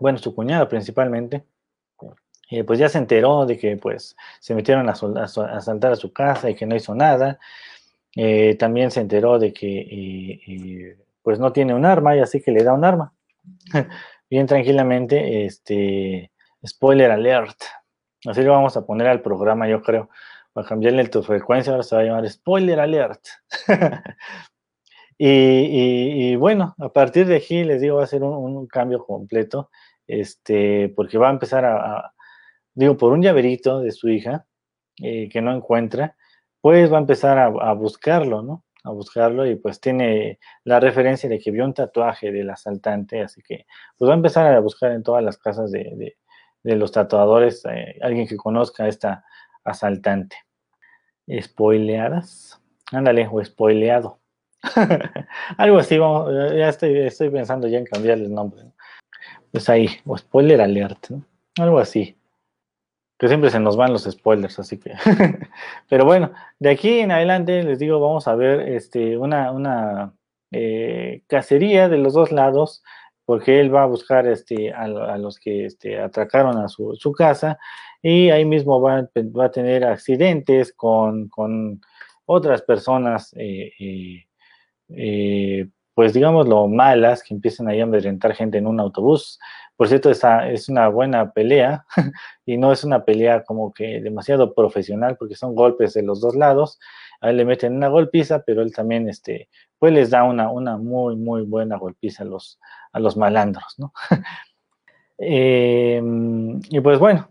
bueno, 0.00 0.18
su 0.18 0.34
cuñado 0.34 0.68
principalmente, 0.68 1.44
eh, 2.52 2.64
pues 2.64 2.78
ya 2.78 2.90
se 2.90 2.98
enteró 2.98 3.46
de 3.46 3.56
que 3.56 3.78
pues 3.78 4.14
se 4.38 4.54
metieron 4.54 4.86
a, 4.90 4.92
asaltar 4.92 5.92
a 5.92 5.96
su 5.96 6.12
casa 6.12 6.50
y 6.50 6.54
que 6.54 6.66
no 6.66 6.76
hizo 6.76 6.94
nada. 6.94 7.38
Eh, 8.14 8.56
también 8.58 8.90
se 8.90 9.00
enteró 9.00 9.38
de 9.38 9.54
que 9.54 9.78
eh, 9.80 10.98
pues 11.22 11.38
no 11.38 11.52
tiene 11.52 11.72
un 11.72 11.86
arma 11.86 12.14
y 12.14 12.20
así 12.20 12.42
que 12.42 12.52
le 12.52 12.62
da 12.62 12.74
un 12.74 12.84
arma. 12.84 13.14
Bien 14.28 14.46
tranquilamente, 14.46 15.46
este, 15.46 16.30
spoiler 16.66 17.10
alert. 17.10 17.56
Así 18.26 18.42
lo 18.42 18.52
vamos 18.52 18.76
a 18.76 18.84
poner 18.84 19.08
al 19.08 19.22
programa, 19.22 19.66
yo 19.66 19.82
creo. 19.82 20.10
Para 20.52 20.68
cambiarle 20.68 21.08
tu 21.08 21.22
frecuencia, 21.22 21.72
ahora 21.72 21.82
se 21.82 21.96
va 21.96 22.02
a 22.02 22.04
llamar 22.04 22.28
spoiler 22.28 22.80
alert. 22.80 23.24
y, 25.24 26.36
bueno, 26.36 26.74
a 26.78 26.92
partir 26.92 27.26
de 27.26 27.36
aquí 27.36 27.64
les 27.64 27.80
digo, 27.80 27.96
va 27.98 28.04
a 28.04 28.06
ser 28.06 28.22
un, 28.22 28.66
cambio 28.66 29.04
completo, 29.04 29.70
este, 30.06 30.88
porque 30.96 31.18
va 31.18 31.28
a 31.28 31.32
empezar 31.32 31.64
a, 31.64 32.12
digo, 32.74 32.96
por 32.96 33.12
un 33.12 33.22
llaverito 33.22 33.80
de 33.80 33.92
su 33.92 34.08
hija 34.08 34.46
eh, 35.02 35.28
que 35.28 35.40
no 35.42 35.54
encuentra, 35.54 36.16
pues 36.60 36.92
va 36.92 36.96
a 36.98 37.00
empezar 37.00 37.38
a 37.38 37.72
buscarlo, 37.74 38.42
¿no? 38.42 38.64
a 38.84 38.90
buscarlo 38.90 39.46
y 39.46 39.56
pues 39.56 39.80
tiene 39.80 40.38
la 40.64 40.80
referencia 40.80 41.28
de 41.28 41.38
que 41.38 41.50
vio 41.50 41.64
un 41.64 41.74
tatuaje 41.74 42.32
del 42.32 42.50
asaltante, 42.50 43.22
así 43.22 43.42
que 43.42 43.66
pues 43.96 44.08
va 44.08 44.14
a 44.14 44.16
empezar 44.16 44.52
a 44.52 44.60
buscar 44.60 44.92
en 44.92 45.02
todas 45.02 45.22
las 45.22 45.38
casas 45.38 45.70
de, 45.70 46.16
los 46.64 46.92
tatuadores 46.92 47.64
eh, 47.66 47.96
alguien 48.02 48.26
que 48.26 48.36
conozca 48.36 48.84
a 48.84 48.88
esta 48.88 49.24
asaltante. 49.64 50.36
Spoileadas, 51.40 52.60
ándale, 52.90 53.28
o 53.30 53.44
spoileado. 53.44 54.21
Algo 55.56 55.78
así, 55.78 55.96
ya 55.96 56.68
estoy, 56.68 56.98
estoy 56.98 57.30
pensando 57.30 57.68
ya 57.68 57.78
en 57.78 57.86
cambiarle 57.86 58.26
el 58.26 58.34
nombre. 58.34 58.62
Pues 59.50 59.68
ahí, 59.68 59.88
o 60.06 60.16
spoiler 60.16 60.60
alert, 60.60 61.08
algo 61.58 61.78
así 61.78 62.16
que 63.22 63.28
siempre 63.28 63.50
se 63.50 63.60
nos 63.60 63.76
van 63.76 63.92
los 63.92 64.02
spoilers, 64.02 64.58
así 64.58 64.80
que. 64.80 64.94
Pero 65.88 66.04
bueno, 66.04 66.32
de 66.58 66.70
aquí 66.70 66.98
en 66.98 67.12
adelante 67.12 67.62
les 67.62 67.78
digo, 67.78 68.00
vamos 68.00 68.26
a 68.26 68.34
ver 68.34 68.68
este, 68.68 69.16
una, 69.16 69.52
una 69.52 70.12
eh, 70.50 71.22
cacería 71.28 71.88
de 71.88 71.98
los 71.98 72.14
dos 72.14 72.32
lados, 72.32 72.82
porque 73.24 73.60
él 73.60 73.72
va 73.72 73.84
a 73.84 73.86
buscar 73.86 74.26
este, 74.26 74.72
a, 74.72 74.88
los 75.18 75.38
que 75.38 75.66
este, 75.66 76.00
atracaron 76.00 76.58
a 76.58 76.66
su, 76.66 77.14
casa 77.16 77.60
y 78.02 78.30
ahí 78.30 78.44
mismo 78.44 78.80
va, 78.80 79.08
va 79.16 79.44
a 79.44 79.50
tener 79.52 79.84
accidentes 79.84 80.72
con, 80.72 81.28
con 81.28 81.80
otras 82.26 82.62
personas. 82.62 83.32
Eh, 83.38 83.70
eh, 83.78 84.26
pues 85.94 86.14
digámoslo, 86.14 86.68
malas, 86.68 87.22
que 87.22 87.34
empiezan 87.34 87.68
ahí 87.68 87.80
a 87.80 87.84
amedrentar 87.84 88.34
gente 88.34 88.58
en 88.58 88.66
un 88.66 88.80
autobús. 88.80 89.38
Por 89.76 89.88
cierto, 89.88 90.10
esa 90.10 90.48
es 90.50 90.68
una 90.68 90.88
buena 90.88 91.32
pelea 91.32 91.84
y 92.46 92.56
no 92.56 92.72
es 92.72 92.84
una 92.84 93.04
pelea 93.04 93.44
como 93.44 93.72
que 93.72 94.00
demasiado 94.00 94.54
profesional 94.54 95.16
porque 95.18 95.34
son 95.34 95.54
golpes 95.54 95.94
de 95.94 96.02
los 96.02 96.20
dos 96.20 96.34
lados. 96.34 96.78
A 97.20 97.30
él 97.30 97.36
le 97.36 97.44
meten 97.44 97.76
una 97.76 97.88
golpiza, 97.88 98.42
pero 98.44 98.62
él 98.62 98.72
también, 98.74 99.08
este, 99.08 99.48
pues 99.78 99.92
les 99.92 100.10
da 100.10 100.24
una, 100.24 100.50
una 100.50 100.76
muy, 100.78 101.16
muy 101.16 101.42
buena 101.42 101.76
golpiza 101.76 102.22
a 102.22 102.26
los, 102.26 102.58
a 102.92 103.00
los 103.00 103.16
malandros, 103.16 103.74
¿no? 103.78 103.92
Em, 105.24 106.58
y 106.68 106.80
pues 106.80 106.98
bueno, 106.98 107.28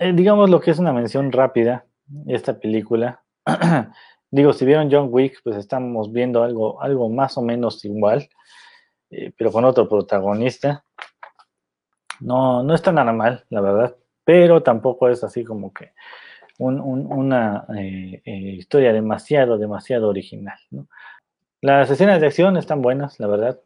eh, 0.00 0.12
digamos 0.12 0.50
lo 0.50 0.60
que 0.60 0.72
es 0.72 0.78
una 0.80 0.92
mención 0.92 1.30
rápida, 1.30 1.84
esta 2.26 2.58
película. 2.58 3.22
Digo, 4.30 4.52
si 4.52 4.66
vieron 4.66 4.90
John 4.90 5.08
Wick, 5.10 5.40
pues 5.42 5.56
estamos 5.56 6.12
viendo 6.12 6.42
algo, 6.42 6.82
algo 6.82 7.08
más 7.08 7.38
o 7.38 7.42
menos 7.42 7.84
igual, 7.84 8.28
eh, 9.10 9.32
pero 9.36 9.50
con 9.50 9.64
otro 9.64 9.88
protagonista. 9.88 10.84
No, 12.20 12.62
no 12.62 12.74
está 12.74 12.92
nada 12.92 13.12
mal, 13.12 13.44
la 13.48 13.60
verdad, 13.60 13.96
pero 14.24 14.62
tampoco 14.62 15.08
es 15.08 15.24
así 15.24 15.44
como 15.44 15.72
que 15.72 15.92
una 16.58 17.66
eh, 17.78 18.20
eh, 18.24 18.32
historia 18.32 18.92
demasiado, 18.92 19.56
demasiado 19.56 20.08
original. 20.08 20.58
Las 21.60 21.88
escenas 21.88 22.20
de 22.20 22.26
acción 22.26 22.56
están 22.56 22.82
buenas, 22.82 23.20
la 23.20 23.28
verdad. 23.28 23.60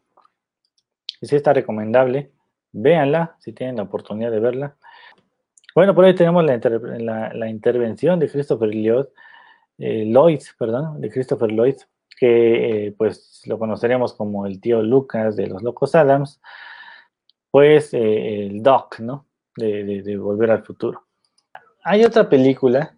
Y 1.20 1.26
sí 1.26 1.36
está 1.36 1.54
recomendable. 1.54 2.32
Véanla 2.72 3.36
si 3.38 3.52
tienen 3.52 3.76
la 3.76 3.84
oportunidad 3.84 4.30
de 4.30 4.40
verla. 4.40 4.76
Bueno, 5.74 5.94
por 5.94 6.04
ahí 6.04 6.14
tenemos 6.14 6.44
la, 6.44 7.32
la 7.32 7.48
intervención 7.48 8.18
de 8.18 8.28
Christopher 8.28 8.68
Lloyd 8.68 9.06
eh, 9.84 10.04
Lloyd, 10.06 10.40
perdón, 10.56 11.00
de 11.00 11.10
Christopher 11.10 11.50
Lloyd, 11.50 11.74
que 12.16 12.86
eh, 12.86 12.94
pues 12.96 13.42
lo 13.46 13.58
conoceríamos 13.58 14.14
como 14.14 14.46
el 14.46 14.60
tío 14.60 14.80
Lucas 14.80 15.34
de 15.34 15.48
los 15.48 15.60
Locos 15.60 15.96
Adams, 15.96 16.40
pues 17.50 17.92
eh, 17.92 18.46
el 18.46 18.62
Doc, 18.62 19.00
¿no? 19.00 19.26
De, 19.56 20.16
Volver 20.16 20.52
al 20.52 20.62
Futuro. 20.62 21.04
Hay 21.82 22.04
otra 22.04 22.28
película, 22.28 22.96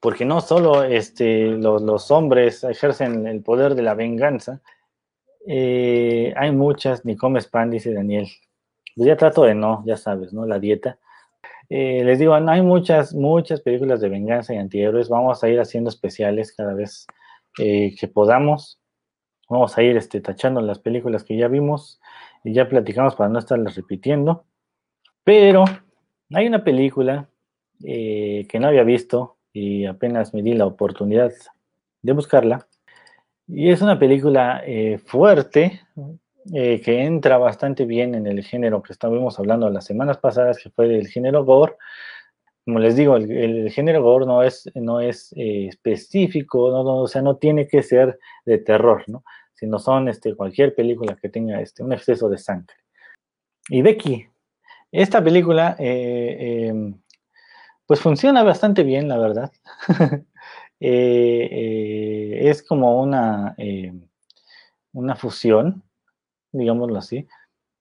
porque 0.00 0.26
no 0.26 0.42
solo 0.42 0.84
este, 0.84 1.46
los, 1.46 2.10
hombres 2.10 2.62
ejercen 2.64 3.26
el 3.26 3.42
poder 3.42 3.74
de 3.74 3.82
la 3.82 3.94
venganza, 3.94 4.60
hay 5.48 6.52
muchas, 6.52 7.06
ni 7.06 7.16
comes 7.16 7.46
pan, 7.46 7.70
dice 7.70 7.94
Daniel. 7.94 8.28
Pues 8.94 9.06
ya 9.08 9.16
trato 9.16 9.44
de 9.44 9.54
no, 9.54 9.82
ya 9.86 9.96
sabes, 9.96 10.34
¿no? 10.34 10.44
La 10.44 10.58
dieta. 10.58 10.98
Eh, 11.74 12.04
les 12.04 12.18
digo, 12.18 12.34
hay 12.34 12.60
muchas, 12.60 13.14
muchas 13.14 13.62
películas 13.62 14.02
de 14.02 14.10
venganza 14.10 14.52
y 14.52 14.58
antihéroes. 14.58 15.08
Vamos 15.08 15.42
a 15.42 15.48
ir 15.48 15.58
haciendo 15.58 15.88
especiales 15.88 16.52
cada 16.54 16.74
vez 16.74 17.06
eh, 17.58 17.96
que 17.98 18.08
podamos. 18.08 18.78
Vamos 19.48 19.78
a 19.78 19.82
ir 19.82 19.96
este, 19.96 20.20
tachando 20.20 20.60
las 20.60 20.78
películas 20.80 21.24
que 21.24 21.34
ya 21.34 21.48
vimos 21.48 21.98
y 22.44 22.52
ya 22.52 22.68
platicamos 22.68 23.14
para 23.14 23.30
no 23.30 23.38
estarlas 23.38 23.74
repitiendo. 23.74 24.44
Pero 25.24 25.64
hay 26.34 26.46
una 26.46 26.62
película 26.62 27.30
eh, 27.82 28.46
que 28.50 28.60
no 28.60 28.68
había 28.68 28.84
visto 28.84 29.38
y 29.54 29.86
apenas 29.86 30.34
me 30.34 30.42
di 30.42 30.52
la 30.52 30.66
oportunidad 30.66 31.32
de 32.02 32.12
buscarla. 32.12 32.68
Y 33.46 33.70
es 33.70 33.80
una 33.80 33.98
película 33.98 34.62
fuerte, 35.06 35.80
eh, 36.52 36.80
que 36.80 37.04
entra 37.04 37.38
bastante 37.38 37.84
bien 37.84 38.16
en 38.16 38.26
el 38.26 38.42
género 38.42 38.82
que 38.82 38.92
estábamos 38.92 39.38
hablando 39.38 39.70
las 39.70 39.84
semanas 39.84 40.18
pasadas, 40.18 40.58
que 40.58 40.70
fue 40.70 40.86
el 40.98 41.06
género 41.06 41.44
gore. 41.44 41.76
Como 42.64 42.80
les 42.80 42.96
digo, 42.96 43.16
el, 43.16 43.70
género 43.70 44.02
gore 44.02 44.26
no 44.26 44.42
es, 44.42 44.68
no 44.74 45.00
es 45.00 45.32
eh, 45.36 45.68
específico, 45.68 46.70
no, 46.70 47.02
o 47.02 47.08
sea, 47.08 47.22
no 47.22 47.36
tiene 47.36 47.68
que 47.68 47.82
ser 47.82 48.18
de 48.44 48.58
terror, 48.58 49.04
¿no? 49.06 49.24
sino 49.54 49.78
son 49.78 50.08
este, 50.08 50.34
cualquier 50.34 50.74
película 50.74 51.16
que 51.20 51.28
tenga 51.28 51.60
este, 51.60 51.84
un 51.84 51.92
exceso 51.92 52.28
de 52.28 52.38
sangre. 52.38 52.74
Y 53.68 53.82
Becky, 53.82 54.26
esta 54.90 55.22
película, 55.22 55.76
eh, 55.78 56.66
em, 56.68 57.00
pues 57.86 58.00
funciona 58.00 58.42
bastante 58.42 58.82
bien, 58.82 59.08
la 59.08 59.18
verdad. 59.18 59.52
es 60.80 62.62
como 62.64 63.00
una, 63.00 63.54
em, 63.56 64.08
una 64.92 65.14
fusión 65.14 65.84
digámoslo 66.52 66.98
así, 66.98 67.26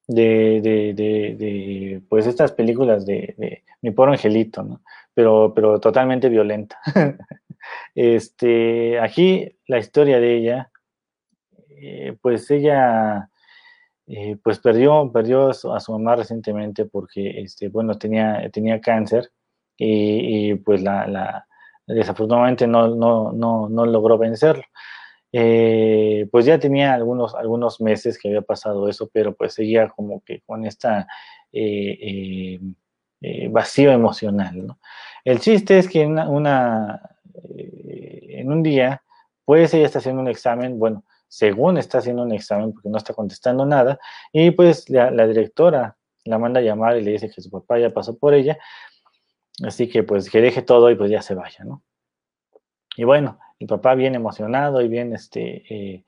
de, 0.07 0.61
de, 0.61 0.93
de, 0.93 2.01
pues 2.09 2.27
estas 2.27 2.51
películas 2.51 3.05
de, 3.05 3.63
Mi 3.81 3.91
pobre 3.91 4.13
angelito, 4.13 4.63
¿no? 4.63 4.81
Pero, 5.13 5.53
pero 5.53 5.79
totalmente 5.79 6.29
violenta. 6.29 6.79
este, 7.95 8.99
aquí 8.99 9.57
la 9.67 9.79
historia 9.79 10.19
de 10.19 10.37
ella, 10.37 10.71
eh, 11.69 12.17
pues 12.21 12.49
ella, 12.51 13.29
eh, 14.07 14.37
pues 14.43 14.59
perdió, 14.59 15.11
perdió 15.11 15.49
a 15.49 15.79
su, 15.79 15.91
mamá 15.91 16.15
recientemente 16.15 16.85
porque, 16.85 17.41
este, 17.41 17.69
bueno, 17.69 17.97
tenía, 17.97 18.49
tenía 18.51 18.79
cáncer 18.79 19.31
y, 19.77 20.53
pues 20.55 20.83
la, 20.83 21.07
la 21.07 21.47
desafortunadamente 21.87 22.67
no, 22.67 22.87
no, 22.95 23.31
no, 23.31 23.67
no 23.69 23.85
logró 23.85 24.17
vencerlo. 24.17 24.63
Eh, 25.33 26.27
pues 26.31 26.45
ya 26.45 26.59
tenía 26.59 26.93
algunos, 26.93 27.33
algunos 27.35 27.79
meses 27.79 28.17
que 28.17 28.27
había 28.27 28.41
pasado 28.41 28.89
eso, 28.89 29.09
pero 29.13 29.33
pues 29.35 29.53
seguía 29.53 29.87
como 29.89 30.21
que 30.23 30.41
con 30.41 30.65
esta 30.65 31.07
eh, 31.51 32.59
eh, 33.21 33.47
vacío 33.49 33.91
emocional. 33.91 34.65
¿no? 34.67 34.79
El 35.23 35.39
chiste 35.39 35.77
es 35.77 35.87
que 35.87 36.01
en, 36.01 36.17
un 38.47 38.63
día, 38.63 39.03
pues 39.45 39.73
ella 39.73 39.85
está 39.85 39.99
haciendo 39.99 40.21
un 40.21 40.27
examen, 40.27 40.79
bueno, 40.79 41.05
según 41.27 41.77
está 41.77 41.99
haciendo 41.99 42.23
un 42.23 42.33
examen 42.33 42.73
porque 42.73 42.89
no 42.89 42.97
está 42.97 43.13
contestando 43.13 43.65
nada, 43.65 43.99
y 44.33 44.51
pues 44.51 44.89
la, 44.89 45.11
la 45.11 45.27
directora 45.27 45.97
la 46.25 46.37
manda 46.37 46.59
a 46.59 46.63
llamar 46.63 46.97
y 46.97 47.03
le 47.03 47.11
dice 47.11 47.29
que 47.29 47.41
su 47.41 47.49
papá 47.49 47.79
ya 47.79 47.89
pasó 47.91 48.17
por 48.17 48.33
ella, 48.33 48.57
así 49.65 49.87
que 49.87 50.03
pues 50.03 50.29
que 50.29 50.41
deje 50.41 50.61
todo 50.61 50.91
y 50.91 50.95
pues 50.95 51.09
ya 51.09 51.21
se 51.21 51.35
vaya, 51.35 51.63
¿no? 51.63 51.83
Y 52.97 53.05
bueno, 53.05 53.39
el 53.61 53.67
papá 53.67 53.95
bien 53.95 54.15
emocionado 54.15 54.81
y 54.81 54.87
bien, 54.87 55.13
este, 55.13 55.63
eh, 55.69 56.03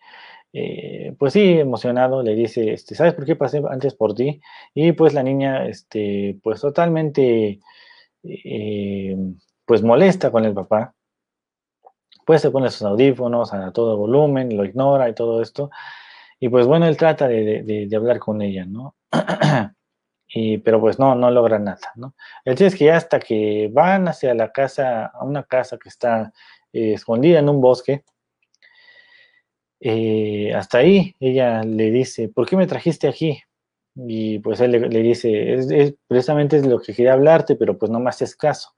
eh, 0.53 1.15
pues 1.19 1.33
sí, 1.33 1.59
emocionado, 1.59 2.23
le 2.23 2.33
dice, 2.35 2.73
este, 2.73 2.95
¿sabes 2.95 3.13
por 3.13 3.25
qué 3.25 3.35
pasé 3.35 3.61
antes 3.69 3.93
por 3.93 4.15
ti? 4.15 4.41
Y 4.73 4.93
pues 4.93 5.13
la 5.13 5.23
niña, 5.23 5.67
este, 5.67 6.39
pues 6.43 6.61
totalmente, 6.61 7.59
eh, 8.23 9.17
pues 9.65 9.83
molesta 9.83 10.31
con 10.31 10.45
el 10.45 10.53
papá, 10.53 10.95
pues 12.25 12.41
se 12.41 12.49
pone 12.49 12.71
sus 12.71 12.83
audífonos 12.83 13.53
a 13.53 13.71
todo 13.71 13.97
volumen, 13.97 14.57
lo 14.57 14.65
ignora 14.65 15.09
y 15.09 15.13
todo 15.13 15.41
esto, 15.41 15.69
y 16.39 16.49
pues 16.49 16.65
bueno, 16.65 16.87
él 16.87 16.97
trata 16.97 17.27
de, 17.27 17.87
hablar 17.95 18.19
con 18.19 18.41
ella, 18.41 18.65
¿no? 18.65 18.95
Y, 20.35 20.57
pero 20.57 20.79
pues 20.79 20.97
no, 20.97 21.13
no 21.13 21.29
logra 21.29 21.59
nada, 21.59 21.91
¿no? 21.93 22.15
El 22.43 22.55
chiste 22.55 22.65
es 22.65 22.75
que 22.75 22.91
hasta 22.91 23.19
que 23.19 23.69
van 23.71 24.07
hacia 24.07 24.33
la 24.33 24.51
casa, 24.51 25.05
a 25.05 25.23
una 25.23 25.43
casa 25.43 25.77
que 25.77 25.89
está 25.89 26.33
escondida 26.73 27.39
en 27.39 27.49
un 27.49 27.61
bosque. 27.61 28.03
eh, 29.79 30.53
hasta 30.55 30.79
ahí 30.79 31.15
ella 31.19 31.63
le 31.63 31.91
dice, 31.91 32.29
¿por 32.29 32.47
qué 32.47 32.55
me 32.57 32.67
trajiste 32.67 33.07
aquí? 33.07 33.41
Y 33.95 34.39
pues 34.39 34.59
él 34.61 34.71
le, 34.71 35.01
dice, 35.01 35.53
es, 35.53 35.95
precisamente 36.07 36.57
es 36.57 36.65
lo 36.65 36.79
que 36.79 36.93
quería 36.93 37.13
hablarte, 37.13 37.55
pero 37.55 37.77
pues 37.77 37.91
no 37.91 37.99
me 37.99 38.09
haces 38.09 38.35
caso. 38.35 38.69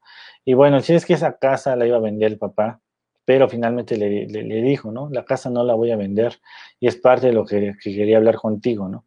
Y 0.44 0.54
bueno, 0.54 0.80
si 0.80 0.94
es 0.94 1.06
que 1.06 1.14
esa 1.14 1.38
casa 1.38 1.76
la 1.76 1.86
iba 1.86 1.96
a 1.96 2.00
vender 2.00 2.32
el 2.32 2.38
papá, 2.38 2.80
pero 3.24 3.48
finalmente 3.48 3.96
le, 3.96 4.26
dijo, 4.62 4.92
¿no? 4.92 5.08
La 5.10 5.24
casa 5.24 5.50
no 5.50 5.64
la 5.64 5.74
voy 5.74 5.90
a 5.90 5.96
vender 5.96 6.38
y 6.78 6.86
es 6.86 6.96
parte 6.96 7.28
de 7.28 7.32
lo 7.32 7.44
que, 7.44 7.74
quería 7.82 8.18
hablar 8.18 8.36
contigo, 8.36 8.88
¿no? 8.88 9.04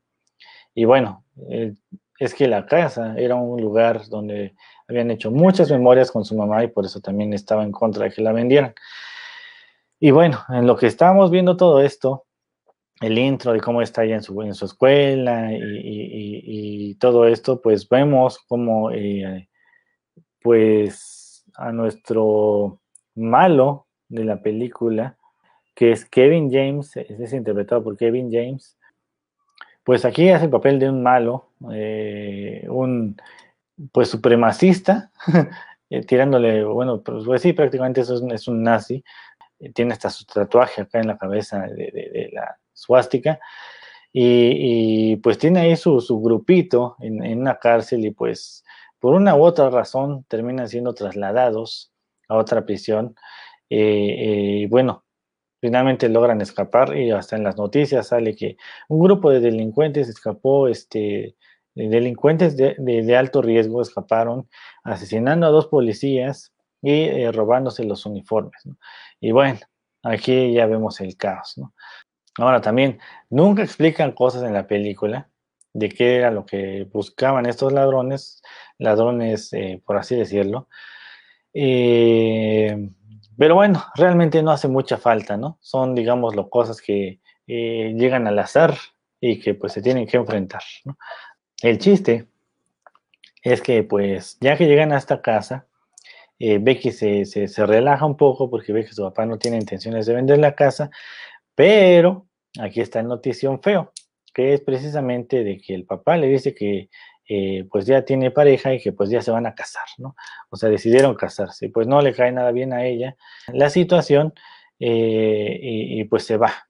Y 0.76 0.86
bueno, 0.86 1.24
eh, 1.50 1.74
es 2.20 2.34
que 2.34 2.48
la 2.48 2.66
casa 2.66 3.16
era 3.18 3.36
un 3.36 3.62
lugar 3.62 4.08
donde 4.10 4.56
habían 4.90 5.12
hecho 5.12 5.32
muchas 5.32 5.70
memorias 5.70 6.12
con 6.12 6.26
su 6.26 6.36
mamá 6.36 6.64
y 6.64 6.68
por 6.68 6.84
eso 6.84 7.00
también 7.00 7.32
estaba 7.34 7.64
en 7.64 7.72
contra 7.72 8.06
de 8.06 8.12
que 8.12 8.22
la 8.22 8.34
vendieran. 8.34 8.74
Y 10.00 10.12
bueno, 10.12 10.40
en 10.50 10.66
lo 10.66 10.76
que 10.76 10.88
estábamos 10.88 11.30
viendo 11.30 11.56
todo 11.56 11.82
esto, 11.82 12.26
el 13.00 13.18
intro 13.18 13.54
de 13.54 13.62
cómo 13.62 13.82
está 13.82 14.04
ella 14.04 14.16
en 14.16 14.24
su, 14.24 14.42
en 14.42 14.56
su 14.56 14.66
escuela 14.66 15.52
y, 15.54 16.96
todo 17.00 17.28
esto, 17.28 17.62
pues 17.62 17.88
vemos 17.88 18.40
como 18.40 18.92
eh, 18.92 19.48
pues 20.42 21.46
a 21.56 21.72
nuestro 21.72 22.82
malo 23.16 23.88
de 24.10 24.26
la 24.26 24.42
película, 24.42 25.18
que 25.76 25.92
es 25.92 26.04
Kevin 26.04 26.52
James, 26.52 26.98
es 26.98 27.32
interpretado 27.32 27.84
por 27.84 27.96
Kevin 27.96 28.30
James, 28.30 28.78
pues 29.84 30.04
aquí 30.04 30.30
hace 30.30 30.46
el 30.46 30.52
papel 30.52 30.78
de 30.78 30.90
un 30.90 31.02
malo, 31.02 31.52
eh, 31.72 32.66
un 32.70 33.16
pues 33.92 34.10
supremacista, 34.10 35.12
eh, 35.90 36.06
tirándole, 36.06 36.64
bueno, 36.64 37.02
pues, 37.02 37.26
pues, 37.26 37.42
sí, 37.42 37.54
prácticamente 37.54 38.02
eso 38.02 38.16
es, 38.32 38.48
un 38.48 38.64
nazi, 38.64 39.04
tiene 39.74 39.94
hasta 39.94 40.10
su 40.10 40.26
tatuaje 40.26 40.82
acá 40.82 41.00
en 41.00 41.08
la 41.08 41.18
cabeza 41.18 41.60
de 41.60 42.30
la 42.34 42.58
suástica. 42.74 43.40
Y, 44.12 45.18
pues 45.18 45.38
tiene 45.38 45.60
ahí 45.62 45.76
su, 45.76 46.00
grupito 46.22 46.96
en, 47.00 47.40
una 47.40 47.60
cárcel 47.60 48.06
y 48.06 48.12
pues 48.12 48.64
por 49.00 49.14
una 49.14 49.36
u 49.36 49.44
otra 49.44 49.70
razón 49.70 50.26
terminan 50.28 50.68
siendo 50.68 50.94
trasladados 50.94 51.92
a 52.28 52.38
otra 52.38 52.66
prisión. 52.66 53.16
Eh, 53.70 54.64
eh, 54.64 54.68
bueno, 54.70 55.06
finalmente 55.62 56.10
logran 56.10 56.42
escapar 56.42 56.98
y 56.98 57.12
hasta 57.12 57.36
en 57.38 57.44
las 57.44 57.58
noticias 57.58 58.08
sale 58.08 58.36
que 58.36 58.58
un 58.90 59.00
grupo 59.00 59.30
de 59.32 59.42
delincuentes 59.42 60.10
escapó, 60.10 60.68
este, 60.68 61.36
delincuentes 61.76 62.57
de, 62.57 63.15
alto 63.17 63.41
riesgo 63.41 63.82
escaparon 63.82 64.49
asesinando 64.84 65.47
a 65.47 65.51
dos 65.51 65.67
policías 65.67 66.53
y 66.82 67.03
eh, 67.03 67.32
robándose 67.32 67.84
los 67.84 68.05
uniformes. 68.05 68.61
Y 69.20 69.32
bueno, 69.32 69.59
aquí 70.03 70.53
ya 70.53 70.65
vemos 70.65 71.01
el 71.01 71.17
caos. 71.17 71.57
¿no? 71.57 71.74
Ahora 72.38 72.61
también, 72.61 72.99
nunca 73.30 73.63
explican 73.63 74.11
cosas 74.13 74.43
en 74.43 74.53
la 74.53 74.67
película 74.67 75.30
de 75.74 75.89
qué 75.89 76.17
era 76.17 76.32
lo 76.32 76.45
que 76.45 76.88
buscaban 76.91 77.45
estos 77.45 77.72
ladrones, 77.74 78.41
ladrones, 78.78 79.53
eh, 79.53 79.82
por 79.86 79.97
así 79.97 80.15
decirlo. 80.15 80.67
Eh, 81.53 82.89
pero 83.38 83.55
bueno, 83.55 83.84
realmente 83.95 84.43
no 84.43 84.51
hace 84.51 84.67
mucha 84.67 84.97
falta, 84.97 85.38
¿no? 85.38 85.57
Son, 85.61 85.95
digámoslo, 85.95 86.49
cosas 86.49 86.82
que 86.82 87.20
llegan 87.47 88.28
al 88.28 88.38
azar 88.38 88.76
y 89.20 89.39
que 89.39 89.53
pues 89.53 89.74
se 89.74 89.82
tienen 89.82 90.07
que 90.07 90.17
enfrentar. 90.17 90.61
El 91.62 91.78
chiste 91.78 92.28
es 93.43 93.62
que 93.62 93.84
pues 93.84 94.38
ya 94.39 94.57
que 94.57 94.68
llegan 94.68 94.91
a 94.91 94.97
esta 94.97 95.22
casa, 95.22 95.68
Becky 96.39 96.91
se, 96.91 97.26
se, 97.26 97.66
relaja 97.66 98.05
un 98.05 98.16
poco 98.16 98.49
porque 98.49 98.72
ve 98.72 98.86
que 98.86 98.93
su 98.93 99.03
papá 99.03 99.26
no 99.26 99.38
tiene 99.38 99.57
intenciones 99.57 100.05
de 100.05 100.14
vender 100.14 100.38
la 100.38 100.55
casa, 100.55 100.89
pero 101.53 102.28
aquí 102.57 102.80
está 102.80 103.01
el 103.01 103.07
notición 103.07 103.62
feo, 103.62 103.91
que 104.34 104.53
es 104.53 104.62
precisamente 104.62 105.43
de 105.43 105.60
que 105.60 105.76
el 105.76 105.86
papá 105.86 106.16
le 106.16 106.28
dice 106.28 106.55
que 106.55 106.89
eh, 107.32 107.68
pues 107.70 107.86
ya 107.86 108.03
tiene 108.03 108.32
pareja 108.32 108.74
y 108.74 108.82
que 108.82 108.91
pues 108.91 109.12
ya 109.12 109.22
se 109.22 109.30
van 109.30 109.45
a 109.45 109.53
casar, 109.53 109.86
¿no? 109.99 110.16
O 110.49 110.57
sea, 110.57 110.68
decidieron 110.70 111.14
casarse, 111.14 111.70
pues 111.70 111.86
no 111.86 112.01
le 112.01 112.12
cae 112.14 112.32
nada 112.32 112.51
bien 112.51 112.74
a 112.74 112.86
ella 112.86 113.16
la 113.53 113.70
situación 113.70 114.34
eh, 114.80 115.60
y, 115.62 116.03
pues 116.05 116.24
se 116.24 116.38
va. 116.38 116.70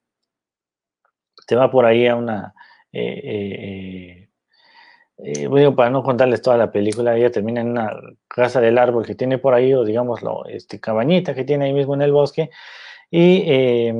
Se 1.46 1.56
va 1.56 1.70
por 1.70 1.86
ahí 1.86 2.06
a 2.06 2.16
una... 2.16 2.54
Eh, 2.92 4.29
bueno, 5.48 5.74
para 5.74 5.90
no 5.90 6.02
contarles 6.02 6.42
toda 6.42 6.56
la 6.56 6.70
película, 6.70 7.16
ella 7.16 7.30
termina 7.30 7.60
en 7.60 7.70
una 7.70 7.92
casa 8.28 8.60
del 8.60 8.78
árbol 8.78 9.04
que 9.04 9.14
tiene 9.14 9.38
por 9.38 9.54
ahí, 9.54 9.74
o 9.74 9.84
digámoslo, 9.84 10.46
este, 10.46 10.80
cabañita 10.80 11.34
que 11.34 11.44
tiene 11.44 11.66
ahí 11.66 11.72
mismo 11.72 11.94
en 11.94 12.02
el 12.02 12.12
bosque, 12.12 12.50
y 13.10 13.92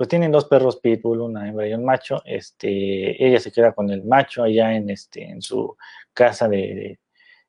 pues 0.00 0.08
tienen 0.08 0.32
dos 0.32 0.46
perros 0.46 0.78
pitbull, 0.78 1.20
una 1.20 1.46
hembra 1.46 1.68
y 1.68 1.74
un 1.74 1.84
macho. 1.84 2.22
Este, 2.24 3.22
ella 3.22 3.38
se 3.38 3.52
queda 3.52 3.72
con 3.72 3.90
el 3.90 4.02
macho 4.02 4.42
allá 4.42 4.74
en, 4.74 4.88
este, 4.88 5.36
su 5.40 5.76
casa 6.14 6.48
de, 6.48 6.98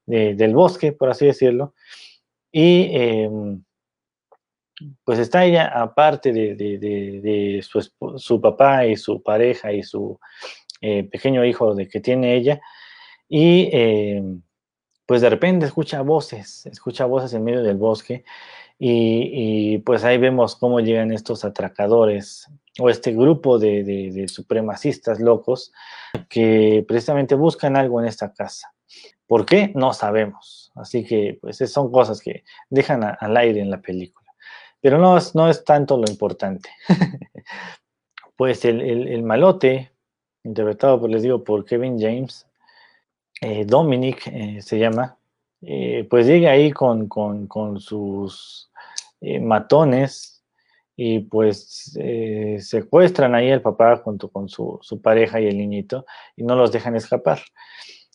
del 0.05 0.53
bosque, 0.53 0.91
por 0.91 1.09
así 1.09 1.26
decirlo. 1.26 1.76
Y 2.51 2.89
em, 2.91 3.63
pues 5.05 5.19
está 5.19 5.45
ella, 5.45 5.67
aparte 5.67 6.34
de, 6.34 7.61
su, 7.63 7.89
su, 8.17 8.41
papá 8.41 8.86
y 8.86 8.97
su 8.97 9.24
pareja 9.24 9.72
y 9.72 9.84
su 9.84 10.19
eh, 10.82 11.05
pequeño 11.05 11.45
hijo 11.45 11.74
de 11.74 11.88
que 11.88 12.01
tiene 12.01 12.36
ella. 12.36 12.59
Y 13.34 13.69
em, 13.71 14.41
pues 15.05 15.21
de 15.21 15.29
repente 15.29 15.65
escucha 15.65 16.01
voces, 16.01 16.65
escucha 16.65 17.05
voces 17.05 17.34
en 17.34 17.45
medio 17.45 17.63
del 17.63 17.77
bosque 17.77 18.25
y, 18.77 19.77
pues 19.79 20.03
ahí 20.03 20.17
vemos 20.17 20.57
cómo 20.57 20.82
llegan 20.82 21.13
estos 21.13 21.45
atracadores 21.45 22.49
o 22.77 22.89
este 22.89 23.13
grupo 23.13 23.57
de, 23.57 24.25
supremacistas 24.27 25.21
locos 25.21 25.71
que 26.27 26.84
precisamente 26.86 27.36
buscan 27.36 27.77
algo 27.77 28.01
en 28.01 28.07
esta 28.07 28.34
casa. 28.34 28.73
¿Por 29.27 29.45
qué? 29.45 29.71
No 29.75 29.93
sabemos. 29.93 30.73
Así 30.75 31.05
que 31.05 31.38
pues 31.39 31.57
son 31.71 31.89
cosas 31.89 32.19
que 32.19 32.43
dejan 32.69 33.01
al 33.17 33.38
aire 33.38 33.61
en 33.61 33.69
la 33.69 33.79
película. 33.79 34.29
Pero 34.82 34.97
no, 34.97 35.17
no 35.36 35.49
es 35.49 35.63
tanto 35.63 35.95
lo 35.95 36.11
importante. 36.11 36.69
pues 38.36 38.65
el, 38.65 39.23
malote, 39.23 39.91
interpretado, 40.43 41.07
les 41.07 41.21
digo, 41.21 41.45
por 41.45 41.63
Kevin 41.63 41.97
James, 41.97 42.45
eh, 43.41 43.65
Dominic 43.65 44.27
eh, 44.27 44.61
se 44.61 44.77
llama, 44.77 45.17
eh, 45.61 46.07
pues 46.09 46.27
llega 46.27 46.51
ahí 46.51 46.71
con, 46.71 47.07
con 47.07 47.79
sus 47.79 48.69
matones 49.41 50.43
y 50.95 51.19
pues 51.19 51.97
secuestran 52.59 53.35
ahí 53.35 53.51
al 53.51 53.61
papá 53.61 53.97
junto 53.97 54.29
con 54.29 54.49
su, 54.49 54.79
pareja 55.03 55.39
y 55.39 55.47
el 55.47 55.57
niñito 55.57 56.05
y 56.35 56.43
no 56.43 56.55
los 56.55 56.71
dejan 56.71 56.95
escapar. 56.95 57.39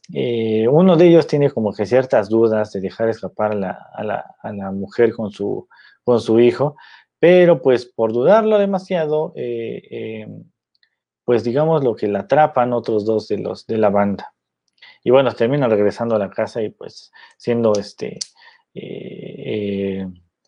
Uno 0.09 0.97
de 0.97 1.07
ellos 1.07 1.27
tiene 1.27 1.51
como 1.51 1.73
que 1.73 1.87
ciertas 1.87 2.29
dudas 2.29 2.73
de 2.73 2.81
dejar 2.81 3.09
escapar 3.09 3.53
a 3.53 4.05
la, 4.05 4.71
mujer 4.73 5.13
con 5.15 5.31
su, 5.31 5.69
con 6.03 6.21
su 6.21 6.41
hijo, 6.41 6.77
pero 7.21 7.63
pues 7.63 7.87
por 7.87 8.13
dudarlo 8.13 8.59
demasiado, 8.59 9.33
pues 11.25 11.45
digamos 11.45 11.85
lo 11.85 11.95
que 11.95 12.09
la 12.09 12.21
atrapan 12.21 12.73
otros 12.73 13.05
dos 13.05 13.29
de 13.29 13.39
los 13.39 13.67
de 13.67 13.79
la 13.79 13.91
banda. 13.91 14.36
Y 15.07 15.11
bueno, 15.13 15.31
terminan 15.31 15.71
regresando 15.71 16.17
a 16.17 16.19
la 16.19 16.31
casa 16.31 16.61
y 16.61 16.71
pues 16.71 17.13
siendo 17.37 17.75
este 17.79 18.19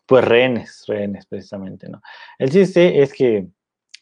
pues 0.05 0.25
rehenes, 0.25 0.83
rehenes 0.85 1.25
precisamente, 1.27 1.87
¿no? 1.87 2.01
El 2.37 2.49
chiste 2.49 3.01
es 3.01 3.13
que, 3.13 3.47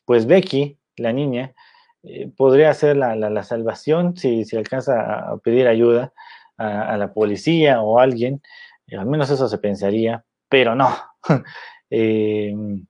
pues 0.04 0.26
Becky, 0.26 0.80
la 0.96 1.14
niña, 1.14 1.54
eh, 2.02 2.32
podría 2.36 2.74
ser 2.74 2.98
la, 2.98 3.44
salvación 3.44 4.18
si, 4.18 4.46
si, 4.46 4.56
alcanza 4.58 5.30
a 5.30 5.38
pedir 5.38 5.68
ayuda 5.68 6.14
a, 6.58 6.98
la 6.98 7.14
policía 7.14 7.82
o 7.82 8.00
a 8.00 8.04
alguien, 8.04 8.42
eh, 8.88 8.98
al 8.98 9.06
menos 9.06 9.30
eso 9.30 9.48
se 9.48 9.58
pensaría, 9.60 10.26
pero 10.50 10.74
no. 10.74 10.90
Em, 11.90 12.86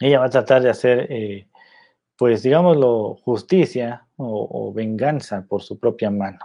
ella 0.00 0.18
va 0.18 0.26
a 0.26 0.30
tratar 0.30 0.60
de 0.62 0.70
hacer, 0.70 1.06
eh, 1.08 1.48
pues 2.16 2.42
digámoslo, 2.42 3.16
justicia 3.24 4.08
o, 4.16 4.72
venganza 4.72 5.44
por 5.48 5.62
su 5.62 5.78
propia 5.78 6.10
mano, 6.10 6.40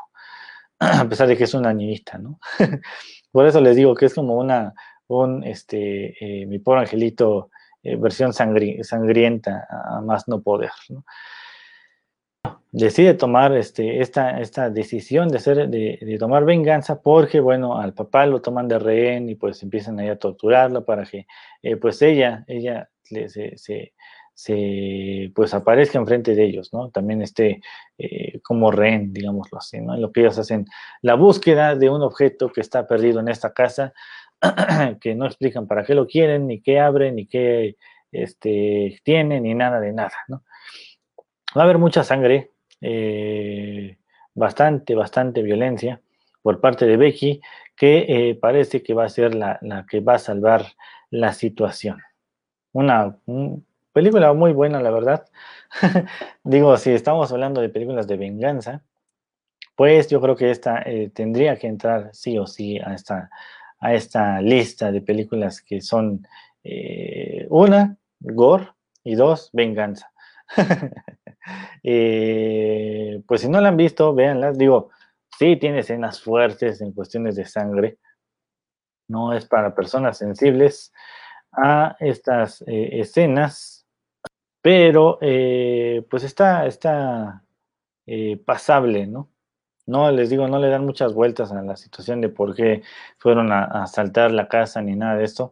a 1.01 1.07
pesar 1.07 1.27
de 1.27 1.37
que 1.37 1.43
es 1.43 1.53
una 1.53 1.73
niñita, 1.73 2.17
¿no? 2.17 2.39
por 3.31 3.45
eso 3.45 3.59
les 3.61 3.75
digo 3.75 3.95
que 3.95 4.05
es 4.05 4.13
como 4.13 4.37
una, 4.37 4.73
un 5.07 5.43
este, 5.43 6.15
eh, 6.19 6.45
mi 6.45 6.59
pobre 6.59 6.81
angelito, 6.81 7.49
eh, 7.83 7.95
versión 7.95 8.33
sangrienta, 8.33 9.67
a 9.69 10.01
más 10.01 10.27
no 10.27 10.41
poder. 10.41 10.71
Decide 12.71 13.15
tomar 13.15 13.55
este, 13.55 13.99
esta, 13.99 14.39
esta 14.39 14.69
decisión 14.69 15.29
de, 15.29 15.37
hacer, 15.37 15.69
de, 15.69 16.17
tomar 16.19 16.45
venganza 16.45 17.01
porque, 17.01 17.39
bueno, 17.39 17.79
al 17.79 17.93
papá 17.93 18.25
lo 18.25 18.41
toman 18.41 18.67
de 18.67 18.79
rehén 18.79 19.29
y 19.29 19.35
pues 19.35 19.63
empiezan 19.63 19.99
ahí 19.99 20.09
a 20.09 20.19
torturarlo 20.19 20.85
para 20.85 21.03
que, 21.05 21.25
eh, 21.63 21.77
pues 21.77 22.01
ella, 22.01 22.43
ella 22.47 22.89
se, 23.03 23.57
se, 23.57 23.93
pues 25.33 25.53
aparezca 25.53 25.99
enfrente 25.99 26.35
de 26.35 26.45
ellos, 26.45 26.73
¿no? 26.73 26.89
También 26.89 27.21
esté 27.21 27.61
como 28.43 28.71
rehén, 28.71 29.11
digámoslo 29.13 29.57
así, 29.57 29.79
¿no? 29.81 29.95
En 29.95 30.01
lo 30.01 30.11
que 30.11 30.21
ellos 30.21 30.37
hacen 30.37 30.65
la 31.01 31.15
búsqueda 31.15 31.75
de 31.75 31.89
un 31.89 32.01
objeto 32.01 32.49
que 32.49 32.61
está 32.61 32.87
perdido 32.87 33.19
en 33.19 33.27
esta 33.27 33.53
casa, 33.53 33.93
que 35.01 35.15
no 35.15 35.25
explican 35.25 35.67
para 35.67 35.83
qué 35.83 35.93
lo 35.95 36.07
quieren, 36.07 36.47
ni 36.47 36.61
qué 36.61 36.79
abren, 36.79 37.15
ni 37.15 37.27
qué 37.27 37.75
este, 38.11 39.01
ni 39.05 39.53
nada 39.53 39.79
de 39.79 39.93
nada, 39.93 40.15
¿no? 40.27 40.43
Va 41.55 41.61
a 41.61 41.65
haber 41.65 41.77
mucha 41.77 42.03
sangre, 42.03 42.51
eh, 42.81 43.97
bastante, 44.33 44.95
bastante 44.95 45.41
violencia 45.41 46.01
por 46.41 46.61
parte 46.61 46.85
de 46.85 46.97
Becky, 46.97 47.41
que 47.75 48.05
eh, 48.07 48.35
parece 48.35 48.83
que 48.83 48.93
va 48.93 49.05
a 49.05 49.09
ser 49.09 49.35
la, 49.35 49.59
que 49.89 49.99
va 49.99 50.15
a 50.15 50.19
salvar 50.19 50.65
la 51.09 51.33
situación. 51.33 52.01
Una 52.71 53.17
película 53.93 54.33
muy 54.33 54.53
buena, 54.53 54.81
la 54.81 54.91
verdad. 54.91 55.27
Digo, 56.43 56.77
si 56.77 56.91
estamos 56.91 57.31
hablando 57.31 57.61
de 57.61 57.69
películas 57.69 58.07
de 58.07 58.17
venganza, 58.17 58.83
pues 59.79 60.09
yo 60.09 60.19
creo 60.19 60.35
que 60.35 60.51
esta 60.51 60.81
eh, 60.81 61.09
tendría 61.13 61.57
que 61.57 61.67
entrar 61.67 62.09
sí 62.13 62.37
o 62.37 62.45
sí 62.45 62.77
a 62.79 62.93
esta, 62.93 63.29
a 63.79 63.93
esta 63.93 64.41
lista 64.41 64.91
de 64.91 65.01
películas 65.01 65.61
que 65.61 65.79
son 65.79 66.27
eh, 66.65 67.47
una, 67.49 67.95
gore, 68.19 68.67
y 69.05 69.15
dos, 69.15 69.49
venganza. 69.53 70.11
Eh, 71.81 73.23
pues 73.25 73.41
si 73.41 73.49
no 73.49 73.59
la 73.61 73.69
han 73.69 73.77
visto, 73.77 74.13
véanlas. 74.13 74.57
Digo, 74.57 74.89
sí 75.39 75.55
tiene 75.55 75.79
escenas 75.79 76.21
fuertes 76.21 76.81
en 76.81 76.91
cuestiones 76.91 77.37
de 77.37 77.45
sangre. 77.45 77.97
No 79.07 79.33
es 79.33 79.45
para 79.45 79.73
personas 79.73 80.17
sensibles 80.17 80.93
a 81.53 81.95
estas 81.99 82.63
escenas, 82.67 83.78
pero 84.61 85.19
pues 86.09 86.23
está, 86.23 86.65
está 86.67 87.43
pasable, 88.45 89.07
¿no? 89.07 89.29
No, 89.89 90.11
les 90.11 90.29
digo, 90.29 90.47
no 90.47 90.59
le 90.59 90.69
dan 90.69 90.85
muchas 90.85 91.13
vueltas 91.15 91.51
a 91.51 91.63
la 91.63 91.75
situación 91.75 92.21
de 92.21 92.29
por 92.29 92.55
qué 92.55 92.83
fueron 93.17 93.51
a, 93.51 93.63
asaltar 93.83 94.31
la 94.31 94.47
casa 94.47 94.83
ni 94.83 94.95
nada 94.95 95.17
de 95.17 95.23
esto. 95.23 95.51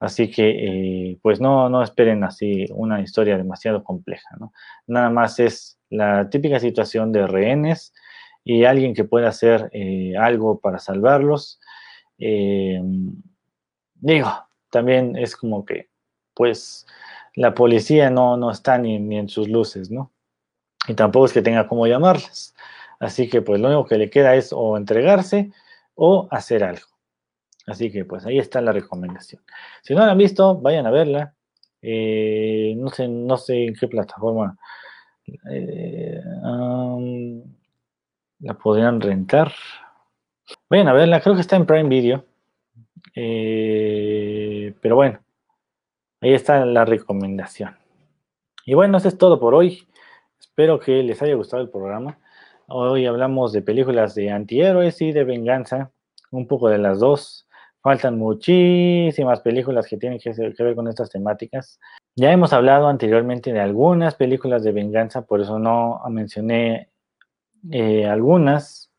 Así 0.00 0.28
que, 0.28 1.10
eh, 1.12 1.18
pues 1.22 1.40
no, 1.40 1.68
no 1.68 1.82
esperen 1.84 2.24
así 2.24 2.66
una 2.70 3.00
historia 3.00 3.36
demasiado 3.36 3.84
compleja, 3.84 4.28
¿no? 4.40 4.52
Nada 4.88 5.08
más 5.10 5.38
es 5.38 5.78
la 5.88 6.28
típica 6.30 6.58
situación 6.58 7.12
de 7.12 7.28
rehenes 7.28 7.94
y 8.42 8.64
alguien 8.64 8.92
que 8.92 9.04
pueda 9.04 9.28
hacer 9.28 9.70
eh, 9.72 10.14
algo 10.18 10.58
para 10.58 10.80
salvarlos. 10.80 11.60
Eh, 12.18 12.80
digo, 13.94 14.28
también 14.70 15.16
es 15.16 15.36
como 15.36 15.64
que, 15.64 15.90
pues, 16.34 16.86
la 17.36 17.54
policía 17.54 18.10
no, 18.10 18.36
no 18.36 18.50
está 18.50 18.78
ni, 18.78 18.98
ni 18.98 19.18
en 19.18 19.28
sus 19.28 19.48
luces, 19.48 19.90
¿no? 19.90 20.10
Y 20.88 20.94
tampoco 20.94 21.26
es 21.26 21.32
que 21.32 21.42
tenga 21.42 21.68
cómo 21.68 21.86
llamarlas. 21.86 22.54
Así 22.98 23.28
que 23.28 23.42
pues 23.42 23.60
lo 23.60 23.68
único 23.68 23.86
que 23.86 23.98
le 23.98 24.10
queda 24.10 24.34
es 24.34 24.52
o 24.52 24.76
entregarse 24.76 25.52
o 25.94 26.28
hacer 26.30 26.64
algo. 26.64 26.86
Así 27.66 27.90
que 27.90 28.04
pues 28.04 28.24
ahí 28.26 28.38
está 28.38 28.60
la 28.60 28.72
recomendación. 28.72 29.42
Si 29.82 29.94
no 29.94 30.04
la 30.06 30.12
han 30.12 30.18
visto, 30.18 30.56
vayan 30.56 30.86
a 30.86 30.90
verla. 30.90 31.34
Eh, 31.82 32.74
no, 32.76 32.88
sé, 32.88 33.08
no 33.08 33.36
sé 33.36 33.66
en 33.66 33.74
qué 33.74 33.86
plataforma 33.86 34.56
eh, 35.50 36.20
la 38.40 38.54
podrían 38.54 39.00
rentar. 39.00 39.52
Vayan 40.70 40.88
a 40.88 40.92
verla, 40.92 41.20
creo 41.20 41.34
que 41.34 41.40
está 41.40 41.56
en 41.56 41.66
Prime 41.66 41.88
Video. 41.88 42.24
Eh, 43.14 44.74
pero 44.80 44.96
bueno, 44.96 45.20
ahí 46.20 46.34
está 46.34 46.64
la 46.64 46.84
recomendación. 46.84 47.76
Y 48.64 48.74
bueno, 48.74 48.98
eso 48.98 49.08
es 49.08 49.18
todo 49.18 49.38
por 49.38 49.54
hoy. 49.54 49.86
Espero 50.40 50.80
que 50.80 51.02
les 51.02 51.22
haya 51.22 51.34
gustado 51.34 51.62
el 51.62 51.70
programa. 51.70 52.18
Hoy 52.68 53.06
hablamos 53.06 53.52
de 53.52 53.62
películas 53.62 54.14
de 54.14 54.30
antihéroes 54.30 55.00
y 55.00 55.12
de 55.12 55.24
venganza, 55.24 55.92
un 56.30 56.46
poco 56.46 56.68
de 56.68 56.78
las 56.78 56.98
dos. 56.98 57.48
Faltan 57.80 58.18
muchísimas 58.18 59.40
películas 59.40 59.86
que 59.86 59.96
tienen 59.96 60.18
que, 60.18 60.32
ver 60.32 60.74
con 60.74 60.88
estas 60.88 61.10
temáticas. 61.10 61.78
Ya 62.16 62.32
hemos 62.32 62.52
hablado 62.52 62.88
anteriormente 62.88 63.52
de 63.52 63.60
algunas 63.60 64.16
películas 64.16 64.64
de 64.64 64.72
venganza, 64.72 65.22
por 65.24 65.40
eso 65.40 65.60
no 65.60 66.02
mencioné 66.10 66.90
eh, 67.70 68.06
algunas, 68.06 68.90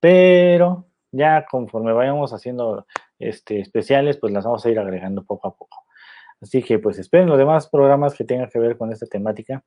pero 0.00 0.86
ya 1.12 1.46
conforme 1.48 1.92
vayamos 1.92 2.32
haciendo 2.32 2.86
este, 3.20 3.60
especiales, 3.60 4.16
pues 4.16 4.32
las 4.32 4.44
vamos 4.44 4.66
a 4.66 4.70
ir 4.70 4.78
agregando 4.80 5.22
poco 5.22 5.46
a 5.46 5.54
poco. 5.54 5.81
Así 6.42 6.62
que 6.62 6.78
pues 6.78 6.98
esperen 6.98 7.28
los 7.28 7.38
demás 7.38 7.68
programas 7.68 8.14
que 8.14 8.24
tengan 8.24 8.50
que 8.50 8.58
ver 8.58 8.76
con 8.76 8.92
esta 8.92 9.06
temática. 9.06 9.64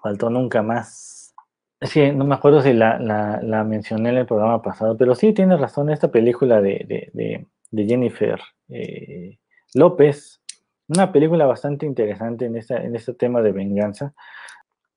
Faltó 0.00 0.30
nunca 0.30 0.62
más. 0.62 1.34
Sí, 1.80 2.12
no 2.12 2.24
me 2.24 2.36
acuerdo 2.36 2.62
si 2.62 2.72
la, 2.72 3.64
mencioné 3.66 4.10
en 4.10 4.18
el 4.18 4.26
programa 4.26 4.62
pasado, 4.62 4.96
pero 4.96 5.14
sí 5.16 5.32
tienes 5.32 5.60
razón, 5.60 5.90
esta 5.90 6.12
película 6.12 6.60
de, 6.60 7.46
Jennifer 7.72 8.40
eh, 8.68 9.38
López, 9.74 10.40
una 10.86 11.10
película 11.10 11.44
bastante 11.44 11.84
interesante 11.84 12.44
en 12.46 12.56
este 12.94 13.14
tema 13.14 13.42
de 13.42 13.50
venganza, 13.50 14.14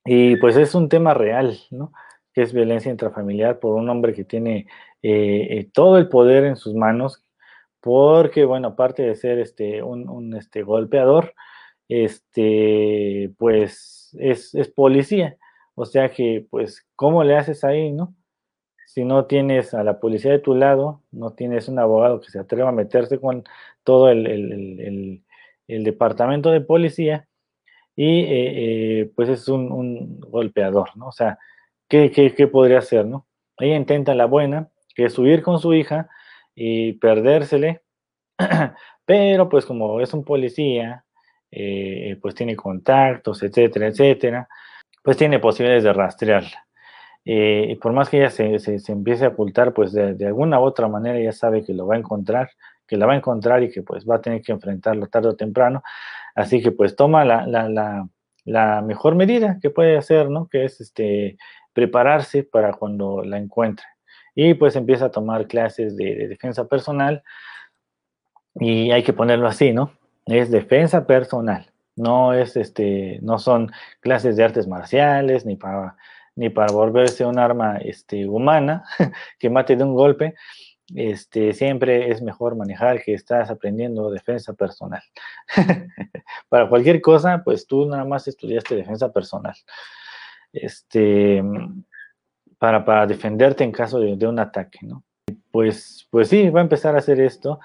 y 0.06 0.36
pues 0.36 0.56
es 0.56 0.76
un 0.76 0.88
tema 0.88 1.16
real, 1.16 1.58
¿no? 1.72 1.92
Que 2.32 2.44
es 2.44 2.54
violencia 2.54 2.92
intrafamiliar 2.92 3.60
por 3.60 3.74
un 3.74 3.90
hombre 3.90 4.14
que 4.14 4.24
tiene 4.24 4.68
eh, 5.02 5.48
eh, 5.50 5.70
todo 5.74 5.98
el 5.98 6.08
poder 6.08 6.46
en 6.46 6.56
sus 6.56 6.76
manos, 6.76 7.25
porque, 7.86 8.46
bueno, 8.46 8.70
aparte 8.70 9.04
de 9.04 9.14
ser 9.14 9.38
este, 9.38 9.84
un, 9.84 10.36
este, 10.36 10.64
golpeador, 10.64 11.36
este, 11.88 13.32
pues 13.38 14.18
es, 14.20 14.56
policía. 14.76 15.38
O 15.76 15.86
sea 15.86 16.10
que, 16.10 16.48
pues, 16.50 16.84
¿cómo 16.96 17.24
le 17.24 17.36
haces 17.36 17.64
ahí, 17.64 17.92
no? 17.92 18.16
Si 18.88 19.06
no 19.06 19.26
tienes 19.26 19.76
a 19.76 19.84
la 19.84 20.00
policía 20.00 20.32
de 20.32 20.40
tu 20.40 20.56
lado, 20.56 21.04
no 21.12 21.34
tienes 21.34 21.68
un 21.68 21.78
abogado 21.78 22.22
que 22.22 22.32
se 22.32 22.40
atreva 22.40 22.70
a 22.70 22.72
meterse 22.72 23.20
con 23.20 23.44
todo 23.84 24.10
el, 24.10 25.22
departamento 25.68 26.50
de 26.50 26.62
policía 26.62 27.28
y 27.96 28.22
eh, 28.22 29.02
eh, 29.02 29.12
pues 29.16 29.30
es 29.30 29.48
un, 29.48 30.20
golpeador, 30.22 30.90
¿no? 30.98 31.10
O 31.10 31.12
sea, 31.12 31.38
¿qué, 31.88 32.12
¿qué, 32.12 32.48
podría 32.48 32.80
hacer, 32.80 33.06
no? 33.06 33.28
Ella 33.60 33.76
intenta 33.76 34.16
la 34.16 34.26
buena, 34.26 34.70
que 34.96 35.06
es 35.06 35.20
huir 35.20 35.44
con 35.44 35.60
su 35.60 35.76
hija 35.76 36.10
y 36.56 36.94
perdérsele, 36.94 37.82
pero 39.06 39.50
pues 39.50 39.66
como 39.66 40.02
es 40.02 40.14
un 40.14 40.24
policía, 40.24 41.06
eh, 41.52 42.18
pues 42.22 42.36
tiene 42.36 42.56
contactos, 42.56 43.44
etcétera, 43.44 43.88
etcétera, 43.88 44.48
pues 45.04 45.18
tiene 45.18 45.40
posibilidades 45.40 45.84
de 45.84 45.94
rastrearla. 45.94 46.66
Eh, 47.26 47.68
y 47.72 47.76
por 47.76 47.92
más 47.92 48.10
que 48.10 48.18
ella 48.18 48.30
se, 48.30 48.60
se, 48.60 48.92
empiece 48.92 49.26
a 49.26 49.30
ocultar, 49.30 49.74
pues 49.74 49.92
de, 49.94 50.16
alguna 50.28 50.60
u 50.60 50.64
otra 50.64 50.88
manera 50.88 51.20
ya 51.20 51.32
sabe 51.32 51.64
que 51.64 51.74
lo 51.74 51.88
va 51.88 51.96
a 51.96 51.98
encontrar, 51.98 52.52
que 52.88 52.98
la 52.98 53.08
va 53.08 53.14
a 53.14 53.18
encontrar 53.18 53.64
y 53.64 53.72
que 53.72 53.82
pues 53.82 54.08
va 54.08 54.16
a 54.18 54.22
tener 54.22 54.42
que 54.44 54.52
enfrentarlo 54.52 55.08
tarde 55.08 55.30
o 55.30 55.36
temprano. 55.36 55.84
Así 56.36 56.62
que 56.62 56.72
pues 56.72 56.96
toma 56.96 57.26
la, 57.26 57.48
la, 57.48 57.68
la, 57.70 58.08
la 58.46 58.82
mejor 58.82 59.16
medida 59.16 59.58
que 59.62 59.72
puede 59.72 59.98
hacer, 59.98 60.30
¿no? 60.30 60.48
Que 60.48 60.66
es 60.66 60.82
este, 60.82 61.38
prepararse 61.74 62.44
para 62.44 62.74
cuando 62.74 63.24
la 63.24 63.38
encuentre. 63.38 63.86
Y 64.36 64.54
pues 64.54 64.76
empieza 64.76 65.06
a 65.06 65.12
tomar 65.12 65.48
clases 65.48 65.96
de, 65.96 66.16
de 66.16 66.28
defensa 66.28 66.68
personal 66.68 67.24
y 68.56 68.92
hay 68.92 69.04
que 69.04 69.14
ponerlo 69.14 69.48
así, 69.48 69.74
¿no? 69.74 69.92
Es 70.26 70.52
defensa 70.52 71.06
personal. 71.06 71.72
No 71.96 72.34
es 72.34 72.58
este, 72.58 73.20
no 73.22 73.40
son 73.40 73.72
clases 74.02 74.36
de 74.36 74.44
artes 74.44 74.68
marciales, 74.68 75.46
ni 75.46 75.56
para, 75.56 75.98
ni 76.36 76.50
para 76.50 76.74
volverse 76.74 77.26
un 77.26 77.40
arma 77.40 77.78
este, 77.78 78.28
humana 78.28 78.84
que 79.40 79.50
mate 79.50 79.76
de 79.76 79.84
un 79.84 79.94
golpe. 79.94 80.36
Este, 80.94 81.54
siempre 81.54 82.12
es 82.12 82.22
mejor 82.22 82.56
manejar 82.56 83.02
que 83.02 83.14
estás 83.14 83.50
aprendiendo 83.50 84.12
defensa 84.12 84.54
personal. 84.54 85.02
para 86.50 86.70
cualquier 86.70 87.02
cosa, 87.02 87.42
pues 87.44 87.66
tú 87.66 87.86
nada 87.88 88.06
más 88.06 88.28
estudiaste 88.28 88.76
defensa 88.76 89.12
personal. 89.12 89.56
Este, 90.54 91.42
para, 92.58 92.86
para 92.86 93.06
defenderte 93.06 93.64
en 93.64 93.72
caso 93.72 94.00
de, 94.00 94.28
un 94.28 94.40
ataque, 94.40 94.80
¿no? 94.84 95.04
Pues, 95.52 96.08
pues 96.10 96.30
sí, 96.30 96.50
va 96.50 96.60
a 96.60 96.64
empezar 96.64 96.96
a 96.96 97.00
hacer 97.00 97.20
esto 97.20 97.60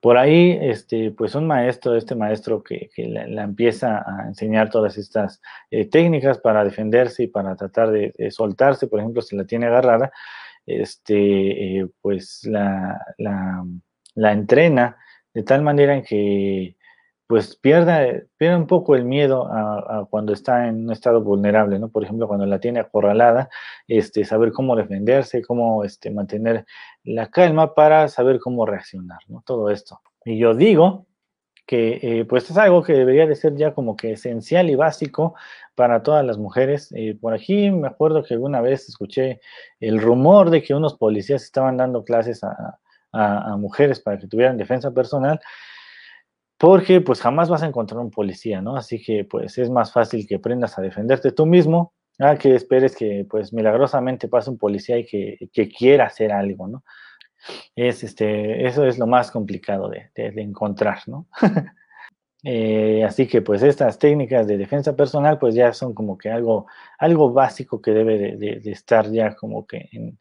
por 0.00 0.16
ahí, 0.16 0.56
este, 0.60 1.10
pues 1.10 1.34
un 1.34 1.46
maestro, 1.46 1.96
este 1.96 2.14
maestro 2.14 2.62
que, 2.62 2.90
la, 2.96 3.42
empieza 3.42 4.04
a 4.06 4.28
enseñar 4.28 4.70
todas 4.70 4.96
estas 4.96 5.40
eh, 5.70 5.88
técnicas 5.88 6.38
para 6.38 6.64
defenderse 6.64 7.24
y 7.24 7.26
para 7.26 7.56
tratar 7.56 7.90
de, 7.90 8.12
soltarse, 8.30 8.86
por 8.86 9.00
ejemplo, 9.00 9.22
si 9.22 9.36
la 9.36 9.44
tiene 9.44 9.66
agarrada, 9.66 10.12
este, 10.66 11.80
eh, 11.80 11.86
pues 12.00 12.44
la, 12.44 13.00
la, 13.18 14.32
entrena 14.32 14.96
de 15.34 15.42
tal 15.42 15.62
manera 15.62 15.94
en 15.94 16.04
que 16.04 16.76
pues 17.28 17.56
pierda, 17.56 18.06
pierda 18.38 18.56
un 18.56 18.66
poco 18.66 18.96
el 18.96 19.04
miedo 19.04 19.46
a, 19.52 20.06
cuando 20.08 20.32
está 20.32 20.66
en 20.66 20.86
un 20.86 20.92
estado 20.92 21.20
vulnerable, 21.22 21.78
¿no? 21.78 21.90
Por 21.90 22.02
ejemplo, 22.02 22.26
cuando 22.26 22.46
la 22.46 22.58
tiene 22.58 22.80
acorralada, 22.80 23.50
este, 23.86 24.24
saber 24.24 24.50
cómo 24.50 24.74
defenderse, 24.74 25.42
cómo 25.42 25.84
este, 25.84 26.10
mantener 26.10 26.64
la 27.04 27.30
calma 27.30 27.74
para 27.74 28.08
saber 28.08 28.40
cómo 28.40 28.64
reaccionar, 28.64 29.18
¿no? 29.28 29.42
Todo 29.44 29.68
esto. 29.70 30.00
Y 30.24 30.38
yo 30.38 30.54
digo 30.54 31.06
que 31.66 32.00
eh, 32.02 32.24
pues 32.24 32.50
es 32.50 32.56
algo 32.56 32.82
que 32.82 32.94
debería 32.94 33.26
de 33.26 33.36
ser 33.36 33.54
ya 33.56 33.74
como 33.74 33.94
que 33.94 34.12
esencial 34.12 34.70
y 34.70 34.74
básico 34.74 35.34
para 35.74 36.02
todas 36.02 36.24
las 36.24 36.38
mujeres. 36.38 36.90
Eh, 36.96 37.14
por 37.20 37.34
aquí 37.34 37.70
me 37.70 37.88
acuerdo 37.88 38.22
que 38.22 38.32
alguna 38.32 38.62
vez 38.62 38.88
escuché 38.88 39.40
el 39.80 40.00
rumor 40.00 40.48
de 40.48 40.62
que 40.62 40.74
unos 40.74 40.96
policías 40.96 41.42
estaban 41.44 41.76
dando 41.76 42.04
clases 42.04 42.42
a, 42.42 42.78
a 43.12 43.56
mujeres 43.58 44.00
para 44.00 44.18
que 44.18 44.28
tuvieran 44.28 44.56
defensa 44.56 44.92
personal 44.92 45.40
porque 46.58 47.00
pues 47.00 47.20
jamás 47.20 47.48
vas 47.48 47.62
a 47.62 47.66
encontrar 47.66 48.00
un 48.00 48.10
policía, 48.10 48.60
¿no? 48.60 48.76
Así 48.76 49.00
que 49.00 49.24
pues 49.24 49.56
es 49.58 49.70
más 49.70 49.92
fácil 49.92 50.26
que 50.26 50.36
aprendas 50.36 50.76
a 50.78 50.82
defenderte 50.82 51.30
tú 51.30 51.46
mismo, 51.46 51.94
a 52.18 52.36
que 52.36 52.54
esperes 52.56 52.96
que 52.96 53.24
pues 53.30 53.52
milagrosamente 53.52 54.28
pase 54.28 54.50
un 54.50 54.58
policía 54.58 54.98
y 54.98 55.06
que, 55.06 55.68
quiera 55.68 56.06
hacer 56.06 56.32
algo, 56.32 56.66
¿no? 56.66 56.84
Es, 57.76 58.02
este, 58.02 58.66
eso 58.66 58.84
es 58.84 58.98
lo 58.98 59.06
más 59.06 59.30
complicado 59.30 59.88
de, 59.88 60.10
encontrar, 60.16 60.98
¿no? 61.06 61.28
eh, 62.44 63.04
así 63.04 63.28
que 63.28 63.40
pues 63.40 63.62
estas 63.62 63.98
técnicas 64.00 64.48
de 64.48 64.58
defensa 64.58 64.96
personal 64.96 65.38
pues 65.38 65.54
ya 65.54 65.72
son 65.72 65.94
como 65.94 66.18
que 66.18 66.30
algo, 66.30 66.66
algo 66.98 67.32
básico 67.32 67.80
que 67.80 67.92
debe 67.92 68.36
de, 68.36 68.60
estar 68.64 69.08
ya 69.12 69.36
como 69.36 69.64
que 69.64 69.88
en, 69.92 70.18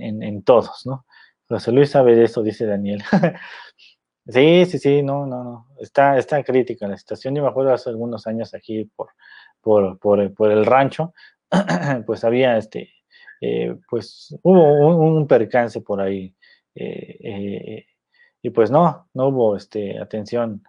en, 0.00 0.42
todos, 0.44 0.86
¿no? 0.86 1.04
José 1.46 1.72
Luis 1.72 1.90
sabe 1.90 2.14
de 2.16 2.24
eso, 2.24 2.42
dice 2.42 2.64
Daniel. 2.64 3.02
sí, 4.28 4.66
sí, 4.66 4.78
sí, 4.78 5.02
no, 5.02 5.26
no, 5.26 5.42
no. 5.42 5.66
Está, 5.80 6.18
está 6.18 6.42
crítica 6.42 6.86
la 6.86 6.96
situación. 6.96 7.34
Yo 7.34 7.42
me 7.42 7.48
acuerdo 7.48 7.72
hace 7.72 7.90
algunos 7.90 8.26
años 8.26 8.54
aquí 8.54 8.84
por, 8.84 9.10
por, 9.60 9.98
por, 9.98 10.34
por 10.34 10.50
el 10.50 10.64
rancho, 10.64 11.12
pues 12.06 12.24
había 12.24 12.56
este, 12.56 12.90
eh, 13.40 13.76
pues 13.88 14.36
hubo 14.42 14.96
un, 14.96 15.26
percance 15.26 15.80
por 15.80 16.00
ahí. 16.00 16.34
Eh, 16.74 17.18
eh, 17.22 17.86
y 18.42 18.50
pues 18.50 18.70
no, 18.70 19.08
no 19.14 19.28
hubo 19.28 19.56
este, 19.56 19.98
atención 19.98 20.62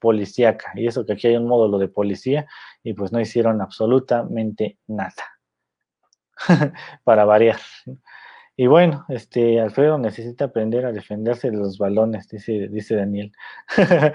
policíaca. 0.00 0.72
Y 0.74 0.88
eso 0.88 1.06
que 1.06 1.12
aquí 1.12 1.28
hay 1.28 1.36
un 1.36 1.46
módulo 1.46 1.78
de 1.78 1.86
policía 1.86 2.48
y 2.82 2.92
pues 2.92 3.12
no 3.12 3.20
hicieron 3.20 3.60
absolutamente 3.60 4.78
nada. 4.88 5.14
Para 7.04 7.24
variar. 7.24 7.60
Y 8.60 8.66
bueno, 8.66 9.06
este 9.08 9.58
Alfredo 9.58 9.96
necesita 9.96 10.44
aprender 10.44 10.84
a 10.84 10.92
defenderse 10.92 11.50
de 11.50 11.56
los 11.56 11.78
balones, 11.78 12.28
dice, 12.28 12.68
dice 12.68 12.94
Daniel. 12.94 13.32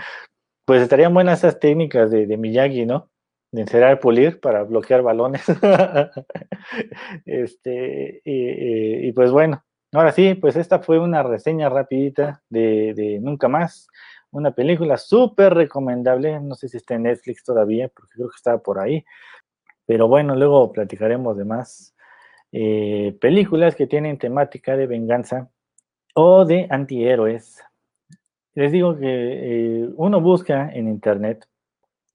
pues 0.66 0.84
estarían 0.84 1.16
buenas 1.16 1.40
esas 1.40 1.60
técnicas 1.60 2.12
de, 2.12 2.38
Miyagi, 2.38 2.86
¿no? 2.86 3.10
de 3.52 3.62
encerrar 3.62 4.00
pulir 4.00 4.40
para 4.40 4.62
bloquear 4.62 5.02
balones. 5.02 5.42
este, 7.26 8.22
y, 8.24 9.12
pues 9.14 9.32
bueno, 9.32 9.66
ahora 9.92 10.12
sí, 10.12 10.36
pues 10.36 10.56
esta 10.58 10.78
fue 10.78 11.00
una 11.00 11.24
reseña 11.24 11.68
rapidita 11.70 12.44
de, 12.48 12.94
de 12.94 13.20
Nunca 13.20 13.48
Más, 13.48 13.88
una 14.30 14.52
película 14.52 14.98
súper 14.98 15.56
recomendable, 15.56 16.40
no 16.40 16.54
sé 16.54 16.70
si 16.70 16.78
está 16.78 16.94
en 16.94 17.04
Netflix 17.04 17.44
todavía, 17.44 17.88
porque 17.88 18.14
creo 18.14 18.30
que 18.30 18.36
estaba 18.36 18.60
por 18.60 18.78
ahí, 18.78 19.04
pero 19.88 20.08
bueno, 20.08 20.36
luego 20.36 20.72
platicaremos 20.72 21.36
de 21.36 21.46
más 21.46 21.95
eh, 22.58 23.18
películas 23.20 23.76
que 23.76 23.86
tienen 23.86 24.18
temática 24.18 24.78
de 24.78 24.88
venganza 24.88 25.50
o 26.14 26.46
de 26.46 26.68
antihéroes. 26.70 27.62
Les 28.54 28.72
digo 28.72 28.98
que 28.98 29.08
eh, 29.10 29.90
uno 29.98 30.22
busca 30.22 30.70
en 30.72 30.88
internet 30.88 31.50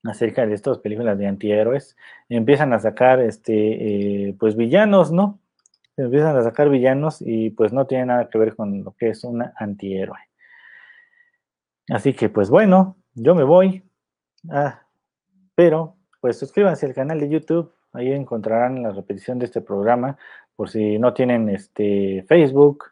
acerca 0.02 0.46
de 0.46 0.54
estas 0.54 0.78
películas 0.78 1.18
de 1.18 1.26
antihéroes, 1.26 1.94
empiezan 2.30 2.72
a 2.72 2.78
sacar 2.78 3.20
este 3.20 4.28
eh, 4.28 4.36
pues 4.40 4.56
villanos, 4.56 5.12
¿no? 5.12 5.40
Empiezan 5.98 6.34
a 6.34 6.42
sacar 6.42 6.70
villanos 6.70 7.20
y 7.20 7.50
pues 7.50 7.74
no 7.74 7.86
tiene 7.86 8.06
nada 8.06 8.30
que 8.30 8.38
ver 8.38 8.56
con 8.56 8.82
lo 8.82 8.92
que 8.92 9.10
es 9.10 9.22
un 9.24 9.44
antihéroe. 9.56 10.20
Así 11.90 12.14
que 12.14 12.30
pues 12.30 12.48
bueno, 12.48 12.96
yo 13.12 13.34
me 13.34 13.44
voy. 13.44 13.82
Ah, 14.48 14.86
pero 15.54 15.98
pues 16.22 16.38
suscríbanse 16.38 16.86
al 16.86 16.94
canal 16.94 17.20
de 17.20 17.28
YouTube, 17.28 17.74
ahí 17.92 18.12
encontrarán 18.12 18.82
la 18.82 18.92
repetición 18.92 19.38
de 19.38 19.46
este 19.46 19.60
programa, 19.60 20.16
por 20.56 20.70
si 20.70 20.98
no 20.98 21.14
tienen 21.14 21.48
este 21.48 22.24
Facebook, 22.28 22.84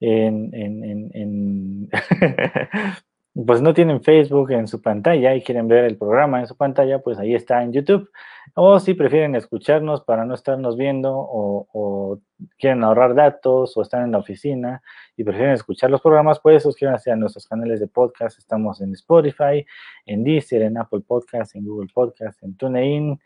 en, 0.00 0.54
en, 0.54 1.10
en, 1.12 1.90
pues 3.46 3.60
no 3.62 3.74
tienen 3.74 4.02
Facebook 4.02 4.50
en 4.52 4.68
su 4.68 4.80
pantalla 4.80 5.34
y 5.34 5.42
quieren 5.42 5.68
ver 5.68 5.84
el 5.84 5.96
programa 5.96 6.40
en 6.40 6.46
su 6.46 6.56
pantalla, 6.56 7.00
pues 7.00 7.18
ahí 7.18 7.34
está 7.34 7.62
en 7.62 7.72
YouTube. 7.72 8.10
O 8.54 8.80
si 8.80 8.94
prefieren 8.94 9.36
escucharnos 9.36 10.02
para 10.02 10.24
no 10.24 10.34
estarnos 10.34 10.76
viendo 10.76 11.14
o, 11.16 11.68
o 11.72 12.18
quieren 12.58 12.82
ahorrar 12.82 13.14
datos 13.14 13.76
o 13.76 13.82
están 13.82 14.04
en 14.04 14.12
la 14.12 14.18
oficina 14.18 14.82
y 15.16 15.24
prefieren 15.24 15.52
escuchar 15.52 15.90
los 15.90 16.00
programas, 16.00 16.40
pues 16.40 16.62
suscríbanse 16.62 17.10
a 17.10 17.16
nuestros 17.16 17.46
canales 17.46 17.80
de 17.80 17.88
podcast. 17.88 18.38
Estamos 18.38 18.80
en 18.80 18.92
Spotify, 18.94 19.64
en 20.06 20.24
Deezer, 20.24 20.62
en 20.62 20.78
Apple 20.78 21.02
Podcast, 21.06 21.54
en 21.54 21.64
Google 21.64 21.90
Podcast, 21.92 22.42
en 22.42 22.56
TuneIn, 22.56 23.20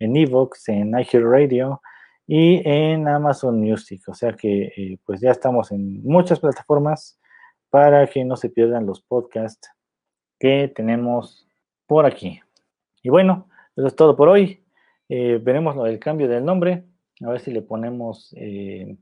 en 0.00 0.16
Evox, 0.16 0.68
en 0.68 0.98
iHeartRadio 0.98 1.80
y 2.26 2.62
en 2.68 3.06
Amazon 3.06 3.60
Music. 3.60 4.02
O 4.08 4.14
sea 4.14 4.32
que 4.32 4.72
eh, 4.76 4.98
pues 5.04 5.20
ya 5.20 5.30
estamos 5.30 5.70
en 5.70 6.02
muchas 6.02 6.40
plataformas 6.40 7.20
para 7.68 8.06
que 8.06 8.24
no 8.24 8.36
se 8.36 8.50
pierdan 8.50 8.86
los 8.86 9.00
podcasts 9.00 9.70
que 10.38 10.72
tenemos 10.74 11.46
por 11.86 12.06
aquí. 12.06 12.40
Y 13.02 13.10
bueno, 13.10 13.48
eso 13.76 13.86
es 13.86 13.94
todo 13.94 14.16
por 14.16 14.28
hoy. 14.28 14.64
Eh, 15.08 15.38
veremos 15.42 15.76
del 15.84 15.98
cambio 15.98 16.28
del 16.28 16.44
nombre. 16.44 16.84
A 17.22 17.30
ver 17.30 17.40
si 17.40 17.50
le 17.50 17.62
ponemos 17.62 18.34
eh, 18.36 18.96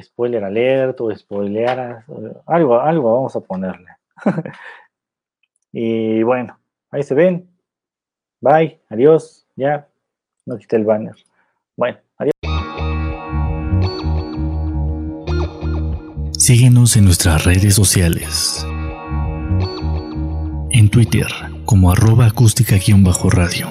spoiler 0.00 0.44
alert 0.44 1.00
o 1.00 1.14
spoiler, 1.14 2.04
algo, 2.46 2.80
algo 2.80 3.14
vamos 3.14 3.36
a 3.36 3.40
ponerle. 3.40 3.88
y 5.72 6.22
bueno, 6.22 6.58
ahí 6.90 7.02
se 7.02 7.14
ven. 7.14 7.49
Bye, 8.42 8.80
adiós, 8.88 9.44
ya, 9.54 9.86
no 10.46 10.56
quité 10.56 10.76
el 10.76 10.84
banner. 10.84 11.14
Bueno, 11.76 11.98
adiós. 12.16 12.32
Síguenos 16.38 16.96
en 16.96 17.04
nuestras 17.04 17.44
redes 17.44 17.74
sociales. 17.74 18.66
En 20.70 20.88
Twitter 20.88 21.26
como 21.66 21.92
arroba 21.92 22.26
acústica-radio. 22.26 23.68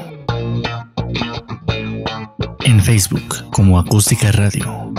En 2.63 2.79
Facebook 2.81 3.49
como 3.51 3.79
acústica 3.79 4.31
radio. 4.31 4.93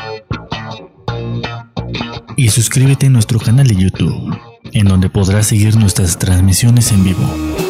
Y 2.36 2.48
suscríbete 2.48 3.06
a 3.06 3.10
nuestro 3.10 3.38
canal 3.38 3.68
de 3.68 3.76
YouTube, 3.76 4.36
en 4.72 4.88
donde 4.88 5.10
podrás 5.10 5.46
seguir 5.46 5.76
nuestras 5.76 6.18
transmisiones 6.18 6.90
en 6.90 7.04
vivo. 7.04 7.69